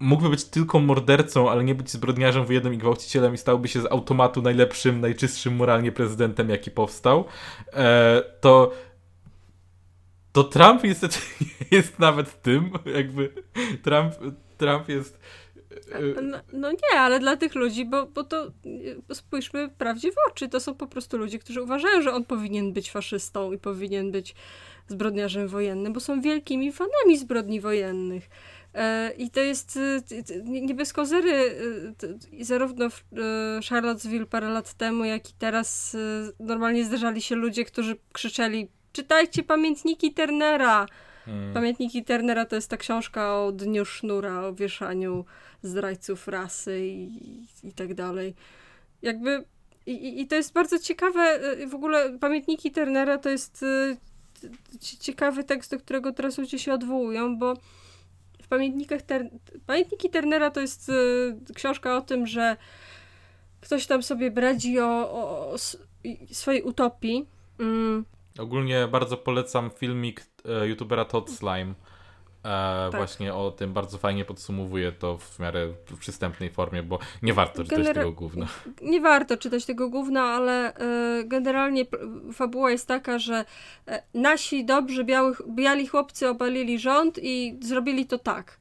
mógłby 0.00 0.30
być 0.30 0.44
tylko 0.44 0.80
mordercą, 0.80 1.50
ale 1.50 1.64
nie 1.64 1.74
być 1.74 1.90
zbrodniarzem 1.90 2.44
wojennym 2.44 2.74
i 2.74 2.78
gwałcicielem 2.78 3.34
i 3.34 3.38
stałby 3.38 3.68
się 3.68 3.80
z 3.80 3.86
automatu 3.86 4.42
najlepszym, 4.42 5.00
najczystszym 5.00 5.56
moralnie 5.56 5.92
prezydentem, 5.92 6.48
jaki 6.48 6.70
powstał, 6.70 7.24
e, 7.72 8.22
to 8.40 8.72
to 10.32 10.44
Trump 10.44 10.84
niestety 10.84 11.18
nie 11.40 11.66
jest 11.78 11.98
nawet 11.98 12.42
tym, 12.42 12.70
jakby 12.94 13.32
Trump, 13.82 14.14
Trump 14.58 14.88
jest 14.88 15.20
e, 15.92 16.22
no, 16.22 16.38
no, 16.52 16.72
nie, 16.72 17.00
ale 17.00 17.20
dla 17.20 17.36
tych 17.36 17.54
ludzi, 17.54 17.84
bo, 17.84 18.06
bo 18.06 18.24
to 18.24 18.46
e, 19.10 19.14
spójrzmy 19.14 19.68
prawdzie 19.68 20.12
w 20.12 20.16
oczy, 20.30 20.48
to 20.48 20.60
są 20.60 20.74
po 20.74 20.86
prostu 20.86 21.18
ludzie, 21.18 21.38
którzy 21.38 21.62
uważają, 21.62 22.02
że 22.02 22.12
on 22.12 22.24
powinien 22.24 22.72
być 22.72 22.90
faszystą 22.90 23.52
i 23.52 23.58
powinien 23.58 24.12
być 24.12 24.34
zbrodniarzem 24.88 25.48
wojennym, 25.48 25.92
bo 25.92 26.00
są 26.00 26.20
wielkimi 26.20 26.72
fanami 26.72 27.18
zbrodni 27.18 27.60
wojennych. 27.60 28.28
E, 28.74 29.10
I 29.18 29.30
to 29.30 29.40
jest 29.40 29.76
e, 29.76 30.00
nie 30.44 30.74
bez 30.74 30.92
kozery, 30.92 31.32
e, 32.40 32.44
zarówno 32.44 32.90
w 32.90 33.04
Charlottesville 33.68 34.26
parę 34.26 34.48
lat 34.48 34.74
temu, 34.74 35.04
jak 35.04 35.30
i 35.30 35.32
teraz 35.38 35.96
normalnie 36.40 36.84
zdarzali 36.84 37.22
się 37.22 37.34
ludzie, 37.34 37.64
którzy 37.64 37.96
krzyczeli 38.12 38.68
czytajcie 38.92 39.42
pamiętniki 39.42 40.14
Turnera. 40.14 40.86
Hmm. 41.24 41.54
Pamiętniki 41.54 42.04
Turnera 42.04 42.44
to 42.44 42.56
jest 42.56 42.70
ta 42.70 42.76
książka 42.76 43.36
o 43.36 43.52
dniu 43.52 43.84
sznura, 43.84 44.40
o 44.40 44.54
wieszaniu 44.54 45.24
zdrajców 45.62 46.28
rasy 46.28 46.80
i, 46.86 47.46
i 47.64 47.72
tak 47.72 47.94
dalej. 47.94 48.34
Jakby 49.02 49.44
i, 49.86 50.20
i 50.20 50.26
to 50.26 50.34
jest 50.34 50.52
bardzo 50.52 50.78
ciekawe, 50.78 51.40
w 51.68 51.74
ogóle 51.74 52.18
pamiętniki 52.18 52.70
Turnera 52.70 53.18
to 53.18 53.28
jest 53.28 53.64
ciekawy 55.00 55.44
tekst, 55.44 55.70
do 55.70 55.78
którego 55.78 56.12
teraz 56.12 56.38
ludzie 56.38 56.58
się 56.58 56.72
odwołują, 56.72 57.38
bo 57.38 57.56
pamiętnikach 58.50 59.02
Ter 59.02 59.30
Pamiętniki 59.66 60.10
Turnera 60.10 60.50
to 60.50 60.60
jest 60.60 60.88
y, 60.88 61.54
książka 61.54 61.96
o 61.96 62.00
tym, 62.00 62.26
że 62.26 62.56
ktoś 63.60 63.86
tam 63.86 64.02
sobie 64.02 64.30
bradzi 64.30 64.80
o, 64.80 65.10
o, 65.12 65.50
o 65.50 65.56
swojej 66.32 66.62
utopii. 66.62 67.26
Mm. 67.58 68.04
Ogólnie 68.38 68.88
bardzo 68.88 69.16
polecam 69.16 69.70
filmik 69.70 70.26
e, 70.44 70.68
youtubera 70.68 71.04
Todd 71.04 71.30
Slime. 71.30 71.74
Tak. 72.42 72.96
właśnie 72.96 73.34
o 73.34 73.50
tym 73.50 73.72
bardzo 73.72 73.98
fajnie 73.98 74.24
podsumowuje 74.24 74.92
to 74.92 75.18
w 75.18 75.38
miarę 75.38 75.68
w 75.86 75.98
przystępnej 75.98 76.50
formie, 76.50 76.82
bo 76.82 76.98
nie 77.22 77.34
warto 77.34 77.62
czytać 77.62 77.78
Genera 77.78 78.02
tego 78.02 78.12
gówna. 78.12 78.46
Nie 78.82 79.00
warto 79.00 79.36
czytać 79.36 79.64
tego 79.64 79.88
gówna, 79.88 80.22
ale 80.22 80.74
y, 81.20 81.24
generalnie 81.24 81.84
fabuła 82.32 82.70
jest 82.70 82.88
taka, 82.88 83.18
że 83.18 83.44
y, 83.88 83.92
nasi 84.14 84.64
dobrzy 84.64 85.04
białych, 85.04 85.42
biali 85.48 85.86
chłopcy 85.86 86.28
obalili 86.28 86.78
rząd 86.78 87.18
i 87.22 87.58
zrobili 87.60 88.06
to 88.06 88.18
tak. 88.18 88.60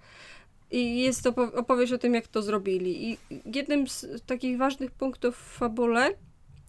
I 0.71 0.99
jest 0.99 1.23
to 1.23 1.34
opowieść 1.55 1.93
o 1.93 1.97
tym, 1.97 2.13
jak 2.13 2.27
to 2.27 2.41
zrobili. 2.41 3.11
I 3.11 3.17
jednym 3.55 3.88
z 3.88 4.05
takich 4.25 4.57
ważnych 4.57 4.91
punktów 4.91 5.38
w 5.38 5.57
fabule 5.57 6.13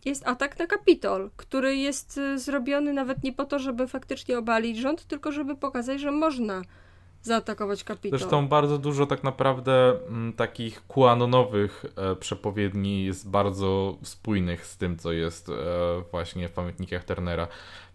jest 0.04 0.26
atak 0.26 0.58
na 0.58 0.66
Kapitol, 0.66 1.30
który 1.36 1.76
jest 1.76 2.20
zrobiony 2.36 2.92
nawet 2.92 3.22
nie 3.22 3.32
po 3.32 3.44
to, 3.44 3.58
żeby 3.58 3.88
faktycznie 3.88 4.38
obalić 4.38 4.78
rząd, 4.78 5.04
tylko 5.04 5.32
żeby 5.32 5.56
pokazać, 5.56 6.00
że 6.00 6.10
można 6.10 6.62
zaatakować 7.22 7.84
Kapitol. 7.84 8.18
Zresztą 8.18 8.48
bardzo 8.48 8.78
dużo 8.78 9.06
tak 9.06 9.24
naprawdę 9.24 9.90
m, 9.90 9.96
mm, 10.08 10.32
takich 10.32 10.86
QAnonowych 10.86 11.84
e, 11.96 12.16
przepowiedni 12.16 13.04
jest 13.04 13.30
bardzo 13.30 13.98
spójnych 14.02 14.66
z 14.66 14.76
tym, 14.76 14.98
co 14.98 15.12
jest 15.12 15.48
e, 15.48 15.52
właśnie 16.10 16.48
w 16.48 16.52
pamiętnikach 16.52 17.04
Turnera. 17.04 17.48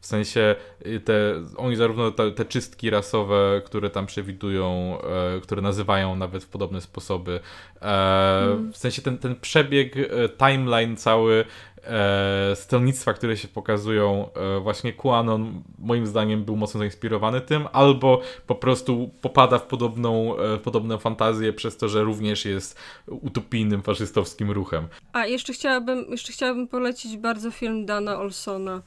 W 0.05 0.07
sensie 0.07 0.55
y, 0.85 0.99
te, 0.99 1.13
oni 1.57 1.75
zarówno 1.75 2.11
te, 2.11 2.31
te 2.31 2.45
czystki 2.45 2.89
rasowe, 2.89 3.61
które 3.65 3.89
tam 3.89 4.05
przewidują, 4.05 4.97
e, 5.01 5.41
które 5.41 5.61
nazywają 5.61 6.15
nawet 6.15 6.43
w 6.43 6.47
podobne 6.47 6.81
sposoby, 6.81 7.39
e, 7.81 7.85
mm. 7.85 8.73
w 8.73 8.77
sensie 8.77 9.01
ten, 9.01 9.17
ten 9.17 9.35
przebieg, 9.35 9.97
e, 9.97 10.29
timeline 10.29 10.97
cały 10.97 11.45
e, 11.87 12.55
stronnictwa, 12.55 13.13
które 13.13 13.37
się 13.37 13.47
pokazują, 13.47 14.29
e, 14.33 14.59
właśnie 14.59 14.93
QAnon 14.93 15.63
moim 15.79 16.07
zdaniem 16.07 16.43
był 16.43 16.55
mocno 16.55 16.79
zainspirowany 16.79 17.41
tym, 17.41 17.67
albo 17.73 18.21
po 18.47 18.55
prostu 18.55 19.09
popada 19.21 19.59
w 19.59 19.67
podobną, 19.67 20.37
e, 20.37 20.57
w 20.57 20.61
podobną 20.61 20.97
fantazję 20.97 21.53
przez 21.53 21.77
to, 21.77 21.89
że 21.89 22.03
również 22.03 22.45
jest 22.45 22.79
utopijnym 23.07 23.81
faszystowskim 23.81 24.51
ruchem. 24.51 24.87
A 25.13 25.25
jeszcze 25.25 25.53
chciałabym, 25.53 26.05
jeszcze 26.09 26.33
chciałabym 26.33 26.67
polecić 26.67 27.17
bardzo 27.17 27.51
film 27.51 27.85
Dana 27.85 28.19
Olsona 28.19 28.81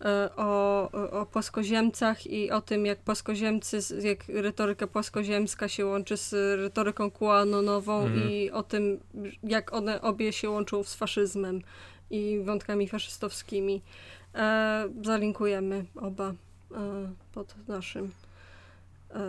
e, 0.00 0.30
o, 0.36 0.90
o 0.90 1.26
płaskoziemcach 1.26 2.26
i 2.26 2.50
o 2.50 2.60
tym, 2.60 2.86
jak 2.86 2.98
płaskoziemcy, 2.98 3.78
jak 4.02 4.18
retoryka 4.28 4.86
płaskoziemska 4.86 5.68
się 5.68 5.86
łączy 5.86 6.16
z 6.16 6.32
retoryką 6.60 7.10
QAnonową 7.10 8.02
mhm. 8.02 8.30
i 8.30 8.50
o 8.50 8.62
tym, 8.62 9.00
jak 9.42 9.72
one 9.72 10.02
obie 10.02 10.32
się 10.32 10.50
łączą 10.50 10.84
z 10.84 10.94
faszyzmem 10.94 11.62
i 12.10 12.40
wątkami 12.44 12.88
faszystowskimi. 12.88 13.82
E, 14.34 14.88
zalinkujemy 15.02 15.84
oba 15.96 16.28
e, 16.28 16.34
pod 17.32 17.68
naszym. 17.68 18.10
E, 19.10 19.20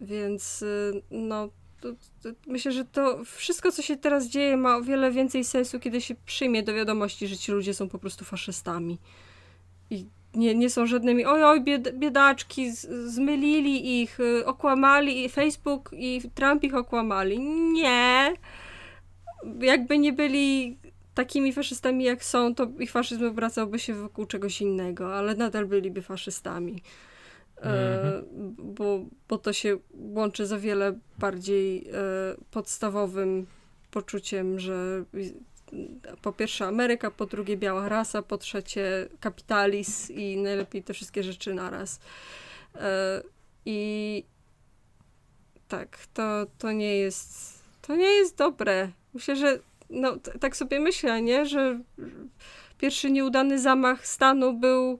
więc 0.00 0.62
e, 0.62 1.00
no, 1.10 1.48
to, 1.80 1.88
to, 2.22 2.28
myślę, 2.46 2.72
że 2.72 2.84
to 2.84 3.24
wszystko, 3.24 3.72
co 3.72 3.82
się 3.82 3.96
teraz 3.96 4.26
dzieje, 4.26 4.56
ma 4.56 4.76
o 4.76 4.82
wiele 4.82 5.10
więcej 5.10 5.44
sensu, 5.44 5.80
kiedy 5.80 6.00
się 6.00 6.14
przyjmie 6.26 6.62
do 6.62 6.74
wiadomości, 6.74 7.26
że 7.26 7.36
ci 7.36 7.52
ludzie 7.52 7.74
są 7.74 7.88
po 7.88 7.98
prostu 7.98 8.24
faszystami. 8.24 8.98
I 9.90 10.06
nie, 10.34 10.54
nie 10.54 10.70
są 10.70 10.86
żadnymi, 10.86 11.24
oj, 11.24 11.44
oj, 11.44 11.60
bied, 11.60 11.98
biedaczki, 11.98 12.72
z, 12.72 12.88
zmylili 13.12 14.02
ich, 14.02 14.20
y, 14.20 14.46
okłamali, 14.46 15.24
i 15.24 15.28
Facebook 15.28 15.90
i 15.92 16.22
Trump 16.34 16.64
ich 16.64 16.74
okłamali. 16.74 17.40
Nie. 17.72 18.34
Jakby 19.60 19.98
nie 19.98 20.12
byli 20.12 20.78
takimi 21.14 21.52
faszystami 21.52 22.04
jak 22.04 22.24
są, 22.24 22.54
to 22.54 22.66
ich 22.78 22.90
faszyzm 22.90 23.26
obracałby 23.26 23.78
się 23.78 23.94
wokół 23.94 24.26
czegoś 24.26 24.60
innego, 24.60 25.16
ale 25.16 25.34
nadal 25.34 25.66
byliby 25.66 26.02
faszystami. 26.02 26.82
E, 27.56 27.62
mhm. 27.62 28.24
bo, 28.58 29.04
bo 29.28 29.38
to 29.38 29.52
się 29.52 29.78
łączy 29.92 30.46
z 30.46 30.52
o 30.52 30.60
wiele 30.60 30.98
bardziej 31.18 31.88
e, 31.88 31.92
podstawowym 32.50 33.46
poczuciem, 33.90 34.58
że 34.58 35.04
po 36.22 36.32
pierwsze 36.32 36.66
Ameryka, 36.66 37.10
po 37.10 37.26
drugie 37.26 37.56
biała 37.56 37.88
rasa, 37.88 38.22
po 38.22 38.38
trzecie 38.38 39.08
kapitalizm 39.20 40.12
i 40.12 40.36
najlepiej 40.36 40.82
te 40.82 40.94
wszystkie 40.94 41.22
rzeczy 41.22 41.54
naraz. 41.54 42.00
E, 42.74 43.22
I 43.66 44.24
tak, 45.68 45.98
to, 46.14 46.46
to 46.58 46.72
nie 46.72 46.96
jest 46.96 47.60
to 47.82 47.96
nie 47.96 48.12
jest 48.12 48.36
dobre. 48.36 48.90
Myślę, 49.14 49.36
że 49.36 49.58
no, 49.90 50.16
tak 50.40 50.56
sobie 50.56 50.80
myślę, 50.80 51.22
nie? 51.22 51.46
Że 51.46 51.80
pierwszy 52.78 53.10
nieudany 53.10 53.58
zamach 53.58 54.06
stanu 54.06 54.58
był 54.58 54.98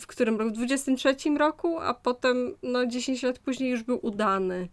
w 0.00 0.06
którym 0.06 0.36
roku? 0.36 0.50
W 0.50 0.54
23 0.54 1.16
roku, 1.38 1.78
a 1.78 1.94
potem 1.94 2.54
no 2.62 2.86
10 2.86 3.22
lat 3.22 3.38
później 3.38 3.70
już 3.70 3.82
był 3.82 4.06
udany. 4.06 4.68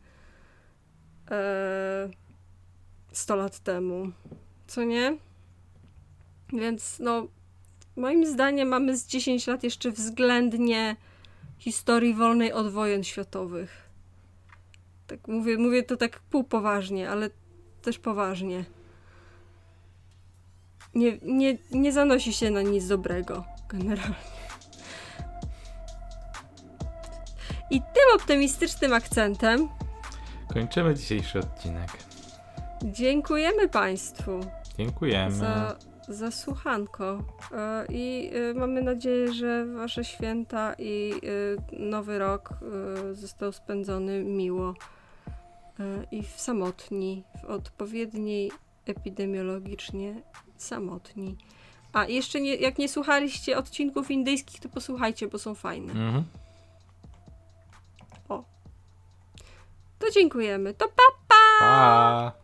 Eee, 1.32 2.12
100 3.12 3.36
lat 3.36 3.60
temu. 3.60 4.12
Co 4.68 4.84
nie? 4.84 5.18
Więc 6.54 7.00
no 7.00 7.28
moim 7.96 8.26
zdaniem 8.26 8.68
mamy 8.68 8.98
z 8.98 9.08
10 9.08 9.48
lat 9.48 9.64
jeszcze 9.64 9.92
względnie 9.92 10.96
historii 11.58 12.14
wolnej 12.14 12.54
od 12.54 12.72
wojen 12.72 13.04
światowych. 13.04 13.90
Tak 15.08 15.28
mówię, 15.28 15.58
mówię 15.58 15.84
to 15.84 15.98
tak 15.98 16.20
półpoważnie, 16.20 17.10
ale 17.10 17.30
też 17.82 18.00
poważnie. 18.00 18.66
Nie, 20.96 21.18
nie, 21.22 21.58
nie 21.72 21.92
zanosi 21.92 22.34
się 22.34 22.52
na 22.52 22.62
nic 22.62 22.88
dobrego, 22.88 23.44
generalnie. 23.70 24.16
I 27.72 27.82
tym 27.82 28.16
optymistycznym 28.16 28.94
akcentem 28.94 29.70
kończymy 30.54 30.96
dzisiejszy 30.96 31.40
odcinek. 31.40 31.90
Dziękujemy 32.84 33.70
Państwu. 33.70 34.40
Dziękujemy. 34.78 35.32
Za, 35.32 35.76
za 36.08 36.32
słuchanko. 36.32 37.24
E, 37.52 37.86
I 37.90 38.32
e, 38.34 38.54
mamy 38.54 38.82
nadzieję, 38.82 39.34
że 39.34 39.66
Wasze 39.66 40.04
święta 40.04 40.74
i 40.78 41.14
e, 41.74 41.80
nowy 41.80 42.20
rok 42.20 42.50
został 43.12 43.52
spędzony 43.52 44.24
miło. 44.24 44.74
E, 45.82 46.04
i 46.12 46.24
w 46.24 46.42
samotni, 46.42 47.24
w 47.42 47.46
odpowiedniej 47.46 48.52
epidemiologicznie 48.86 50.22
samotni. 50.58 51.38
A 51.94 52.06
jeszcze 52.06 52.42
nie, 52.42 52.56
jak 52.56 52.78
nie 52.78 52.90
słuchaliście 52.90 53.58
odcinków 53.58 54.12
indyjskich, 54.12 54.60
to 54.60 54.70
posłuchajcie, 54.70 55.28
bo 55.28 55.40
są 55.40 55.56
fajne. 55.56 55.92
Mhm. 55.92 56.24
O. 58.30 58.44
To 60.00 60.12
dziękujemy. 60.12 60.74
To 60.74 60.88
pa, 60.88 61.04
pa! 61.28 61.60
pa. 61.60 62.41